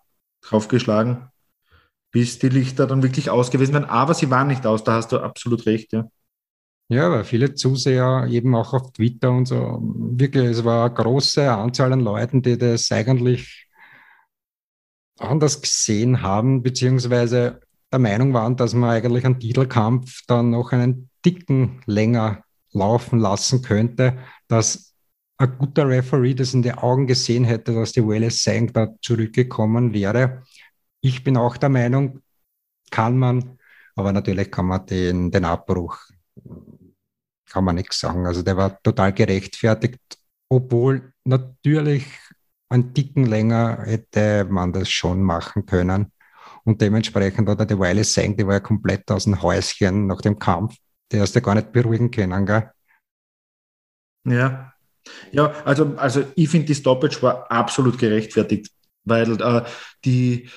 draufgeschlagen, 0.43 1.29
bis 2.13 2.39
die 2.39 2.49
Lichter 2.49 2.87
dann 2.87 3.03
wirklich 3.03 3.31
aus 3.31 3.51
gewesen 3.51 3.75
wären. 3.75 3.85
Aber 3.85 4.15
sie 4.15 4.31
waren 4.31 4.49
nicht 4.49 4.67
aus, 4.67 4.85
da 4.85 4.95
hast 4.95 5.13
du 5.13 5.19
absolut 5.19 5.67
recht, 5.67 5.93
ja. 5.93 6.09
Ja, 6.89 7.09
weil 7.09 7.23
viele 7.25 7.55
Zuseher 7.55 8.27
eben 8.29 8.55
auch 8.57 8.75
auf 8.75 8.93
Twitter 8.93 9.31
und 9.31 9.47
so, 9.47 9.79
wirklich, 9.81 10.45
es 10.47 10.65
war 10.65 10.87
eine 10.87 10.95
große 10.95 11.49
Anzahl 11.49 11.93
an 11.93 12.01
Leuten, 12.01 12.43
die 12.43 12.59
das 12.59 12.91
eigentlich 12.91 13.69
anders 15.19 15.61
gesehen 15.63 16.23
haben, 16.23 16.63
beziehungsweise 16.63 17.61
der 17.93 17.99
Meinung 18.01 18.33
waren, 18.35 18.57
dass 18.57 18.75
man 18.75 18.91
eigentlich 18.91 19.25
einen 19.25 19.39
Titelkampf 19.39 20.23
dann 20.27 20.51
noch 20.51 20.73
einen 20.73 21.11
Dicken 21.25 21.81
länger 21.87 22.43
laufen 22.73 23.19
lassen 23.19 23.63
könnte, 23.63 24.19
dass 24.49 24.90
ein 25.41 25.57
guter 25.57 25.89
Referee 25.89 26.35
das 26.35 26.53
in 26.53 26.63
die 26.63 26.75
Augen 26.75 27.07
gesehen 27.07 27.45
hätte, 27.45 27.73
dass 27.73 27.93
die 27.93 28.05
Wallace 28.05 28.45
Sang 28.45 28.73
da 28.75 28.89
zurückgekommen 29.01 29.95
wäre. 29.95 30.43
Ich 31.01 31.25
bin 31.25 31.39
auch 31.39 31.57
der 31.57 31.71
Meinung, 31.71 32.21
kann 32.91 33.17
man, 33.17 33.59
aber 33.97 34.13
natürlich 34.13 34.51
kann 34.51 34.67
man 34.67 34.85
den, 34.85 35.31
den 35.31 35.47
Abbruch, 35.47 35.97
kann 37.49 37.65
man 37.65 37.77
nichts 37.77 38.01
sagen. 38.01 38.27
Also 38.27 38.43
der 38.43 38.57
war 38.59 38.83
total 38.83 39.15
gerechtfertigt, 39.15 39.99
obwohl 40.51 41.15
natürlich 41.25 42.05
einen 42.69 42.93
Dicken 42.93 43.25
länger 43.25 43.83
hätte 43.85 44.45
man 44.45 44.75
das 44.75 44.91
schon 44.91 45.23
machen 45.23 45.65
können. 45.65 46.13
Und 46.65 46.83
dementsprechend 46.83 47.49
hat 47.49 47.61
er 47.61 47.67
die 47.67 47.79
Weile 47.79 48.05
Sang, 48.05 48.37
die 48.37 48.47
war 48.47 48.55
ja 48.55 48.61
komplett 48.61 49.11
aus 49.11 49.25
dem 49.25 49.41
Häuschen 49.41 50.07
nach 50.07 50.21
dem 50.21 50.39
Kampf. 50.39 50.77
Der 51.11 51.23
hast 51.23 51.35
du 51.35 51.41
gar 51.41 51.55
nicht 51.55 51.73
beruhigen 51.73 52.11
können, 52.11 52.45
gell? 52.45 52.71
Ja, 54.25 54.75
ja, 55.33 55.53
also, 55.65 55.95
also 55.97 56.25
ich 56.35 56.49
finde, 56.49 56.67
die 56.67 56.75
Stoppage 56.75 57.23
war 57.23 57.51
absolut 57.51 57.99
gerechtfertigt, 57.99 58.71
weil 59.05 59.41
äh, 59.41 59.63
die, 60.05 60.49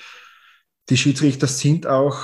die 0.88 0.96
Schiedsrichter 0.96 1.46
sind 1.46 1.86
auch 1.86 2.18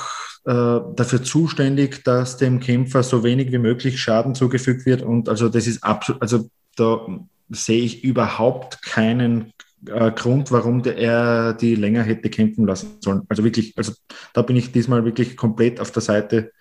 äh, 0.45 0.81
dafür 0.95 1.23
zuständig, 1.23 2.03
dass 2.05 2.37
dem 2.37 2.61
Kämpfer 2.61 3.03
so 3.03 3.23
wenig 3.23 3.53
wie 3.53 3.59
möglich 3.59 4.01
Schaden 4.01 4.35
zugefügt 4.35 4.87
wird. 4.87 5.03
Und 5.03 5.29
also 5.29 5.49
das 5.49 5.67
ist 5.67 5.83
absolut, 5.85 6.23
also 6.23 6.51
da 6.77 7.07
sehe 7.51 7.83
ich 7.83 8.05
überhaupt 8.05 8.83
keinen 8.83 9.53
äh, 9.87 10.11
Grund, 10.13 10.51
warum 10.51 10.83
der, 10.83 10.97
er 10.97 11.55
die 11.55 11.75
länger 11.75 12.03
hätte 12.03 12.31
kämpfen 12.31 12.67
lassen 12.67 12.99
sollen. 13.01 13.23
Also 13.29 13.45
wirklich, 13.45 13.77
also 13.77 13.93
da 14.33 14.43
bin 14.43 14.57
ich 14.57 14.73
diesmal 14.73 15.05
wirklich 15.05 15.37
komplett 15.37 15.81
auf 15.81 15.91
der 15.91 16.03
Seite 16.03 16.53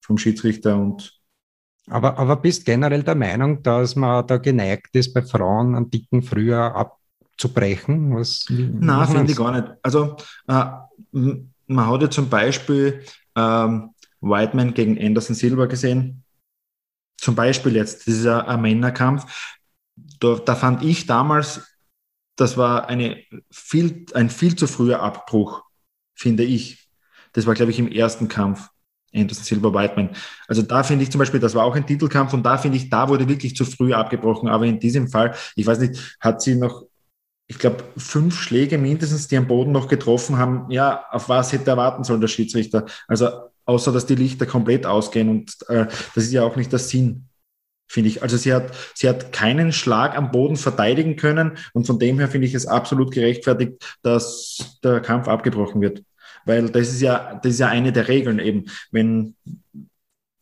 vom 0.00 0.18
Schiedsrichter 0.18 0.76
und 0.76 1.17
aber, 1.90 2.18
aber 2.18 2.36
bist 2.36 2.64
generell 2.64 3.02
der 3.02 3.14
Meinung, 3.14 3.62
dass 3.62 3.96
man 3.96 4.26
da 4.26 4.36
geneigt 4.36 4.94
ist, 4.94 5.12
bei 5.14 5.22
Frauen 5.22 5.74
einen 5.74 5.90
Dicken 5.90 6.22
früher 6.22 6.74
abzubrechen? 6.74 8.14
Was, 8.14 8.46
Nein, 8.48 9.08
finde 9.08 9.32
ich 9.32 9.38
gar 9.38 9.52
nicht. 9.52 9.68
Also 9.82 10.16
äh, 10.46 10.64
man 11.12 11.86
hat 11.86 12.02
ja 12.02 12.10
zum 12.10 12.28
Beispiel 12.28 13.04
ähm, 13.36 13.90
Whiteman 14.20 14.74
gegen 14.74 15.00
Anderson 15.00 15.34
Silva 15.34 15.66
gesehen. 15.66 16.24
Zum 17.18 17.34
Beispiel 17.34 17.76
jetzt, 17.76 18.06
das 18.06 18.14
ist 18.14 18.26
ein, 18.26 18.40
ein 18.42 18.60
Männerkampf. 18.60 19.56
Da, 20.20 20.36
da, 20.36 20.54
fand 20.54 20.82
ich 20.82 21.06
damals, 21.06 21.76
das 22.36 22.56
war 22.56 22.88
eine 22.88 23.22
viel, 23.50 24.06
ein 24.14 24.30
viel 24.30 24.54
zu 24.56 24.66
früher 24.66 25.00
Abbruch, 25.00 25.64
finde 26.14 26.44
ich. 26.44 26.88
Das 27.32 27.46
war, 27.46 27.54
glaube 27.54 27.72
ich, 27.72 27.78
im 27.78 27.90
ersten 27.90 28.28
Kampf. 28.28 28.68
Anderson 29.14 29.44
Silver 29.44 29.72
Whiteman. 29.72 30.10
Also 30.46 30.62
da 30.62 30.82
finde 30.82 31.04
ich 31.04 31.10
zum 31.10 31.18
Beispiel, 31.18 31.40
das 31.40 31.54
war 31.54 31.64
auch 31.64 31.74
ein 31.74 31.86
Titelkampf 31.86 32.32
und 32.32 32.44
da 32.44 32.58
finde 32.58 32.76
ich, 32.76 32.90
da 32.90 33.08
wurde 33.08 33.28
wirklich 33.28 33.56
zu 33.56 33.64
früh 33.64 33.92
abgebrochen. 33.92 34.48
Aber 34.48 34.66
in 34.66 34.80
diesem 34.80 35.08
Fall, 35.08 35.34
ich 35.56 35.66
weiß 35.66 35.78
nicht, 35.80 36.16
hat 36.20 36.42
sie 36.42 36.54
noch, 36.56 36.84
ich 37.46 37.58
glaube, 37.58 37.84
fünf 37.96 38.38
Schläge 38.40 38.78
mindestens, 38.78 39.28
die 39.28 39.36
am 39.36 39.46
Boden 39.46 39.72
noch 39.72 39.88
getroffen 39.88 40.38
haben. 40.38 40.70
Ja, 40.70 41.04
auf 41.10 41.28
was 41.28 41.52
hätte 41.52 41.70
erwarten 41.70 42.04
sollen 42.04 42.20
der 42.20 42.28
Schiedsrichter? 42.28 42.86
Also 43.06 43.28
außer, 43.64 43.92
dass 43.92 44.06
die 44.06 44.14
Lichter 44.14 44.46
komplett 44.46 44.86
ausgehen 44.86 45.28
und 45.28 45.56
äh, 45.68 45.86
das 46.14 46.24
ist 46.24 46.32
ja 46.32 46.42
auch 46.42 46.56
nicht 46.56 46.72
der 46.72 46.78
Sinn 46.78 47.28
finde 47.88 48.10
ich. 48.10 48.22
Also 48.22 48.36
sie 48.36 48.52
hat, 48.52 48.70
sie 48.94 49.08
hat 49.08 49.32
keinen 49.32 49.72
Schlag 49.72 50.16
am 50.16 50.30
Boden 50.30 50.56
verteidigen 50.56 51.16
können 51.16 51.56
und 51.72 51.86
von 51.86 51.98
dem 51.98 52.18
her 52.18 52.28
finde 52.28 52.46
ich 52.46 52.54
es 52.54 52.66
absolut 52.66 53.12
gerechtfertigt, 53.12 53.82
dass 54.02 54.78
der 54.84 55.00
Kampf 55.00 55.26
abgebrochen 55.26 55.80
wird. 55.80 56.02
Weil 56.48 56.70
das 56.70 56.88
ist 56.88 57.02
ja, 57.02 57.38
das 57.42 57.52
ist 57.52 57.58
ja 57.60 57.68
eine 57.68 57.92
der 57.92 58.08
Regeln 58.08 58.38
eben. 58.38 58.64
Wenn, 58.90 59.36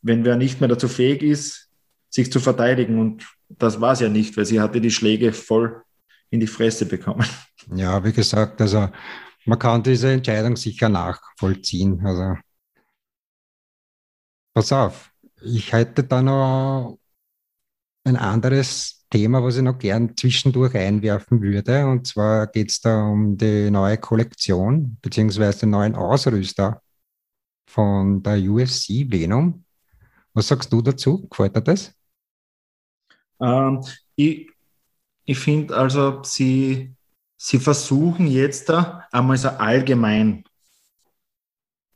wenn 0.03 0.25
wer 0.25 0.37
nicht 0.37 0.61
mehr 0.61 0.69
dazu 0.69 0.87
fähig 0.87 1.21
ist, 1.23 1.69
sich 2.09 2.31
zu 2.31 2.38
verteidigen 2.38 3.01
und 3.01 3.27
das 3.49 3.81
war 3.81 3.92
es 3.92 4.01
ja 4.01 4.09
nicht, 4.09 4.37
weil 4.37 4.47
sie 4.47 4.61
hatte 4.61 4.81
die 4.81 4.92
Schläge 4.92 5.33
voll 5.33 5.83
in 6.31 6.38
die 6.38 6.47
Fresse 6.47 6.87
bekommen. 6.87 7.27
Ja, 7.75 8.03
wie 8.05 8.12
gesagt, 8.12 8.61
also 8.61 8.88
man 9.45 9.59
kann 9.59 9.83
diese 9.83 10.12
Entscheidung 10.12 10.55
sicher 10.55 10.88
nachvollziehen. 10.88 12.01
Also 12.07 12.37
pass 14.55 14.71
auf, 14.71 15.12
ich 15.42 15.73
hätte 15.73 16.05
da 16.05 16.23
noch 16.23 17.01
ein 18.07 18.16
anderes 18.16 19.07
Thema, 19.11 19.42
was 19.42 19.57
ich 19.57 19.62
noch 19.62 19.79
gern 19.79 20.16
zwischendurch 20.16 20.75
einwerfen 20.75 21.42
würde. 21.42 21.87
Und 21.87 22.07
zwar 22.07 22.47
geht 22.47 22.71
es 22.71 22.81
da 22.81 23.05
um 23.05 23.37
die 23.37 23.71
neue 23.71 23.99
Kollektion 23.99 24.99
beziehungsweise 25.03 25.61
den 25.61 25.71
neuen 25.71 25.95
Ausrüster 25.95 26.81
von 27.69 28.23
der 28.23 28.38
UFC 28.38 29.11
Venom. 29.11 29.64
Was 30.33 30.49
sagst 30.49 30.73
du 30.73 30.83
dazu? 30.83 31.27
Gefällt 31.29 31.57
dir 31.57 31.62
das? 31.62 31.92
Ähm, 33.40 33.85
ich 34.14 34.49
ich 35.27 35.38
finde 35.38 35.77
also, 35.77 36.23
sie, 36.23 36.95
sie 37.37 37.59
versuchen 37.59 38.29
jetzt 38.29 38.69
da 38.69 39.05
einmal 39.11 39.37
so 39.37 39.49
allgemein 39.49 40.45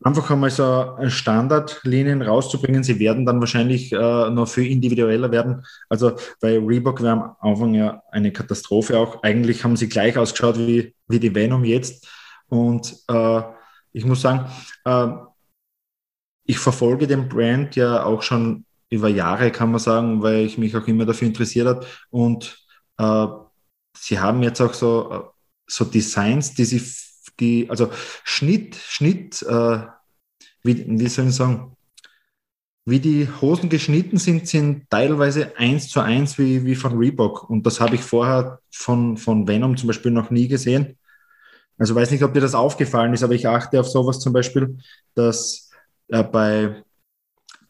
einfach 0.03 0.31
einmal 0.31 0.51
so 0.51 0.97
Standardlinien 1.09 2.23
rauszubringen. 2.23 2.83
Sie 2.83 2.99
werden 2.99 3.27
dann 3.27 3.41
wahrscheinlich 3.41 3.93
äh, 3.93 4.31
noch 4.31 4.49
viel 4.49 4.71
individueller 4.71 5.31
werden. 5.31 5.65
Also 5.89 6.17
bei 6.41 6.59
Reebok 6.59 7.03
war 7.03 7.37
am 7.41 7.51
Anfang 7.51 7.75
ja 7.75 8.03
eine 8.11 8.33
Katastrophe 8.33 8.99
auch. 8.99 9.23
Eigentlich 9.23 9.63
haben 9.63 9.77
sie 9.77 9.89
gleich 9.89 10.17
ausgeschaut 10.17 10.59
wie, 10.59 10.95
wie 11.09 11.21
die 11.21 11.35
Venom 11.35 11.65
jetzt. 11.65 12.09
Und 12.49 12.97
äh, 13.09 13.43
ich 13.93 14.05
muss 14.05 14.23
sagen, 14.23 14.47
äh, 14.85 15.09
ich 16.45 16.59
verfolge 16.59 17.07
den 17.07 17.29
Brand 17.29 17.77
ja 17.77 18.05
auch 18.05 18.23
schon 18.23 18.65
über 18.89 19.09
Jahre, 19.09 19.53
kann 19.53 19.71
man 19.71 19.79
sagen, 19.79 20.23
weil 20.23 20.45
ich 20.45 20.59
mich 20.59 20.77
auch 20.77 20.87
immer 20.89 21.05
dafür 21.05 21.29
interessiert 21.29 21.69
habe. 21.69 21.87
Und 22.11 22.59
äh, 22.99 23.27
sie 23.97 24.19
haben 24.19 24.43
jetzt 24.43 24.61
auch 24.61 24.75
so, 24.75 25.11
äh, 25.13 25.21
so 25.69 25.85
Designs, 25.85 26.55
die 26.55 26.65
sie 26.65 26.83
die, 27.41 27.69
also 27.71 27.91
Schnitt, 28.25 28.77
Schnitt, 28.77 29.43
äh, 29.43 29.79
wie, 30.63 30.85
wie 30.87 31.09
soll 31.09 31.29
ich 31.29 31.35
sagen, 31.35 31.77
wie 32.87 33.01
die 33.01 33.29
Hosen 33.41 33.69
geschnitten 33.69 34.19
sind, 34.19 34.49
sind 34.49 34.89
teilweise 34.91 35.57
eins 35.57 35.89
zu 35.89 36.01
eins 36.01 36.39
wie, 36.39 36.65
wie 36.65 36.75
von 36.75 36.97
Reebok. 36.97 37.49
Und 37.49 37.67
das 37.67 37.81
habe 37.81 37.95
ich 37.95 38.01
vorher 38.03 38.61
von, 38.71 39.17
von 39.17 39.47
Venom 39.47 39.77
zum 39.77 39.87
Beispiel 39.87 40.11
noch 40.11 40.31
nie 40.31 40.49
gesehen. 40.49 40.99
Also 41.79 41.95
weiß 41.95 42.11
nicht, 42.11 42.23
ob 42.23 42.35
dir 42.35 42.41
das 42.41 42.55
aufgefallen 42.55 43.15
ist, 43.15 43.23
aber 43.23 43.35
ich 43.35 43.49
achte 43.49 43.81
auf 43.81 43.89
sowas 43.89 44.21
zum 44.21 44.33
Beispiel, 44.33 44.77
dass 45.15 45.71
äh, 46.09 46.23
bei, 46.23 46.83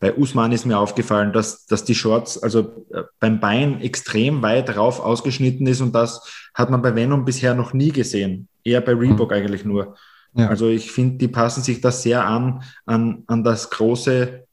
bei 0.00 0.16
Usman 0.16 0.50
ist 0.52 0.64
mir 0.64 0.78
aufgefallen, 0.78 1.32
dass, 1.32 1.66
dass 1.66 1.84
die 1.84 1.94
Shorts, 1.94 2.42
also 2.42 2.86
äh, 2.90 3.02
beim 3.20 3.38
Bein 3.38 3.80
extrem 3.82 4.40
weit 4.40 4.74
rauf 4.74 4.98
ausgeschnitten 4.98 5.66
ist 5.66 5.82
und 5.82 5.94
das 5.94 6.48
hat 6.54 6.70
man 6.70 6.80
bei 6.80 6.94
Venom 6.94 7.24
bisher 7.26 7.54
noch 7.54 7.74
nie 7.74 7.92
gesehen. 7.92 8.48
Eher 8.64 8.80
bei 8.80 8.92
Reebok 8.92 9.30
mhm. 9.30 9.36
eigentlich 9.36 9.64
nur. 9.64 9.94
Ja. 10.32 10.48
Also 10.48 10.68
ich 10.68 10.90
finde, 10.90 11.18
die 11.18 11.28
passen 11.28 11.62
sich 11.62 11.82
da 11.82 11.92
sehr 11.92 12.24
an, 12.24 12.62
an, 12.86 13.24
an 13.26 13.44
das 13.44 13.68
große, 13.68 14.46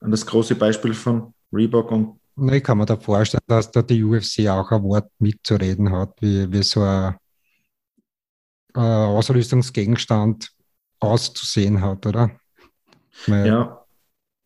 an 0.00 0.10
das 0.10 0.26
große 0.26 0.56
Beispiel 0.56 0.92
von 0.92 1.32
Reebok 1.52 1.92
und 1.92 2.18
ich 2.52 2.62
kann 2.62 2.78
mir 2.78 2.86
da 2.86 2.96
vorstellen, 2.96 3.42
dass 3.48 3.70
da 3.70 3.82
die 3.82 4.02
UFC 4.02 4.46
auch 4.46 4.70
ein 4.70 4.82
Wort 4.84 5.10
mitzureden 5.18 5.90
hat, 5.90 6.14
wie, 6.20 6.50
wie 6.52 6.62
so 6.62 6.82
ein, 6.82 7.16
ein 8.74 8.82
Ausrüstungsgegenstand 8.84 10.52
auszusehen 11.00 11.80
hat, 11.80 12.06
oder? 12.06 12.30
Weil 13.26 13.46
ja. 13.46 13.84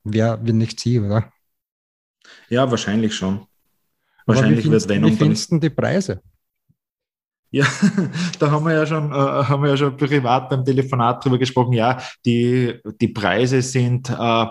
Wer, 0.04 0.38
wenn 0.42 0.58
nicht 0.58 0.80
sie, 0.80 0.98
oder? 0.98 1.32
Ja, 2.48 2.70
wahrscheinlich 2.70 3.14
schon. 3.14 3.46
Wahrscheinlich 4.26 4.68
wird 4.70 4.88
Venom. 4.88 5.10
Wie 5.10 5.16
findest 5.16 5.50
du 5.50 5.58
die 5.58 5.70
Preise? 5.70 6.22
Ja, 7.50 7.66
da 8.38 8.50
haben 8.50 8.64
wir 8.64 8.74
ja 8.74 8.86
schon, 8.86 9.12
äh, 9.12 9.14
haben 9.14 9.62
wir 9.62 9.70
ja 9.70 9.76
schon 9.76 9.96
privat 9.96 10.48
beim 10.48 10.64
Telefonat 10.64 11.24
drüber 11.24 11.38
gesprochen. 11.38 11.74
Ja, 11.74 12.00
die, 12.24 12.80
die 13.00 13.08
Preise 13.08 13.60
sind 13.62 14.08
äh, 14.10 14.46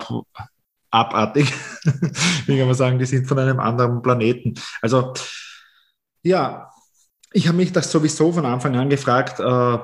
abartig. 0.92 1.52
Wie 2.46 2.58
kann 2.58 2.68
man 2.68 2.76
sagen, 2.76 3.00
die 3.00 3.06
sind 3.06 3.28
von 3.28 3.40
einem 3.40 3.60
anderen 3.60 4.02
Planeten. 4.02 4.54
Also, 4.82 5.14
ja, 6.22 6.70
ich 7.34 7.48
habe 7.48 7.58
mich 7.58 7.72
das 7.72 7.92
sowieso 7.92 8.32
von 8.32 8.46
Anfang 8.46 8.76
an 8.76 8.90
gefragt, 8.90 9.40
äh, 9.40 9.78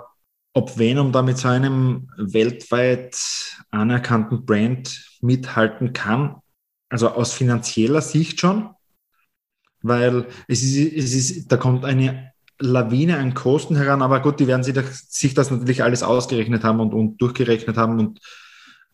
ob 0.57 0.79
Venom 0.79 1.11
da 1.11 1.21
mit 1.21 1.37
so 1.37 1.49
einem 1.49 2.09
weltweit 2.17 3.15
anerkannten 3.69 4.43
Brand 4.43 5.19
mithalten 5.21 5.93
kann. 5.93 6.37
Also 6.89 7.09
aus 7.09 7.31
finanzieller 7.31 8.01
Sicht 8.01 8.39
schon, 8.39 8.71
weil 9.83 10.25
es 10.47 10.63
ist, 10.63 10.93
es 10.93 11.13
ist, 11.13 11.51
da 11.51 11.57
kommt 11.57 11.85
eine 11.85 12.33
Lawine 12.57 13.19
an 13.19 13.35
Kosten 13.35 13.75
heran, 13.75 14.01
aber 14.01 14.19
gut, 14.19 14.39
die 14.39 14.47
werden 14.47 14.63
sich 14.63 14.73
das, 14.73 15.11
sich 15.11 15.35
das 15.35 15.51
natürlich 15.51 15.83
alles 15.83 16.01
ausgerechnet 16.01 16.63
haben 16.63 16.79
und, 16.79 16.91
und 16.95 17.21
durchgerechnet 17.21 17.77
haben 17.77 17.99
und 17.99 18.19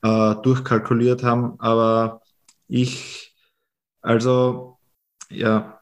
äh, 0.01 0.35
durchkalkuliert 0.43 1.23
haben. 1.23 1.57
Aber 1.61 2.21
ich, 2.67 3.33
also, 4.01 4.79
ja, 5.29 5.79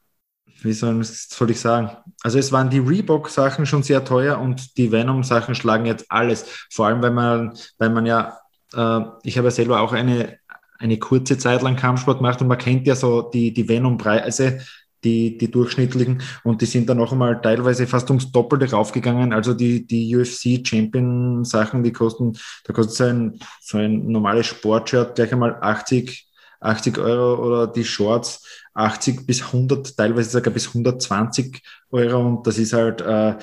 wie 0.63 0.73
soll, 0.73 1.03
soll 1.03 1.51
ich 1.51 1.59
sagen? 1.59 1.91
Also 2.23 2.39
es 2.39 2.51
waren 2.51 2.69
die 2.69 2.79
Reebok-Sachen 2.79 3.65
schon 3.65 3.83
sehr 3.83 4.03
teuer 4.03 4.39
und 4.39 4.77
die 4.77 4.91
Venom-Sachen 4.91 5.55
schlagen 5.55 5.85
jetzt 5.85 6.05
alles. 6.09 6.45
Vor 6.71 6.87
allem, 6.87 7.01
weil 7.01 7.11
man, 7.11 7.53
weil 7.77 7.89
man 7.89 8.05
ja, 8.05 8.37
äh, 8.73 9.01
ich 9.23 9.37
habe 9.37 9.47
ja 9.47 9.51
selber 9.51 9.81
auch 9.81 9.93
eine, 9.93 10.37
eine 10.79 10.97
kurze 10.97 11.37
Zeit 11.37 11.61
lang 11.61 11.75
Kampfsport 11.75 12.19
gemacht 12.19 12.41
und 12.41 12.47
man 12.47 12.57
kennt 12.57 12.87
ja 12.87 12.95
so 12.95 13.21
die, 13.21 13.53
die 13.53 13.67
Venom-Preise 13.67 14.59
die, 15.03 15.37
die 15.37 15.49
durchschnittlichen. 15.49 16.21
Und 16.43 16.61
die 16.61 16.65
sind 16.65 16.89
dann 16.89 16.97
noch 16.97 17.11
einmal 17.11 17.41
teilweise 17.41 17.87
fast 17.87 18.09
ums 18.09 18.31
Doppelte 18.31 18.69
raufgegangen. 18.71 19.33
Also 19.33 19.53
die, 19.53 19.85
die 19.85 20.15
UFC 20.15 20.65
Champion 20.65 21.43
Sachen, 21.43 21.83
die 21.83 21.91
kosten, 21.91 22.33
da 22.65 22.73
kostet 22.73 22.95
so 22.95 23.03
ein, 23.05 23.39
so 23.61 23.77
ein 23.77 24.07
normales 24.07 24.47
Sportshirt 24.47 25.15
gleich 25.15 25.31
einmal 25.31 25.57
80, 25.59 26.27
80 26.59 26.97
Euro 26.99 27.43
oder 27.45 27.67
die 27.67 27.85
Shorts 27.85 28.45
80 28.73 29.25
bis 29.25 29.41
100, 29.43 29.97
teilweise 29.97 30.29
sogar 30.29 30.53
bis 30.53 30.67
120 30.67 31.61
Euro. 31.91 32.25
Und 32.25 32.47
das 32.47 32.57
ist 32.57 32.73
halt, 32.73 33.01
äh, 33.01 33.37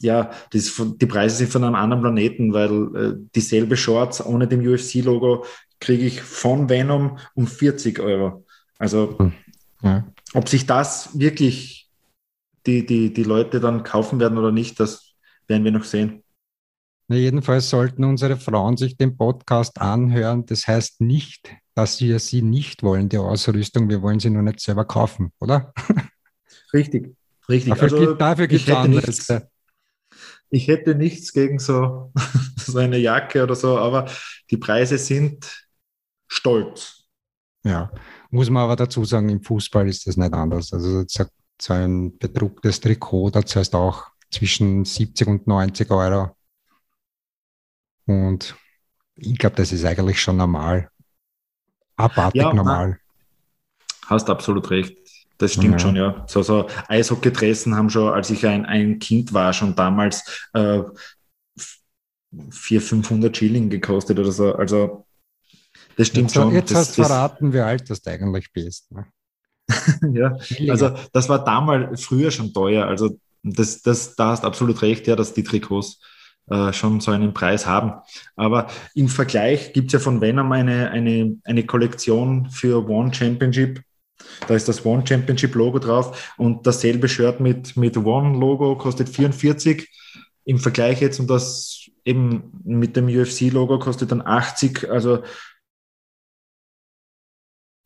ja, 0.00 0.30
das 0.52 0.68
von, 0.68 0.98
die 0.98 1.06
Preise 1.06 1.36
sind 1.36 1.52
von 1.52 1.64
einem 1.64 1.74
anderen 1.74 2.02
Planeten, 2.02 2.52
weil 2.52 2.96
äh, 2.96 3.14
dieselbe 3.34 3.76
Shorts 3.76 4.24
ohne 4.24 4.46
dem 4.46 4.60
UFC-Logo 4.66 5.44
kriege 5.80 6.06
ich 6.06 6.22
von 6.22 6.68
Venom 6.68 7.18
um 7.34 7.46
40 7.46 8.00
Euro. 8.00 8.44
Also, 8.78 9.16
hm. 9.18 9.32
ja. 9.82 10.06
Ob 10.34 10.48
sich 10.48 10.66
das 10.66 11.18
wirklich 11.18 11.88
die, 12.66 12.84
die, 12.84 13.12
die 13.12 13.22
Leute 13.22 13.60
dann 13.60 13.84
kaufen 13.84 14.20
werden 14.20 14.38
oder 14.38 14.52
nicht, 14.52 14.80
das 14.80 15.14
werden 15.46 15.64
wir 15.64 15.72
noch 15.72 15.84
sehen. 15.84 16.22
Na, 17.08 17.16
jedenfalls 17.16 17.70
sollten 17.70 18.04
unsere 18.04 18.36
Frauen 18.36 18.76
sich 18.76 18.96
den 18.96 19.16
Podcast 19.16 19.80
anhören. 19.80 20.44
Das 20.46 20.66
heißt 20.66 21.00
nicht, 21.00 21.54
dass 21.74 22.00
wir 22.00 22.18
sie 22.18 22.42
nicht 22.42 22.82
wollen, 22.82 23.08
die 23.08 23.18
Ausrüstung. 23.18 23.88
Wir 23.88 24.02
wollen 24.02 24.18
sie 24.18 24.30
nur 24.30 24.42
nicht 24.42 24.60
selber 24.60 24.84
kaufen, 24.84 25.32
oder? 25.38 25.72
Richtig, 26.72 27.16
richtig. 27.48 27.72
Dafür 27.72 27.84
also, 27.84 27.98
gibt, 27.98 28.20
dafür 28.20 28.46
gibt 28.48 28.68
es 28.68 28.88
nichts, 28.88 29.32
Ich 30.50 30.68
hätte 30.68 30.94
nichts 30.94 31.32
gegen 31.32 31.58
so, 31.58 32.12
so 32.56 32.78
eine 32.78 32.98
Jacke 32.98 33.42
oder 33.42 33.54
so, 33.54 33.78
aber 33.78 34.10
die 34.50 34.56
Preise 34.56 34.98
sind 34.98 35.66
stolz. 36.26 37.04
Ja, 37.64 37.90
muss 38.30 38.50
man 38.50 38.64
aber 38.64 38.76
dazu 38.76 39.04
sagen, 39.04 39.28
im 39.28 39.42
Fußball 39.42 39.88
ist 39.88 40.06
das 40.06 40.16
nicht 40.16 40.32
anders. 40.32 40.72
Also 40.72 41.04
so 41.08 41.72
ein 41.72 42.16
bedrucktes 42.18 42.80
Trikot, 42.80 43.30
das 43.30 43.56
heißt 43.56 43.74
auch 43.74 44.06
zwischen 44.30 44.84
70 44.84 45.26
und 45.26 45.46
90 45.46 45.90
Euro. 45.90 46.35
Und 48.06 48.56
ich 49.16 49.38
glaube, 49.38 49.56
das 49.56 49.72
ist 49.72 49.84
eigentlich 49.84 50.20
schon 50.20 50.36
normal. 50.36 50.90
Abartig 51.96 52.42
ja, 52.42 52.52
normal. 52.52 52.98
Hast 54.06 54.30
absolut 54.30 54.70
recht. 54.70 54.96
Das 55.38 55.52
stimmt 55.52 55.72
ja. 55.74 55.78
schon, 55.78 55.96
ja. 55.96 56.24
So, 56.28 56.42
so 56.42 56.68
Eishockey-Dressen 56.88 57.74
haben 57.74 57.90
schon, 57.90 58.12
als 58.12 58.30
ich 58.30 58.46
ein, 58.46 58.64
ein 58.64 58.98
Kind 58.98 59.32
war, 59.34 59.52
schon 59.52 59.74
damals 59.74 60.46
äh, 60.54 60.82
400, 62.50 62.88
500 62.88 63.36
Schilling 63.36 63.70
gekostet 63.70 64.18
oder 64.18 64.32
so. 64.32 64.54
Also 64.54 65.06
das 65.96 66.08
stimmt 66.08 66.28
jetzt, 66.28 66.34
schon. 66.34 66.54
Jetzt 66.54 66.70
das, 66.70 66.78
hast 66.78 66.98
du 66.98 67.02
verraten, 67.02 67.52
wie 67.52 67.60
alt 67.60 67.88
das 67.90 68.06
eigentlich 68.06 68.52
bist. 68.52 68.90
Ne? 68.92 69.06
ja, 70.12 70.36
also 70.70 70.94
das 71.12 71.28
war 71.28 71.44
damals 71.44 72.04
früher 72.04 72.30
schon 72.30 72.52
teuer. 72.52 72.86
Also 72.86 73.18
das, 73.42 73.82
das, 73.82 74.14
da 74.14 74.30
hast 74.30 74.44
absolut 74.44 74.80
recht, 74.82 75.06
ja, 75.06 75.16
dass 75.16 75.34
die 75.34 75.44
Trikots 75.44 76.00
äh, 76.50 76.72
schon 76.72 77.00
so 77.00 77.10
einen 77.10 77.34
Preis 77.34 77.66
haben. 77.66 77.94
Aber 78.36 78.68
im 78.94 79.08
Vergleich 79.08 79.72
gibt 79.72 79.88
es 79.88 79.94
ja 79.94 79.98
von 79.98 80.20
Venom 80.20 80.52
eine, 80.52 80.90
eine, 80.90 81.36
eine 81.44 81.66
Kollektion 81.66 82.50
für 82.50 82.88
One 82.88 83.12
Championship. 83.12 83.82
Da 84.46 84.54
ist 84.54 84.68
das 84.68 84.84
One 84.84 85.06
Championship 85.06 85.54
Logo 85.54 85.78
drauf 85.78 86.34
und 86.36 86.66
dasselbe 86.66 87.08
Shirt 87.08 87.40
mit, 87.40 87.76
mit 87.76 87.96
One 87.96 88.38
Logo 88.38 88.76
kostet 88.76 89.08
44. 89.08 89.88
Im 90.44 90.58
Vergleich 90.58 91.00
jetzt 91.00 91.18
und 91.18 91.28
das 91.28 91.90
eben 92.04 92.52
mit 92.64 92.96
dem 92.96 93.06
UFC 93.06 93.52
Logo 93.52 93.78
kostet 93.78 94.12
dann 94.12 94.22
80. 94.24 94.88
Also 94.90 95.22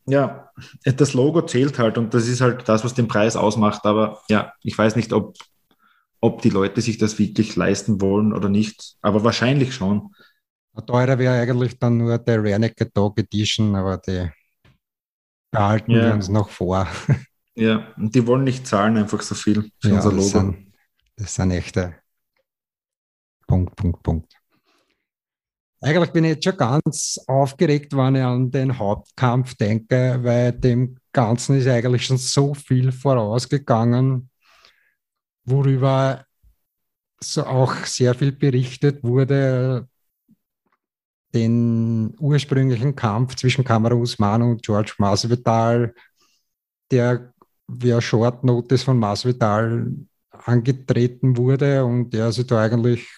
ja, 0.06 0.50
das 0.84 1.14
Logo 1.14 1.42
zählt 1.42 1.78
halt 1.78 1.96
und 1.96 2.12
das 2.12 2.26
ist 2.26 2.40
halt 2.40 2.68
das, 2.68 2.84
was 2.84 2.94
den 2.94 3.08
Preis 3.08 3.36
ausmacht. 3.36 3.86
Aber 3.86 4.20
ja, 4.28 4.52
ich 4.62 4.76
weiß 4.76 4.96
nicht, 4.96 5.12
ob, 5.12 5.36
ob 6.20 6.42
die 6.42 6.50
Leute 6.50 6.80
sich 6.80 6.98
das 6.98 7.18
wirklich 7.18 7.56
leisten 7.56 8.00
wollen 8.00 8.32
oder 8.32 8.48
nicht. 8.48 8.96
Aber 9.00 9.24
wahrscheinlich 9.24 9.74
schon. 9.74 10.14
Teurer 10.86 11.18
wäre 11.18 11.40
eigentlich 11.40 11.78
dann 11.78 11.98
nur 11.98 12.16
der 12.18 12.42
Rare 12.42 12.58
Naked 12.58 12.96
Dog 12.96 13.18
Edition, 13.18 13.74
aber 13.74 13.98
die 13.98 14.30
behalten 15.50 15.90
ja. 15.90 16.06
wir 16.06 16.14
uns 16.14 16.28
noch 16.28 16.48
vor. 16.48 16.86
Ja, 17.56 17.92
und 17.96 18.14
die 18.14 18.26
wollen 18.26 18.44
nicht 18.44 18.66
zahlen 18.66 18.96
einfach 18.96 19.20
so 19.20 19.34
viel 19.34 19.70
für 19.80 19.88
ja, 19.88 19.96
unser 19.96 20.12
Logo. 20.12 20.22
Das 20.22 20.30
sind, 20.30 20.72
das 21.16 21.34
sind 21.34 21.50
echte 21.50 21.96
Punkt, 23.46 23.76
Punkt, 23.76 24.02
Punkt. 24.02 24.32
Eigentlich 25.82 26.12
bin 26.12 26.24
ich 26.24 26.30
jetzt 26.36 26.44
schon 26.44 26.56
ganz 26.56 27.18
aufgeregt, 27.26 27.94
wenn 27.94 28.14
ich 28.14 28.22
an 28.22 28.50
den 28.50 28.78
Hauptkampf 28.78 29.56
denke, 29.56 30.20
weil 30.22 30.52
dem 30.52 30.96
Ganzen 31.12 31.56
ist 31.56 31.66
eigentlich 31.66 32.06
schon 32.06 32.16
so 32.16 32.54
viel 32.54 32.92
vorausgegangen, 32.92 34.29
worüber 35.50 36.24
so 37.22 37.44
auch 37.44 37.74
sehr 37.84 38.14
viel 38.14 38.32
berichtet 38.32 39.02
wurde. 39.04 39.88
den 41.32 42.14
ursprünglichen 42.18 42.96
Kampf 42.96 43.36
zwischen 43.36 43.62
Kamara 43.64 43.94
Usman 43.94 44.42
und 44.42 44.62
George 44.62 44.94
Masvidal, 44.98 45.94
der 46.90 47.32
via 47.68 48.00
Short 48.00 48.42
Notice 48.42 48.82
von 48.82 48.98
Masvidal 48.98 49.92
angetreten 50.30 51.36
wurde 51.36 51.84
und 51.84 52.10
der 52.10 52.32
sich 52.32 52.46
da 52.46 52.62
eigentlich 52.62 53.08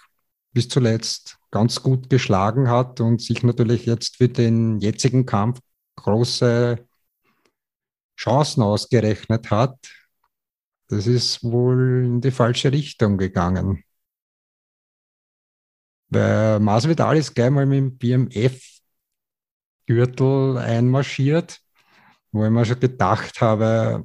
bis 0.53 0.69
zuletzt 0.69 1.39
ganz 1.51 1.83
gut 1.83 2.11
geschlagen 2.11 2.69
hat 2.69 3.01
und 3.01 3.23
sich 3.23 3.43
natürlich 3.43 3.87
jetzt 3.87 4.17
für 4.17 4.29
den 4.29 4.79
jetzigen 4.81 5.25
Kampf 5.25 5.61
große 5.97 6.87
Chancen 8.19 8.63
ausgerechnet 8.63 9.51
hat. 9.51 9.79
Das 10.93 11.07
ist 11.07 11.43
wohl 11.43 12.05
in 12.05 12.21
die 12.21 12.31
falsche 12.31 12.71
Richtung 12.71 13.17
gegangen. 13.17 13.83
Weil 16.11 16.61
Masvidal 16.61 17.17
ist 17.17 17.35
gleich 17.35 17.49
mal 17.51 17.65
mit 17.65 17.79
dem 17.79 17.97
BMF-Gürtel 19.87 20.59
einmarschiert, 20.59 21.61
wo 22.31 22.45
ich 22.45 22.51
mir 22.51 22.67
schon 22.67 22.79
gedacht 22.79 23.41
habe, 23.41 24.05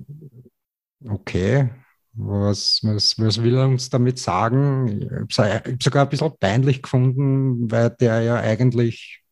okay, 1.04 1.71
was, 2.13 2.80
was, 2.84 3.19
was 3.19 3.43
will 3.43 3.58
er 3.58 3.67
uns 3.67 3.89
damit 3.89 4.17
sagen? 4.17 5.28
Ich 5.28 5.38
habe 5.39 5.73
es 5.78 5.84
sogar 5.84 6.06
ein 6.06 6.10
bisschen 6.10 6.38
peinlich 6.39 6.82
gefunden, 6.82 7.69
weil 7.69 7.89
der 7.89 8.21
ja 8.21 8.36
eigentlich 8.36 9.26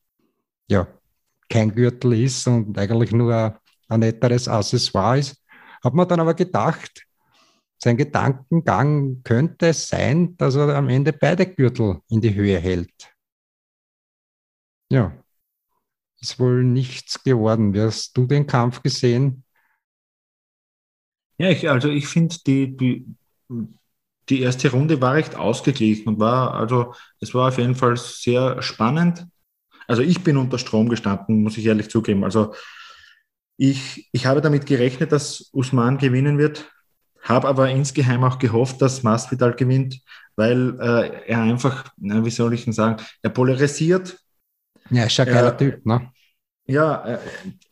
ja, 0.67 0.89
kein 1.47 1.73
Gürtel 1.73 2.21
ist 2.21 2.45
und 2.47 2.77
eigentlich 2.77 3.13
nur 3.13 3.57
ein 3.87 3.99
netteres 4.01 4.49
Accessoire 4.49 5.19
ist. 5.19 5.41
Hat 5.81 5.93
man 5.93 6.05
dann 6.05 6.19
aber 6.19 6.33
gedacht, 6.33 7.04
sein 7.85 7.97
Gedankengang 7.97 9.21
könnte 9.23 9.67
es 9.67 9.87
sein, 9.87 10.35
dass 10.37 10.55
er 10.55 10.75
am 10.75 10.89
Ende 10.89 11.13
beide 11.13 11.45
Gürtel 11.45 11.99
in 12.09 12.19
die 12.19 12.33
Höhe 12.33 12.57
hält. 12.57 13.13
Ja, 14.89 15.13
ist 16.19 16.39
wohl 16.39 16.63
nichts 16.63 17.23
geworden. 17.23 17.75
Wie 17.75 17.81
hast 17.81 18.17
du 18.17 18.25
den 18.25 18.47
Kampf 18.47 18.81
gesehen? 18.81 19.43
Ja, 21.37 21.49
ich, 21.49 21.69
also 21.69 21.89
ich 21.89 22.07
finde, 22.07 22.35
die, 22.47 22.75
die, 22.75 23.05
die 24.29 24.41
erste 24.41 24.71
Runde 24.71 24.99
war 24.99 25.13
recht 25.13 25.35
ausgeglichen 25.35 26.07
und 26.07 26.19
war, 26.19 26.55
also 26.55 26.95
es 27.19 27.35
war 27.35 27.49
auf 27.49 27.59
jeden 27.59 27.75
Fall 27.75 27.97
sehr 27.97 28.63
spannend. 28.63 29.27
Also 29.85 30.01
ich 30.01 30.23
bin 30.23 30.37
unter 30.37 30.57
Strom 30.57 30.89
gestanden, 30.89 31.43
muss 31.43 31.57
ich 31.57 31.65
ehrlich 31.67 31.91
zugeben. 31.91 32.23
Also 32.23 32.55
ich, 33.57 34.09
ich 34.11 34.25
habe 34.25 34.41
damit 34.41 34.65
gerechnet, 34.65 35.11
dass 35.11 35.51
Usman 35.53 35.99
gewinnen 35.99 36.39
wird, 36.39 36.71
habe 37.25 37.47
aber 37.47 37.69
insgeheim 37.69 38.23
auch 38.23 38.39
gehofft, 38.39 38.81
dass 38.81 39.03
Masvidal 39.03 39.55
gewinnt, 39.55 40.01
weil 40.35 40.79
äh, 40.79 41.27
er 41.27 41.41
einfach, 41.41 41.91
na, 41.97 42.23
wie 42.23 42.31
soll 42.31 42.53
ich 42.53 42.63
denn 42.63 42.73
sagen, 42.73 43.03
er 43.21 43.29
polarisiert. 43.29 44.17
Ja, 44.89 45.03
ist 45.03 45.17
ja 45.17 45.25
ein 45.25 45.33
geiler 45.33 45.57
Typ, 45.57 45.85
ne? 45.85 46.11
ja, 46.67 47.05
äh, 47.05 47.19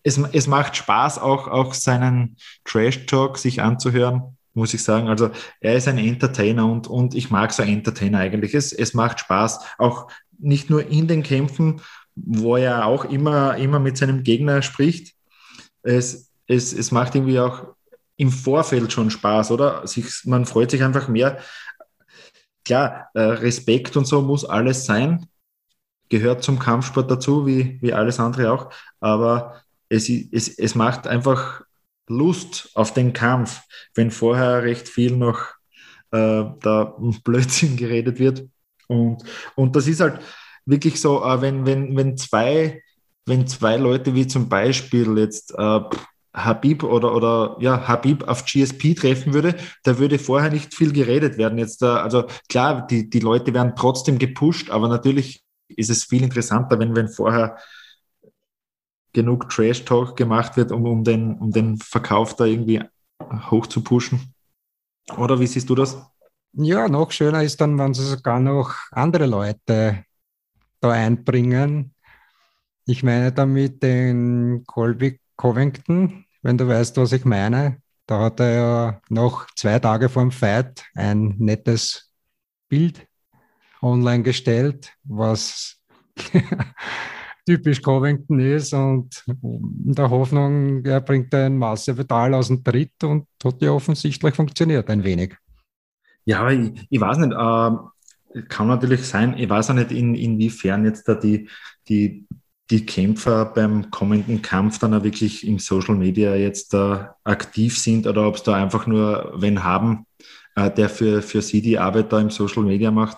es, 0.03 0.17
es 0.17 0.47
macht 0.47 0.75
Spaß, 0.75 1.19
auch, 1.19 1.47
auch 1.47 1.73
seinen 1.73 2.37
Trash-Talk 2.65 3.37
sich 3.37 3.61
anzuhören, 3.61 4.37
muss 4.53 4.73
ich 4.73 4.83
sagen. 4.83 5.07
Also 5.07 5.31
er 5.61 5.75
ist 5.75 5.87
ein 5.87 5.97
Entertainer 5.97 6.69
und, 6.69 6.87
und 6.87 7.15
ich 7.15 7.31
mag 7.31 7.51
so 7.53 7.63
Entertainer 7.63 8.19
eigentlich. 8.19 8.53
Es, 8.53 8.71
es 8.71 8.93
macht 8.93 9.19
Spaß, 9.19 9.59
auch 9.77 10.11
nicht 10.37 10.69
nur 10.69 10.87
in 10.87 11.07
den 11.07 11.23
Kämpfen, 11.23 11.81
wo 12.15 12.57
er 12.57 12.85
auch 12.85 13.05
immer, 13.05 13.57
immer 13.57 13.79
mit 13.79 13.97
seinem 13.97 14.23
Gegner 14.23 14.61
spricht. 14.61 15.15
Es, 15.81 16.31
es, 16.47 16.73
es 16.73 16.91
macht 16.91 17.15
irgendwie 17.15 17.39
auch 17.39 17.75
im 18.23 18.31
Vorfeld 18.31 18.93
schon 18.93 19.11
Spaß, 19.11 19.51
oder? 19.51 19.85
Sich, 19.85 20.23
man 20.23 20.45
freut 20.45 20.71
sich 20.71 20.81
einfach 20.81 21.09
mehr. 21.09 21.39
Klar, 22.63 23.09
äh, 23.13 23.19
Respekt 23.19 23.97
und 23.97 24.07
so 24.07 24.21
muss 24.21 24.45
alles 24.45 24.85
sein, 24.85 25.25
gehört 26.07 26.41
zum 26.41 26.57
Kampfsport 26.57 27.11
dazu, 27.11 27.45
wie, 27.45 27.77
wie 27.81 27.91
alles 27.91 28.21
andere 28.21 28.53
auch. 28.53 28.71
Aber 29.01 29.61
es, 29.89 30.07
es, 30.09 30.47
es 30.47 30.73
macht 30.73 31.05
einfach 31.05 31.63
Lust 32.07 32.69
auf 32.75 32.93
den 32.93 33.11
Kampf, 33.11 33.61
wenn 33.93 34.09
vorher 34.09 34.63
recht 34.63 34.87
viel 34.87 35.17
noch 35.17 35.39
äh, 36.11 36.45
da 36.61 36.95
Blödsinn 37.25 37.75
geredet 37.75 38.19
wird. 38.19 38.47
Und, 38.87 39.21
und 39.55 39.75
das 39.75 39.87
ist 39.87 39.99
halt 39.99 40.21
wirklich 40.65 41.01
so, 41.01 41.25
äh, 41.25 41.41
wenn, 41.41 41.65
wenn, 41.65 41.97
wenn, 41.97 42.15
zwei, 42.15 42.81
wenn 43.25 43.47
zwei 43.47 43.75
Leute 43.75 44.15
wie 44.15 44.27
zum 44.27 44.47
Beispiel 44.47 45.17
jetzt 45.17 45.53
äh, 45.57 45.79
Habib 46.33 46.83
oder, 46.83 47.15
oder 47.15 47.57
ja, 47.59 47.87
Habib 47.87 48.27
auf 48.27 48.45
GSP 48.45 48.95
treffen 48.95 49.33
würde, 49.33 49.55
da 49.83 49.99
würde 49.99 50.17
vorher 50.17 50.49
nicht 50.49 50.73
viel 50.73 50.91
geredet 50.91 51.37
werden. 51.37 51.59
Jetzt, 51.59 51.83
äh, 51.83 51.85
also 51.85 52.25
klar, 52.49 52.87
die, 52.87 53.09
die 53.09 53.19
Leute 53.19 53.53
werden 53.53 53.73
trotzdem 53.75 54.17
gepusht, 54.17 54.71
aber 54.71 54.87
natürlich 54.87 55.43
ist 55.67 55.89
es 55.89 56.03
viel 56.03 56.23
interessanter, 56.23 56.79
wenn, 56.79 56.95
wenn 56.95 57.07
vorher 57.07 57.57
genug 59.13 59.49
Trash-Talk 59.49 60.17
gemacht 60.17 60.57
wird, 60.57 60.71
um, 60.71 60.85
um, 60.85 61.03
den, 61.03 61.37
um 61.37 61.51
den 61.51 61.77
Verkauf 61.77 62.35
da 62.35 62.45
irgendwie 62.45 62.81
hoch 63.51 63.67
zu 63.67 63.83
pushen. 63.83 64.33
Oder 65.17 65.39
wie 65.39 65.47
siehst 65.47 65.69
du 65.69 65.75
das? 65.75 65.97
Ja, 66.53 66.87
noch 66.87 67.11
schöner 67.11 67.43
ist 67.43 67.61
dann, 67.61 67.77
wenn 67.77 67.93
sie 67.93 68.05
sogar 68.05 68.39
noch 68.39 68.75
andere 68.91 69.25
Leute 69.25 70.05
da 70.79 70.91
einbringen. 70.91 71.93
Ich 72.85 73.03
meine 73.03 73.31
damit 73.31 73.81
den 73.81 74.63
Colby 74.65 75.19
Covington, 75.35 76.25
wenn 76.41 76.57
du 76.57 76.67
weißt, 76.67 76.97
was 76.97 77.11
ich 77.11 77.25
meine. 77.25 77.81
Da 78.05 78.19
hat 78.19 78.39
er 78.39 78.51
ja 78.51 79.01
noch 79.09 79.47
zwei 79.55 79.79
Tage 79.79 80.09
vor 80.09 80.23
dem 80.23 80.31
Fight 80.31 80.85
ein 80.93 81.35
nettes 81.37 82.11
Bild 82.67 83.07
online 83.81 84.23
gestellt, 84.23 84.93
was 85.03 85.79
typisch 87.45 87.81
Covington 87.81 88.39
ist 88.39 88.73
und 88.73 89.23
in 89.25 89.93
der 89.93 90.09
Hoffnung, 90.09 90.83
er 90.85 91.01
bringt 91.01 91.33
ein 91.33 91.57
Massepetal 91.57 92.33
aus 92.33 92.47
dem 92.47 92.63
Tritt 92.63 93.03
und 93.03 93.27
hat 93.43 93.61
ja 93.61 93.71
offensichtlich 93.71 94.35
funktioniert 94.35 94.89
ein 94.89 95.03
wenig. 95.03 95.35
Ja, 96.25 96.49
ich, 96.49 96.87
ich 96.89 97.01
weiß 97.01 97.17
nicht, 97.17 97.33
äh, 97.33 98.41
kann 98.47 98.67
natürlich 98.67 99.05
sein, 99.05 99.37
ich 99.37 99.49
weiß 99.49 99.69
auch 99.69 99.75
nicht, 99.75 99.91
in, 99.91 100.15
inwiefern 100.15 100.85
jetzt 100.85 101.07
da 101.07 101.15
die, 101.15 101.49
die, 101.87 102.25
die 102.69 102.85
Kämpfer 102.85 103.45
beim 103.45 103.91
kommenden 103.91 104.41
Kampf 104.41 104.79
dann 104.79 104.93
auch 104.93 105.03
wirklich 105.03 105.45
im 105.45 105.59
Social 105.59 105.95
Media 105.95 106.35
jetzt 106.35 106.73
da 106.73 107.15
aktiv 107.23 107.77
sind 107.77 108.07
oder 108.07 108.27
ob 108.27 108.35
es 108.35 108.43
da 108.43 108.55
einfach 108.55 108.87
nur 108.87 109.33
wen 109.35 109.63
haben, 109.63 110.05
äh, 110.55 110.71
der 110.71 110.89
für, 110.89 111.21
für 111.21 111.41
sie 111.41 111.61
die 111.61 111.77
Arbeit 111.77 112.11
da 112.11 112.19
im 112.19 112.29
Social 112.29 112.63
Media 112.63 112.89
macht. 112.91 113.17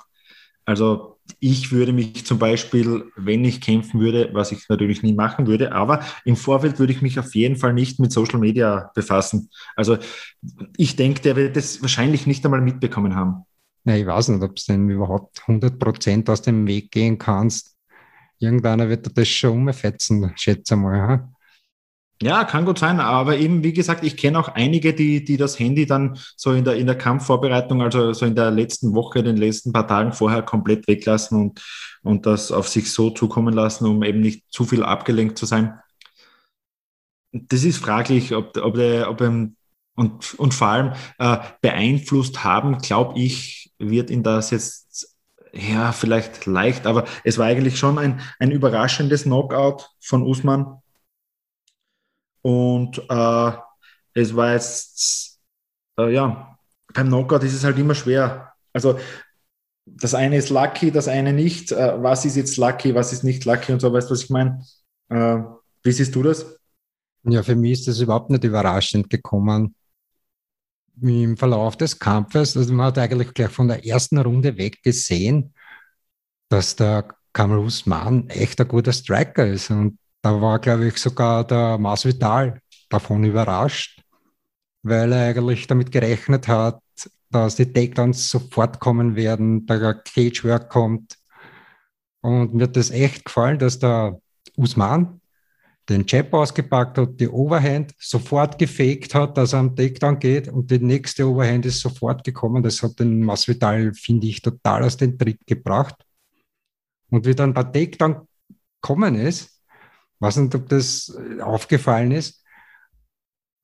Also 0.66 1.20
ich 1.40 1.72
würde 1.72 1.94
mich 1.94 2.26
zum 2.26 2.40
Beispiel, 2.40 3.06
wenn 3.16 3.46
ich 3.46 3.62
kämpfen 3.62 4.00
würde, 4.00 4.30
was 4.34 4.52
ich 4.52 4.68
natürlich 4.70 5.04
nie 5.04 5.14
machen 5.14 5.48
würde, 5.48 5.72
aber 5.72 6.04
im 6.24 6.36
Vorfeld 6.36 6.80
würde 6.80 6.94
ich 6.94 7.02
mich 7.02 7.20
auf 7.20 7.34
jeden 7.36 7.56
Fall 7.56 7.74
nicht 7.74 8.00
mit 8.00 8.12
Social 8.12 8.40
Media 8.40 8.92
befassen. 8.96 9.50
Also 9.76 9.98
ich 10.78 10.96
denke, 10.96 11.22
der 11.22 11.36
wird 11.36 11.56
das 11.56 11.82
wahrscheinlich 11.82 12.28
nicht 12.28 12.46
einmal 12.46 12.62
mitbekommen 12.62 13.16
haben. 13.16 13.44
Ja, 13.86 13.96
ich 13.96 14.06
weiß 14.06 14.30
nicht, 14.30 14.44
ob 14.44 14.56
du 14.56 14.62
denn 14.68 14.90
überhaupt 14.90 15.42
100 15.42 15.78
Prozent 15.78 16.30
aus 16.30 16.42
dem 16.42 16.66
Weg 16.68 16.92
gehen 16.92 17.18
kannst. 17.18 17.75
Irgendeiner 18.40 18.90
wird 18.90 19.18
das 19.18 19.28
schon 19.28 19.68
umfetzen, 19.68 20.32
schätze 20.36 20.76
mal. 20.76 20.98
Ja? 20.98 21.30
Ja, 22.22 22.46
kann 22.46 22.64
gut 22.64 22.80
sein, 22.80 23.02
aber 23.02 23.38
eben, 23.38 23.62
wie 23.64 23.74
gesagt, 23.74 24.06
ich 24.06 24.16
kenne 24.16 24.40
auch 24.40 24.48
einige, 24.48 24.94
die, 24.94 25.26
die 25.26 25.36
das 25.36 25.60
Handy 25.60 25.86
dann 25.86 26.18
so 26.38 26.54
in 26.54 26.64
der, 26.64 26.76
in 26.78 26.86
der 26.86 26.98
Kampfvorbereitung, 26.98 27.82
also 27.82 28.14
so 28.14 28.26
in 28.26 28.36
der 28.36 28.52
letzten 28.52 28.94
Woche, 28.94 29.22
den 29.22 29.36
letzten 29.36 29.74
paar 29.74 29.86
Tagen 29.86 30.14
vorher 30.14 30.42
komplett 30.42 30.88
weglassen 30.88 31.42
und, 31.42 31.62
und 32.04 32.26
das 32.26 32.54
auf 32.54 32.70
sich 32.70 32.92
so 32.94 33.10
zukommen 33.10 33.54
lassen, 33.54 33.86
um 33.86 34.02
eben 34.02 34.22
nicht 34.22 34.46
zu 34.50 34.64
viel 34.64 34.82
abgelenkt 34.84 35.38
zu 35.38 35.46
sein. 35.46 35.78
Das 37.34 37.66
ist 37.66 37.80
fraglich, 37.80 38.34
ob, 38.34 38.56
ob, 38.58 38.78
ob 38.78 39.22
und, 39.98 40.34
und 40.40 40.54
vor 40.54 40.68
allem 40.68 40.94
äh, 41.20 41.38
beeinflusst 41.62 42.46
haben, 42.46 42.78
glaube 42.78 43.20
ich, 43.20 43.74
wird 43.78 44.10
ihn 44.10 44.24
das 44.24 44.52
jetzt 44.52 45.15
ja 45.56 45.92
vielleicht 45.92 46.46
leicht, 46.46 46.86
aber 46.86 47.06
es 47.24 47.38
war 47.38 47.48
eigentlich 47.48 47.80
schon 47.80 47.98
ein, 47.98 48.22
ein 48.40 48.52
überraschendes 48.52 49.24
Knockout 49.24 49.90
von 50.02 50.24
Usman 50.24 50.82
und 52.42 53.02
äh, 53.10 53.52
es 54.14 54.36
war 54.36 54.54
jetzt, 54.54 55.40
äh, 55.98 56.14
ja, 56.14 56.58
beim 56.94 57.08
Knockout 57.08 57.44
ist 57.44 57.54
es 57.54 57.64
halt 57.64 57.78
immer 57.80 57.96
schwer. 57.96 58.54
Also 58.72 59.00
das 59.86 60.14
eine 60.14 60.38
ist 60.38 60.50
lucky, 60.50 60.92
das 60.92 61.08
eine 61.08 61.34
nicht. 61.34 61.72
Äh, 61.72 62.02
was 62.02 62.26
ist 62.26 62.36
jetzt 62.36 62.58
lucky, 62.58 62.94
was 62.94 63.14
ist 63.14 63.24
nicht 63.24 63.46
lucky 63.46 63.72
und 63.72 63.80
so, 63.80 63.92
weißt 63.92 64.10
du, 64.10 64.14
was 64.14 64.24
ich 64.24 64.30
meine? 64.30 64.64
Äh, 65.10 65.40
wie 65.84 65.92
siehst 65.92 66.16
du 66.16 66.24
das? 66.24 66.58
Ja, 67.24 67.42
für 67.42 67.56
mich 67.56 67.80
ist 67.80 67.88
das 67.88 68.00
überhaupt 68.00 68.30
nicht 68.30 68.44
überraschend 68.44 69.10
gekommen. 69.10 69.76
Im 71.02 71.36
Verlauf 71.38 71.76
des 71.78 72.00
Kampfes, 72.00 72.56
also 72.56 72.74
man 72.74 72.88
hat 72.88 72.98
eigentlich 72.98 73.34
gleich 73.34 73.52
von 73.52 73.68
der 73.68 73.86
ersten 73.86 74.18
Runde 74.18 74.58
weg 74.58 74.82
gesehen, 74.82 75.54
dass 76.50 76.76
der 76.76 77.08
Kamal 77.34 77.60
Usman 77.60 78.30
echt 78.30 78.62
ein 78.62 78.68
guter 78.68 78.94
Striker 78.94 79.46
ist. 79.46 79.70
Und 79.70 79.98
da 80.22 80.40
war, 80.42 80.60
glaube 80.60 80.88
ich, 80.88 80.98
sogar 80.98 81.46
der 81.46 81.78
Masvidal 81.78 82.62
davon 82.90 83.24
überrascht, 83.26 84.02
weil 84.84 85.12
er 85.12 85.30
eigentlich 85.30 85.68
damit 85.68 85.92
gerechnet 85.92 86.48
hat, 86.48 86.82
dass 87.30 87.56
die 87.56 87.72
Takedowns 87.72 88.30
sofort 88.30 88.80
kommen 88.80 89.16
werden, 89.16 89.66
der 89.66 89.96
Cagework 89.96 90.70
kommt. 90.70 91.18
Und 92.22 92.54
mir 92.54 92.64
hat 92.64 92.78
das 92.78 92.92
echt 92.92 93.26
gefallen, 93.26 93.60
dass 93.60 93.80
der 93.80 94.20
Usman 94.56 95.20
den 95.90 96.06
Jab 96.08 96.34
ausgepackt 96.34 96.98
hat, 96.98 97.20
die 97.20 97.30
Overhand 97.30 97.94
sofort 98.00 98.58
gefaked 98.58 99.14
hat, 99.14 99.38
dass 99.38 99.54
er 99.54 99.60
am 99.60 99.76
Takedown 99.76 100.20
geht 100.20 100.48
und 100.48 100.72
die 100.72 100.80
nächste 100.80 101.28
Overhand 101.28 101.66
ist 101.66 101.80
sofort 101.80 102.24
gekommen. 102.24 102.64
Das 102.64 102.82
hat 102.82 103.00
den 103.00 103.22
Masvidal, 103.22 103.94
finde 103.94 104.28
ich, 104.28 104.42
total 104.42 104.84
aus 104.84 104.98
dem 104.98 105.18
Trick 105.18 105.40
gebracht. 105.46 105.96
Und 107.12 107.26
wie 107.26 107.36
dann 107.36 107.54
der 107.54 107.72
Takedown 107.72 108.28
gekommen 108.82 109.16
ist, 109.16 109.62
weiß 110.20 110.38
nicht, 110.38 110.56
ob 110.56 110.68
das 110.70 111.16
aufgefallen 111.42 112.12
ist, 112.12 112.44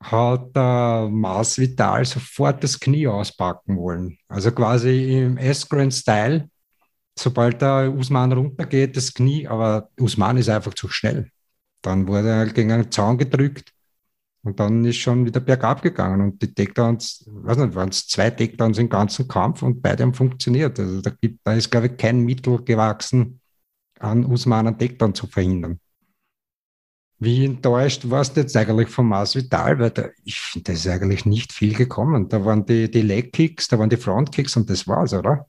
hat 0.01 0.55
der 0.55 1.09
Masvidal 1.11 2.05
sofort 2.05 2.63
das 2.63 2.79
Knie 2.79 3.07
auspacken 3.07 3.77
wollen. 3.77 4.17
Also 4.27 4.51
quasi 4.51 5.23
im 5.23 5.37
S-Grand-Style, 5.37 6.49
sobald 7.17 7.61
der 7.61 7.93
Usman 7.95 8.31
runtergeht, 8.31 8.95
das 8.97 9.13
Knie, 9.13 9.47
aber 9.47 9.89
Usman 9.99 10.37
ist 10.37 10.49
einfach 10.49 10.73
zu 10.73 10.87
schnell. 10.87 11.31
Dann 11.81 12.07
wurde 12.07 12.29
er 12.29 12.37
halt 12.37 12.55
gegen 12.55 12.71
einen 12.71 12.91
Zaun 12.91 13.17
gedrückt 13.17 13.73
und 14.43 14.59
dann 14.59 14.83
ist 14.85 14.97
schon 14.97 15.25
wieder 15.25 15.39
bergab 15.39 15.81
gegangen. 15.81 16.21
Und 16.21 16.41
die 16.41 16.53
Takedowns, 16.53 17.23
weiß 17.27 17.57
nicht, 17.57 17.75
waren 17.75 17.89
es 17.89 18.07
zwei 18.07 18.29
Takedowns 18.29 18.77
im 18.77 18.89
ganzen 18.89 19.27
Kampf 19.27 19.61
und 19.61 19.81
beide 19.81 20.03
haben 20.03 20.13
funktioniert. 20.13 20.79
Also 20.79 21.01
da, 21.01 21.11
gibt, 21.11 21.39
da 21.43 21.53
ist, 21.53 21.69
glaube 21.69 21.87
ich, 21.87 21.97
kein 21.97 22.21
Mittel 22.21 22.63
gewachsen, 22.63 23.39
an 23.99 24.25
Usman 24.25 24.67
einen 24.67 24.77
Takedown 24.79 25.13
zu 25.13 25.27
verhindern. 25.27 25.79
Wie 27.19 27.45
enttäuscht 27.45 28.09
warst 28.09 28.35
du 28.35 28.41
jetzt 28.41 28.57
eigentlich 28.57 28.89
von 28.89 29.05
Masvidal? 29.05 29.77
Weil 29.77 29.91
da, 29.91 30.09
ich 30.23 30.39
finde, 30.39 30.63
da 30.63 30.73
ist 30.73 30.87
eigentlich 30.87 31.25
nicht 31.25 31.53
viel 31.53 31.75
gekommen. 31.75 32.27
Da 32.29 32.43
waren 32.43 32.65
die, 32.65 32.89
die 32.89 33.03
Leg-Kicks, 33.03 33.67
da 33.67 33.77
waren 33.77 33.91
die 33.91 33.97
Front-Kicks 33.97 34.57
und 34.57 34.67
das 34.71 34.87
war's, 34.87 35.13
oder? 35.13 35.47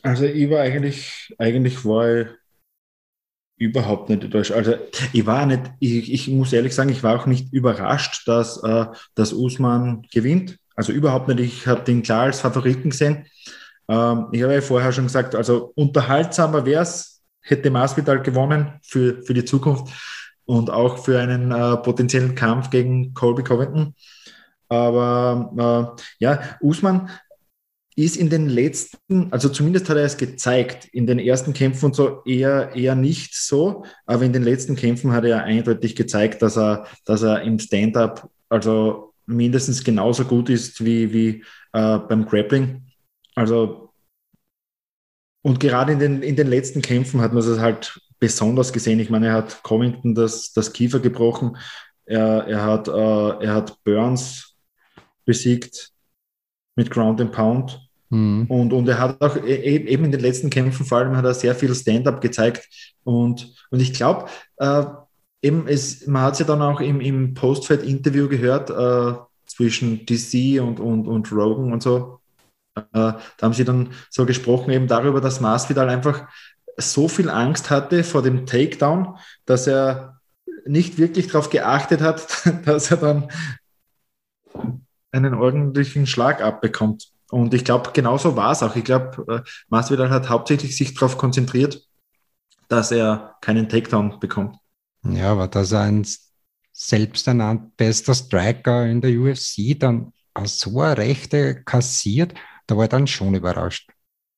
Also 0.00 0.24
ich 0.24 0.48
war 0.48 0.60
eigentlich, 0.60 1.34
eigentlich 1.36 1.84
war 1.84 2.20
ich 2.20 2.28
überhaupt 3.56 4.10
nicht 4.10 4.22
enttäuscht. 4.22 4.52
Also 4.52 4.74
ich 5.12 5.26
war 5.26 5.46
nicht, 5.46 5.62
ich, 5.80 6.12
ich 6.12 6.28
muss 6.28 6.52
ehrlich 6.52 6.74
sagen, 6.74 6.90
ich 6.90 7.02
war 7.02 7.18
auch 7.18 7.26
nicht 7.26 7.52
überrascht, 7.52 8.28
dass, 8.28 8.62
äh, 8.62 8.86
dass 9.14 9.32
Usman 9.32 10.06
gewinnt. 10.12 10.58
Also 10.74 10.92
überhaupt 10.92 11.28
nicht. 11.28 11.40
Ich 11.40 11.66
habe 11.66 11.82
den 11.82 12.02
klar 12.02 12.24
als 12.24 12.40
Favoriten 12.40 12.90
gesehen. 12.90 13.26
Ähm, 13.88 14.26
ich 14.32 14.42
habe 14.42 14.54
ja 14.54 14.60
vorher 14.60 14.92
schon 14.92 15.04
gesagt, 15.04 15.34
also 15.34 15.72
unterhaltsamer 15.74 16.66
wäre 16.66 16.82
es, 16.82 17.22
hätte 17.40 17.70
Masvidal 17.70 18.22
gewonnen 18.22 18.72
für, 18.82 19.22
für 19.22 19.32
die 19.32 19.44
Zukunft 19.44 19.92
und 20.44 20.68
auch 20.70 20.98
für 20.98 21.18
einen 21.18 21.50
äh, 21.50 21.76
potenziellen 21.78 22.34
Kampf 22.34 22.70
gegen 22.70 23.14
Colby 23.14 23.42
Covington. 23.42 23.94
Aber 24.68 25.96
äh, 25.98 26.02
ja, 26.18 26.40
Usman 26.60 27.08
ist 27.96 28.16
in 28.16 28.28
den 28.28 28.48
letzten, 28.48 29.32
also 29.32 29.48
zumindest 29.48 29.88
hat 29.88 29.96
er 29.96 30.04
es 30.04 30.18
gezeigt, 30.18 30.84
in 30.92 31.06
den 31.06 31.18
ersten 31.18 31.54
Kämpfen 31.54 31.86
und 31.86 31.96
so 31.96 32.22
eher, 32.24 32.74
eher 32.76 32.94
nicht 32.94 33.34
so, 33.34 33.84
aber 34.04 34.24
in 34.24 34.34
den 34.34 34.42
letzten 34.42 34.76
Kämpfen 34.76 35.12
hat 35.12 35.24
er 35.24 35.44
eindeutig 35.44 35.96
gezeigt, 35.96 36.42
dass 36.42 36.58
er, 36.58 36.86
dass 37.06 37.22
er 37.22 37.42
im 37.42 37.58
Stand-up 37.58 38.28
also 38.50 39.14
mindestens 39.24 39.82
genauso 39.82 40.24
gut 40.24 40.50
ist 40.50 40.84
wie, 40.84 41.12
wie 41.12 41.44
äh, 41.72 41.98
beim 41.98 42.26
Grappling. 42.26 42.82
Also 43.34 43.86
und 45.42 45.60
gerade 45.60 45.92
in 45.92 45.98
den, 45.98 46.22
in 46.22 46.36
den 46.36 46.48
letzten 46.48 46.82
Kämpfen 46.82 47.20
hat 47.20 47.32
man 47.32 47.42
es 47.42 47.60
halt 47.60 48.00
besonders 48.18 48.72
gesehen. 48.72 48.98
Ich 48.98 49.10
meine, 49.10 49.28
er 49.28 49.34
hat 49.34 49.62
Covington 49.62 50.14
das, 50.14 50.52
das 50.52 50.72
Kiefer 50.72 50.98
gebrochen, 50.98 51.56
er, 52.04 52.46
er, 52.46 52.62
hat, 52.64 52.88
äh, 52.88 53.44
er 53.44 53.54
hat 53.54 53.82
Burns 53.84 54.56
besiegt 55.24 55.92
mit 56.76 56.90
Ground 56.90 57.20
and 57.20 57.32
Pound. 57.32 57.85
Mhm. 58.10 58.46
Und, 58.48 58.72
und 58.72 58.88
er 58.88 58.98
hat 58.98 59.20
auch 59.20 59.36
e, 59.36 59.54
e, 59.54 59.76
eben 59.88 60.04
in 60.04 60.12
den 60.12 60.20
letzten 60.20 60.50
Kämpfen 60.50 60.86
vor 60.86 60.98
allem 60.98 61.16
hat 61.16 61.24
er 61.24 61.34
sehr 61.34 61.54
viel 61.54 61.74
Stand-up 61.74 62.20
gezeigt. 62.20 62.68
Und, 63.04 63.54
und 63.70 63.80
ich 63.80 63.92
glaube, 63.92 64.26
äh, 64.58 64.84
eben 65.42 65.66
es, 65.66 66.06
man 66.06 66.22
hat 66.22 66.34
es 66.34 66.38
ja 66.40 66.46
dann 66.46 66.62
auch 66.62 66.80
im, 66.80 67.00
im 67.00 67.34
Post-Fight-Interview 67.34 68.28
gehört 68.28 68.70
äh, 68.70 69.18
zwischen 69.46 70.06
DC 70.06 70.60
und, 70.60 70.80
und, 70.80 71.06
und 71.06 71.32
Rogan 71.32 71.72
und 71.72 71.82
so. 71.82 72.20
Äh, 72.74 72.82
da 72.92 73.20
haben 73.42 73.54
sie 73.54 73.64
dann 73.64 73.90
so 74.10 74.26
gesprochen 74.26 74.70
eben 74.70 74.86
darüber, 74.86 75.20
dass 75.20 75.40
Masvidal 75.40 75.88
einfach 75.88 76.28
so 76.76 77.08
viel 77.08 77.30
Angst 77.30 77.70
hatte 77.70 78.04
vor 78.04 78.22
dem 78.22 78.46
Takedown, 78.46 79.16
dass 79.46 79.66
er 79.66 80.20
nicht 80.66 80.98
wirklich 80.98 81.28
darauf 81.28 81.48
geachtet 81.48 82.00
hat, 82.00 82.26
dass 82.64 82.90
er 82.90 82.98
dann 82.98 83.28
einen 85.12 85.34
ordentlichen 85.34 86.06
Schlag 86.06 86.42
abbekommt. 86.42 87.08
Und 87.30 87.54
ich 87.54 87.64
glaube, 87.64 87.90
genauso 87.92 88.36
war 88.36 88.52
es 88.52 88.62
auch. 88.62 88.76
Ich 88.76 88.84
glaube, 88.84 89.24
äh, 89.28 89.50
Masvidal 89.68 90.10
hat 90.10 90.28
hauptsächlich 90.28 90.76
sich 90.76 90.94
darauf 90.94 91.18
konzentriert, 91.18 91.82
dass 92.68 92.92
er 92.92 93.36
keinen 93.40 93.68
Takedown 93.68 94.20
bekommt. 94.20 94.56
Ja, 95.02 95.32
aber 95.32 95.48
dass 95.48 95.72
er 95.72 95.82
ein 95.82 96.06
selbsternannt 96.72 97.76
bester 97.76 98.14
Striker 98.14 98.86
in 98.86 99.00
der 99.00 99.18
UFC 99.18 99.78
dann 99.78 100.12
so 100.44 100.80
eine 100.80 100.98
Rechte 100.98 101.62
kassiert, 101.64 102.34
da 102.66 102.76
war 102.76 102.84
er 102.84 102.88
dann 102.88 103.06
schon 103.06 103.34
überrascht. 103.34 103.90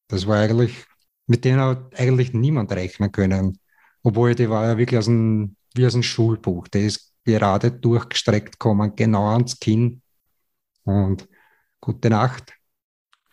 Das 0.09 0.27
war 0.27 0.39
eigentlich, 0.39 0.85
mit 1.27 1.45
denen 1.45 1.61
hat 1.61 1.99
eigentlich 1.99 2.33
niemand 2.33 2.71
rechnen 2.73 3.11
können. 3.11 3.59
Obwohl, 4.03 4.35
die 4.35 4.49
war 4.49 4.67
ja 4.67 4.79
wirklich 4.79 4.99
aus 4.99 5.07
dem, 5.07 5.57
wie 5.75 5.87
aus 5.87 5.95
einem 5.95 6.03
Schulbuch. 6.03 6.69
Der 6.69 6.83
ist 6.83 7.13
gerade 7.25 7.73
durchgestreckt 7.73 8.53
gekommen, 8.53 8.95
genau 8.95 9.29
ans 9.33 9.59
Kinn. 9.59 10.03
Und 10.85 11.29
gute 11.81 12.09
Nacht. 12.11 12.55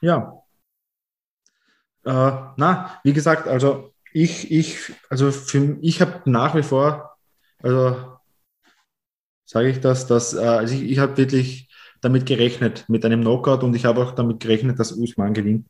Ja. 0.06 0.44
Äh, 2.06 2.32
na, 2.58 3.00
wie 3.04 3.14
gesagt, 3.14 3.48
also 3.48 3.92
ich, 4.14 4.52
ich, 4.52 4.94
also 5.10 5.32
für, 5.32 5.78
ich 5.82 6.00
habe 6.00 6.22
nach 6.30 6.54
wie 6.54 6.62
vor, 6.62 7.18
also 7.64 8.20
sage 9.46 9.70
ich 9.70 9.80
das, 9.80 10.06
dass, 10.06 10.36
äh, 10.36 10.42
also 10.42 10.76
ich, 10.76 10.84
ich 10.84 11.00
habe 11.00 11.18
wirklich 11.18 11.74
damit 12.02 12.28
gerechnet, 12.28 12.86
mit 12.88 13.04
einem 13.04 13.22
Knockout 13.22 13.64
und 13.64 13.76
ich 13.76 13.86
habe 13.86 14.00
auch 14.04 14.12
damit 14.12 14.42
gerechnet, 14.42 14.78
dass 14.78 14.92
Usman 14.92 15.34
gewinnt. 15.34 15.68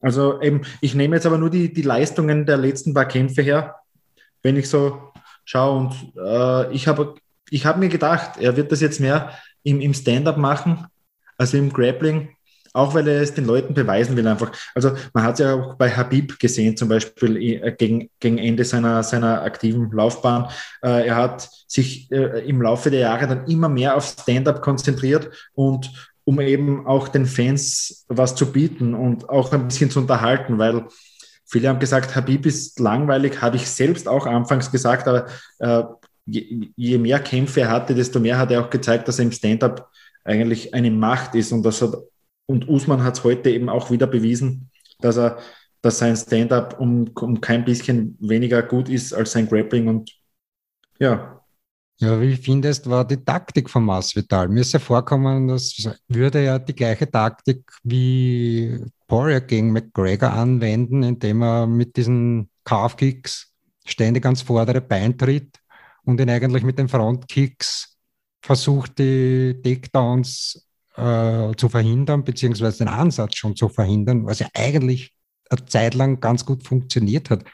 Also 0.00 0.42
eben, 0.42 0.62
ich 0.80 0.96
nehme 0.96 1.14
jetzt 1.14 1.26
aber 1.26 1.38
nur 1.38 1.50
die, 1.50 1.72
die 1.72 1.82
Leistungen 1.82 2.44
der 2.44 2.56
letzten 2.56 2.92
paar 2.94 3.06
Kämpfe 3.06 3.42
her, 3.42 3.76
wenn 4.42 4.56
ich 4.56 4.68
so 4.68 5.12
schaue 5.44 5.78
und 5.78 6.16
äh, 6.16 6.72
ich 6.72 6.88
habe 6.88 7.14
ich 7.48 7.64
hab 7.64 7.78
mir 7.78 7.88
gedacht, 7.88 8.38
er 8.40 8.56
wird 8.56 8.72
das 8.72 8.80
jetzt 8.80 8.98
mehr 8.98 9.38
im, 9.62 9.80
im 9.80 9.94
Stand-up 9.94 10.36
machen, 10.36 10.84
also 11.38 11.56
im 11.58 11.72
Grappling 11.72 12.34
auch 12.72 12.94
weil 12.94 13.06
er 13.08 13.20
es 13.20 13.34
den 13.34 13.46
Leuten 13.46 13.74
beweisen 13.74 14.16
will 14.16 14.26
einfach. 14.26 14.52
Also 14.74 14.92
man 15.12 15.24
hat 15.24 15.34
es 15.34 15.40
ja 15.40 15.54
auch 15.54 15.74
bei 15.74 15.90
Habib 15.90 16.38
gesehen, 16.38 16.76
zum 16.76 16.88
Beispiel 16.88 17.36
äh, 17.36 17.72
gegen, 17.72 18.10
gegen 18.20 18.38
Ende 18.38 18.64
seiner, 18.64 19.02
seiner 19.02 19.42
aktiven 19.42 19.90
Laufbahn. 19.92 20.48
Äh, 20.82 21.06
er 21.08 21.16
hat 21.16 21.48
sich 21.66 22.10
äh, 22.10 22.46
im 22.48 22.62
Laufe 22.62 22.90
der 22.90 23.00
Jahre 23.00 23.26
dann 23.26 23.46
immer 23.46 23.68
mehr 23.68 23.96
auf 23.96 24.04
Stand-up 24.04 24.62
konzentriert 24.62 25.30
und 25.54 25.90
um 26.24 26.40
eben 26.40 26.86
auch 26.86 27.08
den 27.08 27.26
Fans 27.26 28.04
was 28.08 28.34
zu 28.34 28.52
bieten 28.52 28.94
und 28.94 29.28
auch 29.28 29.52
ein 29.52 29.66
bisschen 29.66 29.90
zu 29.90 30.00
unterhalten, 30.00 30.58
weil 30.58 30.86
viele 31.44 31.68
haben 31.68 31.80
gesagt, 31.80 32.14
Habib 32.14 32.46
ist 32.46 32.78
langweilig, 32.78 33.42
habe 33.42 33.56
ich 33.56 33.68
selbst 33.68 34.08
auch 34.08 34.26
anfangs 34.26 34.70
gesagt, 34.70 35.08
aber 35.08 35.26
äh, 35.58 35.82
je, 36.26 36.70
je 36.76 36.98
mehr 36.98 37.18
Kämpfe 37.18 37.62
er 37.62 37.70
hatte, 37.70 37.94
desto 37.94 38.20
mehr 38.20 38.38
hat 38.38 38.50
er 38.50 38.64
auch 38.64 38.70
gezeigt, 38.70 39.08
dass 39.08 39.18
er 39.18 39.24
im 39.24 39.32
Stand-up 39.32 39.90
eigentlich 40.24 40.72
eine 40.72 40.90
Macht 40.90 41.34
ist 41.34 41.52
und 41.52 41.64
das 41.64 41.82
hat 41.82 41.94
und 42.46 42.68
Usman 42.68 43.02
hat 43.02 43.18
es 43.18 43.24
heute 43.24 43.50
eben 43.50 43.68
auch 43.68 43.90
wieder 43.90 44.06
bewiesen, 44.06 44.70
dass 45.00 45.16
er, 45.16 45.38
dass 45.80 45.98
sein 45.98 46.16
Stand-up 46.16 46.78
um, 46.78 47.10
um 47.20 47.40
kein 47.40 47.64
bisschen 47.64 48.16
weniger 48.20 48.62
gut 48.62 48.88
ist 48.88 49.12
als 49.12 49.32
sein 49.32 49.48
Grappling 49.48 49.88
und 49.88 50.12
ja. 50.98 51.40
Ja, 51.98 52.20
wie 52.20 52.36
findest 52.36 52.88
war 52.90 53.06
die 53.06 53.22
Taktik 53.22 53.70
von 53.70 53.84
Masvidal? 53.84 54.48
Mir 54.48 54.60
ist 54.60 54.72
ja 54.72 54.80
vorkommen, 54.80 55.48
das 55.48 55.76
würde 56.08 56.44
ja 56.44 56.58
die 56.58 56.74
gleiche 56.74 57.08
Taktik 57.08 57.70
wie 57.84 58.84
Poirier 59.06 59.40
gegen 59.40 59.72
McGregor 59.72 60.32
anwenden, 60.32 61.02
indem 61.02 61.42
er 61.42 61.66
mit 61.66 61.96
diesen 61.96 62.48
Calf-Kicks 62.64 63.52
ständig 63.84 64.24
ans 64.24 64.42
vordere 64.42 64.80
Bein 64.80 65.16
tritt 65.16 65.58
und 66.04 66.20
ihn 66.20 66.30
eigentlich 66.30 66.64
mit 66.64 66.78
den 66.78 66.88
Frontkicks 66.88 67.96
versucht, 68.40 68.98
die 68.98 69.60
Takedowns 69.62 70.66
äh, 71.02 71.56
zu 71.56 71.68
verhindern, 71.68 72.24
beziehungsweise 72.24 72.78
den 72.78 72.88
Ansatz 72.88 73.36
schon 73.36 73.56
zu 73.56 73.68
verhindern, 73.68 74.26
was 74.26 74.38
ja 74.38 74.48
eigentlich 74.54 75.12
eine 75.50 75.64
Zeit 75.66 75.94
lang 75.94 76.20
ganz 76.20 76.44
gut 76.44 76.66
funktioniert 76.66 77.30
hat. 77.30 77.44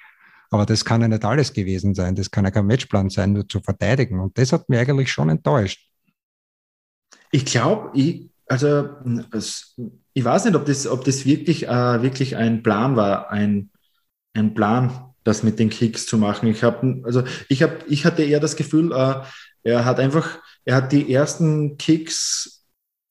Aber 0.51 0.65
das 0.65 0.85
kann 0.85 1.03
ja 1.03 1.09
nicht 1.09 1.25
alles 1.25 1.53
gewesen 1.53 1.95
sein. 1.95 2.15
Das 2.15 2.31
kann 2.31 2.45
ja 2.45 2.51
kein 2.51 2.67
Matchplan 2.67 3.11
sein, 3.11 3.33
nur 3.33 3.49
zu 3.49 3.61
verteidigen. 3.61 4.21
Und 4.21 4.39
das 4.39 4.53
hat 4.53 4.69
mich 4.69 4.79
eigentlich 4.79 5.11
schon 5.11 5.29
enttäuscht. 5.29 5.89
Ich 7.31 7.45
glaube, 7.45 7.91
ich, 7.95 8.31
also 8.47 8.89
ich 10.15 10.25
weiß 10.25 10.47
nicht, 10.47 10.55
ob 10.55 10.65
das, 10.65 10.87
ob 10.87 11.05
das 11.05 11.27
wirklich, 11.27 11.69
äh, 11.69 12.03
wirklich 12.03 12.37
ein 12.37 12.63
Plan 12.63 12.97
war, 12.97 13.31
ein, 13.31 13.71
ein 14.33 14.55
Plan, 14.55 15.13
das 15.25 15.43
mit 15.43 15.59
den 15.59 15.69
Kicks 15.69 16.07
zu 16.07 16.17
machen. 16.17 16.49
Ich 16.49 16.63
habe, 16.63 17.03
also 17.05 17.23
ich 17.49 17.63
habe, 17.63 17.79
ich 17.87 18.07
hatte 18.07 18.23
eher 18.23 18.41
das 18.41 18.57
Gefühl, 18.57 18.93
äh, 18.93 19.23
er 19.65 19.85
hat 19.85 20.01
einfach, 20.01 20.39
er 20.65 20.77
hat 20.77 20.93
die 20.93 21.13
ersten 21.13 21.77
Kicks 21.77 22.58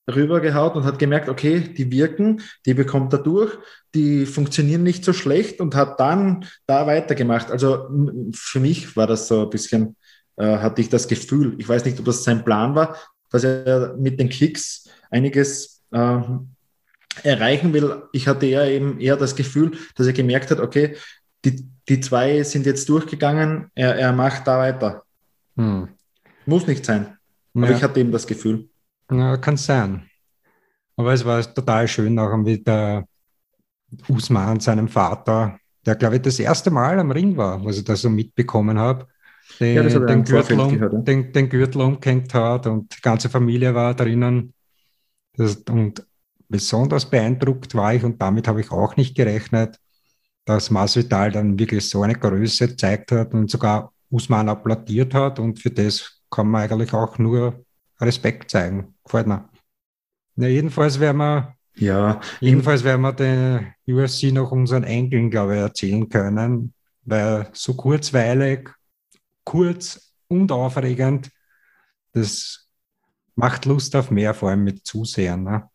rübergehaut 0.08 0.74
und 0.74 0.84
hat 0.84 0.98
gemerkt, 0.98 1.28
okay, 1.28 1.60
die 1.60 1.90
wirken, 1.90 2.40
die 2.66 2.74
bekommt 2.74 3.12
er 3.12 3.20
durch, 3.20 3.56
die 3.94 4.26
funktionieren 4.26 4.82
nicht 4.82 5.04
so 5.04 5.12
schlecht 5.12 5.60
und 5.60 5.74
hat 5.74 6.00
dann 6.00 6.46
da 6.66 6.86
weitergemacht. 6.86 7.50
Also 7.50 7.88
für 8.34 8.60
mich 8.60 8.96
war 8.96 9.06
das 9.06 9.28
so 9.28 9.42
ein 9.42 9.50
bisschen, 9.50 9.96
äh, 10.36 10.58
hatte 10.58 10.80
ich 10.80 10.88
das 10.88 11.08
Gefühl, 11.08 11.54
ich 11.58 11.68
weiß 11.68 11.84
nicht, 11.84 11.98
ob 11.98 12.04
das 12.04 12.24
sein 12.24 12.44
Plan 12.44 12.74
war, 12.74 12.96
dass 13.30 13.44
er 13.44 13.94
mit 13.98 14.18
den 14.18 14.28
Klicks 14.28 14.88
einiges 15.10 15.82
äh, 15.90 16.20
erreichen 17.22 17.72
will. 17.72 18.02
Ich 18.12 18.28
hatte 18.28 18.46
eher 18.46 18.66
eben 18.70 19.00
eher 19.00 19.16
das 19.16 19.36
Gefühl, 19.36 19.72
dass 19.96 20.06
er 20.06 20.12
gemerkt 20.12 20.50
hat, 20.50 20.60
okay, 20.60 20.96
die, 21.44 21.66
die 21.88 22.00
zwei 22.00 22.42
sind 22.42 22.66
jetzt 22.66 22.88
durchgegangen, 22.88 23.70
er, 23.74 23.96
er 23.96 24.12
macht 24.12 24.46
da 24.46 24.58
weiter. 24.58 25.02
Hm. 25.56 25.88
Muss 26.46 26.66
nicht 26.66 26.84
sein. 26.84 27.18
Aber 27.54 27.70
ja. 27.70 27.76
ich 27.76 27.82
hatte 27.82 28.00
eben 28.00 28.12
das 28.12 28.26
Gefühl. 28.26 28.67
Ja, 29.10 29.36
kann 29.36 29.56
sein. 29.56 30.08
Aber 30.96 31.12
es 31.12 31.24
war 31.24 31.42
total 31.42 31.88
schön, 31.88 32.18
auch 32.18 32.36
mit 32.36 32.66
der 32.66 33.06
Usman, 34.08 34.60
seinem 34.60 34.88
Vater, 34.88 35.58
der, 35.86 35.94
glaube 35.94 36.16
ich, 36.16 36.22
das 36.22 36.38
erste 36.38 36.70
Mal 36.70 36.98
am 36.98 37.10
Ring 37.10 37.36
war, 37.36 37.64
was 37.64 37.78
ich 37.78 37.84
da 37.84 37.96
so 37.96 38.10
mitbekommen 38.10 38.78
habe. 38.78 39.06
Den, 39.60 39.88
ja, 39.88 39.98
den, 40.00 40.24
Gürtel 40.24 40.60
um, 40.60 40.72
gehört, 40.72 40.92
ja. 40.92 40.98
den, 40.98 41.32
den, 41.32 41.48
Gürtel 41.48 41.80
umgehängt 41.80 42.34
hat 42.34 42.66
und 42.66 42.94
die 42.94 43.00
ganze 43.00 43.30
Familie 43.30 43.74
war 43.74 43.94
drinnen. 43.94 44.52
Das, 45.34 45.56
und 45.70 46.06
besonders 46.48 47.08
beeindruckt 47.08 47.74
war 47.74 47.94
ich, 47.94 48.04
und 48.04 48.20
damit 48.20 48.46
habe 48.46 48.60
ich 48.60 48.70
auch 48.70 48.96
nicht 48.96 49.16
gerechnet, 49.16 49.78
dass 50.44 50.70
Masvidal 50.70 51.30
dann 51.30 51.58
wirklich 51.58 51.88
so 51.88 52.02
eine 52.02 52.14
Größe 52.14 52.68
gezeigt 52.68 53.12
hat 53.12 53.32
und 53.32 53.50
sogar 53.50 53.92
Usman 54.10 54.48
applaudiert 54.48 55.14
hat. 55.14 55.38
Und 55.38 55.58
für 55.58 55.70
das 55.70 56.22
kann 56.30 56.48
man 56.48 56.62
eigentlich 56.62 56.92
auch 56.92 57.18
nur 57.18 57.64
Respekt 58.00 58.50
zeigen. 58.50 58.94
Gefällt 59.04 59.26
mir. 59.26 59.48
Ja, 60.36 60.46
jedenfalls 60.46 61.00
werden 61.00 61.18
wir, 61.18 61.56
ja, 61.76 62.20
jedenfalls 62.40 62.84
werden 62.84 63.02
wir 63.02 63.12
den 63.12 63.74
UFC 63.86 64.32
noch 64.32 64.52
unseren 64.52 64.84
Enkeln, 64.84 65.30
glaube 65.30 65.56
ich, 65.56 65.60
erzählen 65.60 66.08
können, 66.08 66.74
weil 67.02 67.48
so 67.52 67.74
kurzweilig, 67.74 68.70
kurz 69.44 70.14
und 70.28 70.52
aufregend, 70.52 71.30
das 72.12 72.68
macht 73.34 73.64
Lust 73.64 73.96
auf 73.96 74.10
mehr, 74.10 74.34
vor 74.34 74.50
allem 74.50 74.64
mit 74.64 74.86
Zusehern. 74.86 75.44
Ne? 75.44 75.68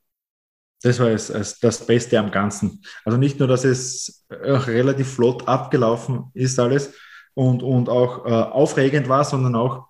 Das 0.81 0.99
war 0.99 1.07
es, 1.07 1.29
es, 1.29 1.59
das 1.59 1.85
Beste 1.85 2.19
am 2.19 2.29
Ganzen. 2.29 2.83
Also 3.05 3.17
nicht 3.17 3.39
nur, 3.39 3.47
dass 3.47 3.63
es 3.63 4.25
auch 4.29 4.67
relativ 4.67 5.13
flott 5.13 5.47
abgelaufen 5.47 6.29
ist 6.33 6.59
alles 6.59 6.93
und, 7.33 7.63
und 7.63 7.89
auch 7.89 8.25
äh, 8.25 8.29
aufregend 8.29 9.07
war, 9.07 9.23
sondern 9.23 9.55
auch 9.55 9.87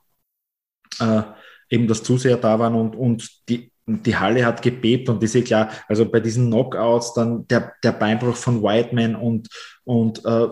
äh, 1.00 1.24
eben, 1.70 1.88
dass 1.88 2.04
Zuseher 2.04 2.38
da 2.38 2.60
waren 2.60 2.76
und, 2.76 2.96
und 2.96 3.30
die, 3.50 3.72
die 3.86 4.16
Halle 4.16 4.46
hat 4.46 4.62
gebebt 4.62 5.10
und 5.10 5.22
ist 5.24 5.36
eh 5.36 5.42
klar, 5.42 5.70
also 5.88 6.06
bei 6.06 6.20
diesen 6.20 6.48
Knockouts 6.48 7.14
dann 7.14 7.48
der, 7.48 7.74
der 7.84 7.92
Beinbruch 7.92 8.36
von 8.36 8.62
Whiteman 8.64 9.16
und, 9.16 9.50
und 9.84 10.24
äh, 10.26 10.48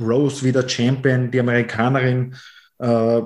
Rose 0.00 0.44
wieder 0.44 0.68
Champion, 0.68 1.30
die 1.30 1.40
Amerikanerin, 1.40 2.36
äh, 2.78 3.22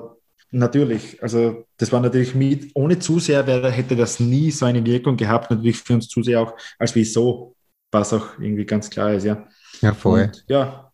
natürlich, 0.51 1.21
also 1.21 1.67
das 1.77 1.91
war 1.91 1.99
natürlich 1.99 2.33
mit, 2.33 2.71
ohne 2.73 2.99
Zuseher 2.99 3.45
wäre, 3.45 3.69
hätte 3.71 3.95
das 3.95 4.19
nie 4.19 4.51
so 4.51 4.65
eine 4.65 4.85
Wirkung 4.85 5.17
gehabt, 5.17 5.51
natürlich 5.51 5.77
für 5.77 5.93
uns 5.93 6.07
Zuseher 6.07 6.41
auch, 6.41 6.53
als 6.79 6.95
wieso, 6.95 7.55
was 7.91 8.13
auch 8.13 8.39
irgendwie 8.39 8.65
ganz 8.65 8.89
klar 8.89 9.13
ist, 9.13 9.25
ja. 9.25 9.47
Ja, 9.81 9.93
voll. 9.93 10.23
Und, 10.23 10.43
ja. 10.47 10.86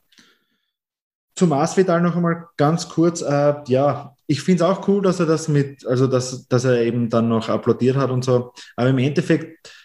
Zu 1.43 1.49
Masvidal 1.49 1.99
noch 1.99 2.15
einmal 2.15 2.47
ganz 2.55 2.87
kurz, 2.87 3.21
äh, 3.21 3.55
ja, 3.67 4.15
ich 4.27 4.41
finde 4.41 4.63
es 4.63 4.69
auch 4.69 4.87
cool, 4.87 5.01
dass 5.01 5.19
er 5.19 5.25
das 5.25 5.49
mit, 5.49 5.85
also 5.85 6.07
dass, 6.07 6.47
dass 6.47 6.63
er 6.63 6.79
eben 6.83 7.09
dann 7.09 7.27
noch 7.27 7.49
applaudiert 7.49 7.97
hat 7.97 8.11
und 8.11 8.23
so, 8.23 8.53
aber 8.77 8.87
im 8.87 8.97
Endeffekt, 8.97 9.75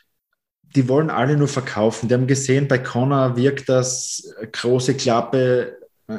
die 0.77 0.89
wollen 0.89 1.11
alle 1.11 1.37
nur 1.37 1.49
verkaufen. 1.49 2.09
Die 2.09 2.15
haben 2.15 2.29
gesehen, 2.29 2.69
bei 2.69 2.79
Connor 2.79 3.37
wirkt 3.37 3.69
das 3.69 4.33
große 4.53 4.95
Klappe, 4.95 5.79
äh, 6.07 6.19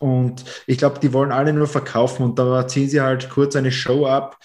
und 0.00 0.44
ich 0.66 0.76
glaube, 0.76 0.98
die 0.98 1.12
wollen 1.12 1.30
alle 1.30 1.52
nur 1.52 1.68
verkaufen 1.68 2.24
und 2.24 2.36
da 2.36 2.66
ziehen 2.66 2.88
sie 2.88 3.00
halt 3.00 3.30
kurz 3.30 3.54
eine 3.54 3.70
Show 3.70 4.06
ab. 4.06 4.38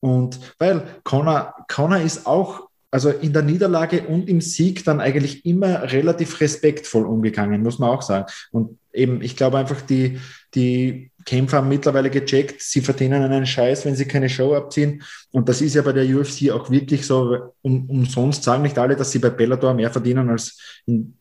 Und 0.00 0.40
weil 0.58 0.86
Connor, 1.04 1.54
Connor 1.68 1.98
ist 1.98 2.26
auch, 2.26 2.70
also 2.90 3.10
in 3.10 3.34
der 3.34 3.42
Niederlage 3.42 4.04
und 4.04 4.26
im 4.26 4.40
Sieg 4.40 4.86
dann 4.86 5.02
eigentlich 5.02 5.44
immer 5.44 5.92
relativ 5.92 6.40
respektvoll 6.40 7.04
umgegangen, 7.04 7.62
muss 7.62 7.78
man 7.78 7.90
auch 7.90 8.00
sagen. 8.00 8.24
Und 8.50 8.78
eben, 8.94 9.20
ich 9.20 9.36
glaube 9.36 9.58
einfach, 9.58 9.82
die, 9.82 10.20
die 10.54 11.10
Kämpfer 11.24 11.58
haben 11.58 11.68
mittlerweile 11.68 12.10
gecheckt, 12.10 12.62
sie 12.62 12.80
verdienen 12.80 13.22
einen 13.22 13.46
Scheiß, 13.46 13.84
wenn 13.84 13.96
sie 13.96 14.06
keine 14.06 14.28
Show 14.28 14.54
abziehen. 14.54 15.02
Und 15.32 15.48
das 15.48 15.60
ist 15.60 15.74
ja 15.74 15.82
bei 15.82 15.92
der 15.92 16.04
UFC 16.04 16.50
auch 16.50 16.70
wirklich 16.70 17.06
so, 17.06 17.54
um, 17.62 17.88
umsonst 17.90 18.44
sagen 18.44 18.62
nicht 18.62 18.78
alle, 18.78 18.96
dass 18.96 19.10
sie 19.10 19.18
bei 19.18 19.30
Bellator 19.30 19.74
mehr 19.74 19.90
verdienen 19.90 20.28
als 20.30 20.58
in, 20.86 21.18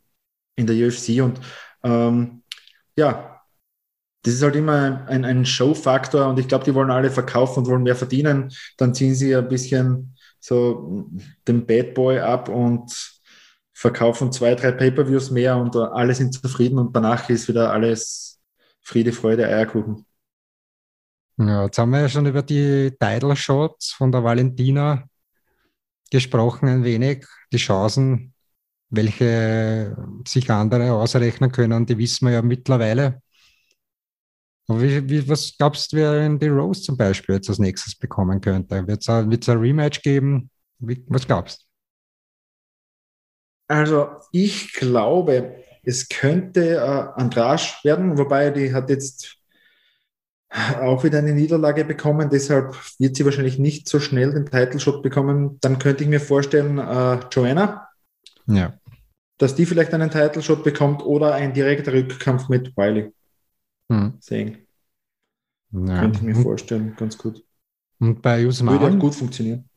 in 0.55 0.67
der 0.67 0.87
UFC. 0.87 1.21
Und 1.21 1.39
ähm, 1.83 2.43
ja, 2.95 3.41
das 4.23 4.35
ist 4.35 4.43
halt 4.43 4.55
immer 4.55 5.05
ein, 5.07 5.25
ein 5.25 5.45
Show-Faktor 5.45 6.27
und 6.27 6.39
ich 6.39 6.47
glaube, 6.47 6.63
die 6.63 6.73
wollen 6.73 6.91
alle 6.91 7.09
verkaufen 7.09 7.59
und 7.59 7.67
wollen 7.67 7.83
mehr 7.83 7.95
verdienen. 7.95 8.51
Dann 8.77 8.93
ziehen 8.93 9.15
sie 9.15 9.35
ein 9.35 9.49
bisschen 9.49 10.15
so 10.39 11.09
den 11.47 11.65
Bad 11.65 11.93
Boy 11.93 12.19
ab 12.19 12.49
und 12.49 13.21
verkaufen 13.73 14.31
zwei, 14.31 14.55
drei 14.55 14.71
Pay-Per-Views 14.71 15.31
mehr 15.31 15.57
und 15.57 15.75
alle 15.75 16.13
sind 16.13 16.33
zufrieden 16.33 16.79
und 16.79 16.95
danach 16.95 17.29
ist 17.29 17.47
wieder 17.47 17.71
alles 17.71 18.39
Friede, 18.81 19.11
Freude, 19.11 19.47
Eierkuchen. 19.47 20.05
Ja, 21.37 21.65
jetzt 21.65 21.77
haben 21.79 21.91
wir 21.91 22.01
ja 22.01 22.09
schon 22.09 22.27
über 22.27 22.43
die 22.43 22.91
Title 22.99 23.35
Shots 23.35 23.91
von 23.91 24.11
der 24.11 24.23
Valentina 24.23 25.03
gesprochen, 26.11 26.69
ein 26.69 26.83
wenig. 26.83 27.25
Die 27.51 27.57
Chancen, 27.57 28.33
welche 28.89 29.95
sich 30.27 30.49
andere 30.51 30.93
ausrechnen 30.93 31.51
können, 31.51 31.85
die 31.85 31.97
wissen 31.97 32.27
wir 32.27 32.33
ja 32.33 32.41
mittlerweile. 32.43 33.21
Aber 34.67 34.81
wie, 34.81 35.09
wie, 35.09 35.27
was 35.27 35.57
glaubst 35.57 35.91
du, 35.91 35.97
wer 35.97 36.25
in 36.25 36.39
die 36.39 36.47
Rose 36.47 36.83
zum 36.83 36.95
Beispiel 36.95 37.35
jetzt 37.35 37.49
als 37.49 37.59
nächstes 37.59 37.95
bekommen 37.95 38.39
könnte? 38.39 38.85
Wird 38.87 39.01
es 39.01 39.09
ein, 39.09 39.59
Rematch 39.59 40.01
geben? 40.01 40.49
Wie, 40.79 41.03
was 41.07 41.25
glaubst 41.25 41.61
du? 41.61 41.72
Also 43.73 44.07
ich 44.31 44.73
glaube, 44.73 45.55
es 45.81 46.07
könnte 46.07 46.75
äh, 46.75 47.19
Andrasch 47.19 47.83
werden, 47.83 48.19
wobei 48.19 48.51
die 48.51 48.71
hat 48.71 48.91
jetzt 48.91 49.37
auch 50.79 51.03
wieder 51.03 51.17
eine 51.17 51.33
Niederlage 51.33 51.83
bekommen, 51.83 52.29
deshalb 52.29 52.75
wird 52.99 53.15
sie 53.15 53.25
wahrscheinlich 53.25 53.57
nicht 53.57 53.89
so 53.89 53.99
schnell 53.99 54.31
den 54.31 54.45
Title 54.45 54.79
Shot 54.79 55.01
bekommen. 55.01 55.57
Dann 55.61 55.79
könnte 55.79 56.03
ich 56.03 56.09
mir 56.11 56.19
vorstellen, 56.19 56.77
äh, 56.77 57.19
Joanna, 57.31 57.89
ja. 58.45 58.77
dass 59.39 59.55
die 59.55 59.65
vielleicht 59.65 59.91
einen 59.95 60.11
Title 60.11 60.43
Shot 60.43 60.63
bekommt 60.63 61.03
oder 61.03 61.33
ein 61.33 61.55
direkter 61.55 61.93
Rückkampf 61.93 62.49
mit 62.49 62.77
Wiley 62.77 63.11
hm. 63.91 64.13
sehen. 64.19 64.67
Ja. 65.71 66.01
Könnte 66.01 66.19
ich 66.19 66.23
mir 66.23 66.35
vorstellen, 66.35 66.95
ganz 66.95 67.17
gut. 67.17 67.43
Und 67.99 68.21
bei 68.21 68.45
Usman? 68.45 68.79
Würde 68.79 68.95
auch 68.95 68.99
gut 68.99 69.15
funktionieren. 69.15 69.67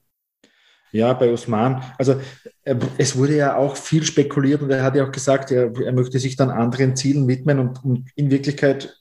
Ja, 0.97 1.13
bei 1.13 1.31
Usman. 1.31 1.83
Also 1.99 2.21
äh, 2.65 2.75
es 2.97 3.17
wurde 3.17 3.37
ja 3.37 3.57
auch 3.57 3.77
viel 3.77 4.03
spekuliert 4.03 4.63
und 4.63 4.71
er 4.71 4.83
hat 4.83 4.97
ja 4.97 5.07
auch 5.07 5.13
gesagt, 5.13 5.51
er, 5.51 5.71
er 5.79 5.93
möchte 5.93 6.19
sich 6.19 6.37
dann 6.37 6.51
anderen 6.51 6.97
Zielen 6.97 7.29
widmen 7.29 7.59
und, 7.59 7.85
und, 7.85 8.09
in 8.17 8.31
Wirklichkeit, 8.31 8.97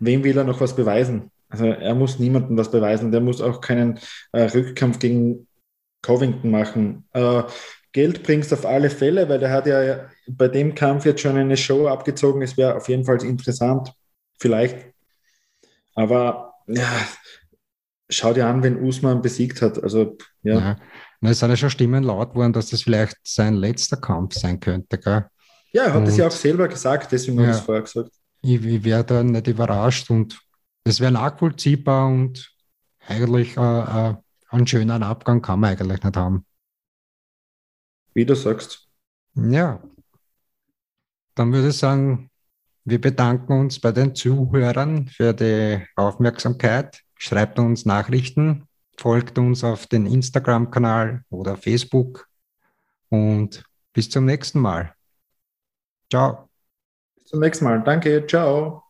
wem 0.00 0.24
will 0.24 0.36
er 0.36 0.44
noch 0.44 0.60
was 0.60 0.74
beweisen? 0.74 1.30
Also 1.48 1.66
er 1.66 1.94
muss 1.94 2.18
niemandem 2.18 2.56
was 2.58 2.70
beweisen. 2.70 3.12
Der 3.12 3.20
muss 3.20 3.40
auch 3.40 3.60
keinen 3.60 4.00
äh, 4.32 4.42
Rückkampf 4.42 4.98
gegen 4.98 5.46
Covington 6.02 6.50
machen. 6.50 7.06
Äh, 7.12 7.44
Geld 7.92 8.22
bringst 8.24 8.52
auf 8.52 8.66
alle 8.66 8.90
Fälle, 8.90 9.28
weil 9.28 9.42
er 9.42 9.50
hat 9.50 9.66
ja 9.66 10.10
bei 10.26 10.48
dem 10.48 10.74
Kampf 10.74 11.06
jetzt 11.06 11.20
schon 11.20 11.36
eine 11.36 11.56
Show 11.56 11.86
abgezogen. 11.86 12.42
Es 12.42 12.56
wäre 12.56 12.74
auf 12.74 12.88
jeden 12.88 13.04
Fall 13.04 13.22
interessant, 13.24 13.92
vielleicht. 14.38 14.92
Aber 15.94 16.54
ja, 16.66 16.90
schau 18.08 18.32
dir 18.32 18.46
an, 18.46 18.62
wenn 18.62 18.82
Usman 18.82 19.22
besiegt 19.22 19.62
hat. 19.62 19.82
Also, 19.82 20.16
ja. 20.42 20.58
ja. 20.58 20.76
Na, 21.20 21.30
es 21.30 21.40
sind 21.40 21.50
ja 21.50 21.56
schon 21.56 21.70
Stimmen 21.70 22.04
laut 22.04 22.34
worden, 22.34 22.52
dass 22.52 22.70
das 22.70 22.82
vielleicht 22.82 23.16
sein 23.24 23.54
letzter 23.54 23.96
Kampf 23.96 24.34
sein 24.34 24.60
könnte. 24.60 24.98
Gell? 24.98 25.26
Ja, 25.72 25.84
er 25.84 25.94
hat 25.94 26.08
es 26.08 26.16
ja 26.16 26.26
auch 26.26 26.32
selber 26.32 26.68
gesagt, 26.68 27.12
deswegen 27.12 27.38
ja, 27.38 27.42
habe 27.42 27.50
ich 27.52 27.58
es 27.58 27.64
vorher 27.64 27.82
gesagt. 27.82 28.10
Ich, 28.40 28.64
ich 28.64 28.84
wäre 28.84 29.04
da 29.04 29.22
nicht 29.22 29.46
überrascht 29.46 30.10
und 30.10 30.40
es 30.84 31.00
wäre 31.00 31.12
nachvollziehbar 31.12 32.06
und 32.06 32.54
eigentlich 33.06 33.56
äh, 33.56 33.60
äh, 34.10 34.14
einen 34.50 34.66
schönen 34.66 35.02
Abgang 35.02 35.42
kann 35.42 35.60
man 35.60 35.70
eigentlich 35.70 36.02
nicht 36.02 36.16
haben. 36.16 36.46
Wie 38.14 38.24
du 38.24 38.34
sagst. 38.34 38.88
Ja. 39.34 39.82
Dann 41.34 41.52
würde 41.52 41.68
ich 41.68 41.76
sagen, 41.76 42.30
wir 42.84 43.00
bedanken 43.00 43.52
uns 43.52 43.78
bei 43.80 43.92
den 43.92 44.14
Zuhörern 44.14 45.08
für 45.08 45.32
die 45.34 45.84
Aufmerksamkeit. 45.94 47.02
Schreibt 47.18 47.58
uns 47.58 47.84
Nachrichten, 47.84 48.68
folgt 48.96 49.38
uns 49.38 49.64
auf 49.64 49.86
den 49.86 50.06
Instagram-Kanal 50.06 51.24
oder 51.30 51.56
Facebook 51.56 52.28
und 53.08 53.64
bis 53.92 54.08
zum 54.08 54.24
nächsten 54.24 54.60
Mal. 54.60 54.94
Ciao. 56.10 56.48
Bis 57.16 57.24
zum 57.26 57.40
nächsten 57.40 57.64
Mal. 57.64 57.82
Danke. 57.82 58.26
Ciao. 58.26 58.87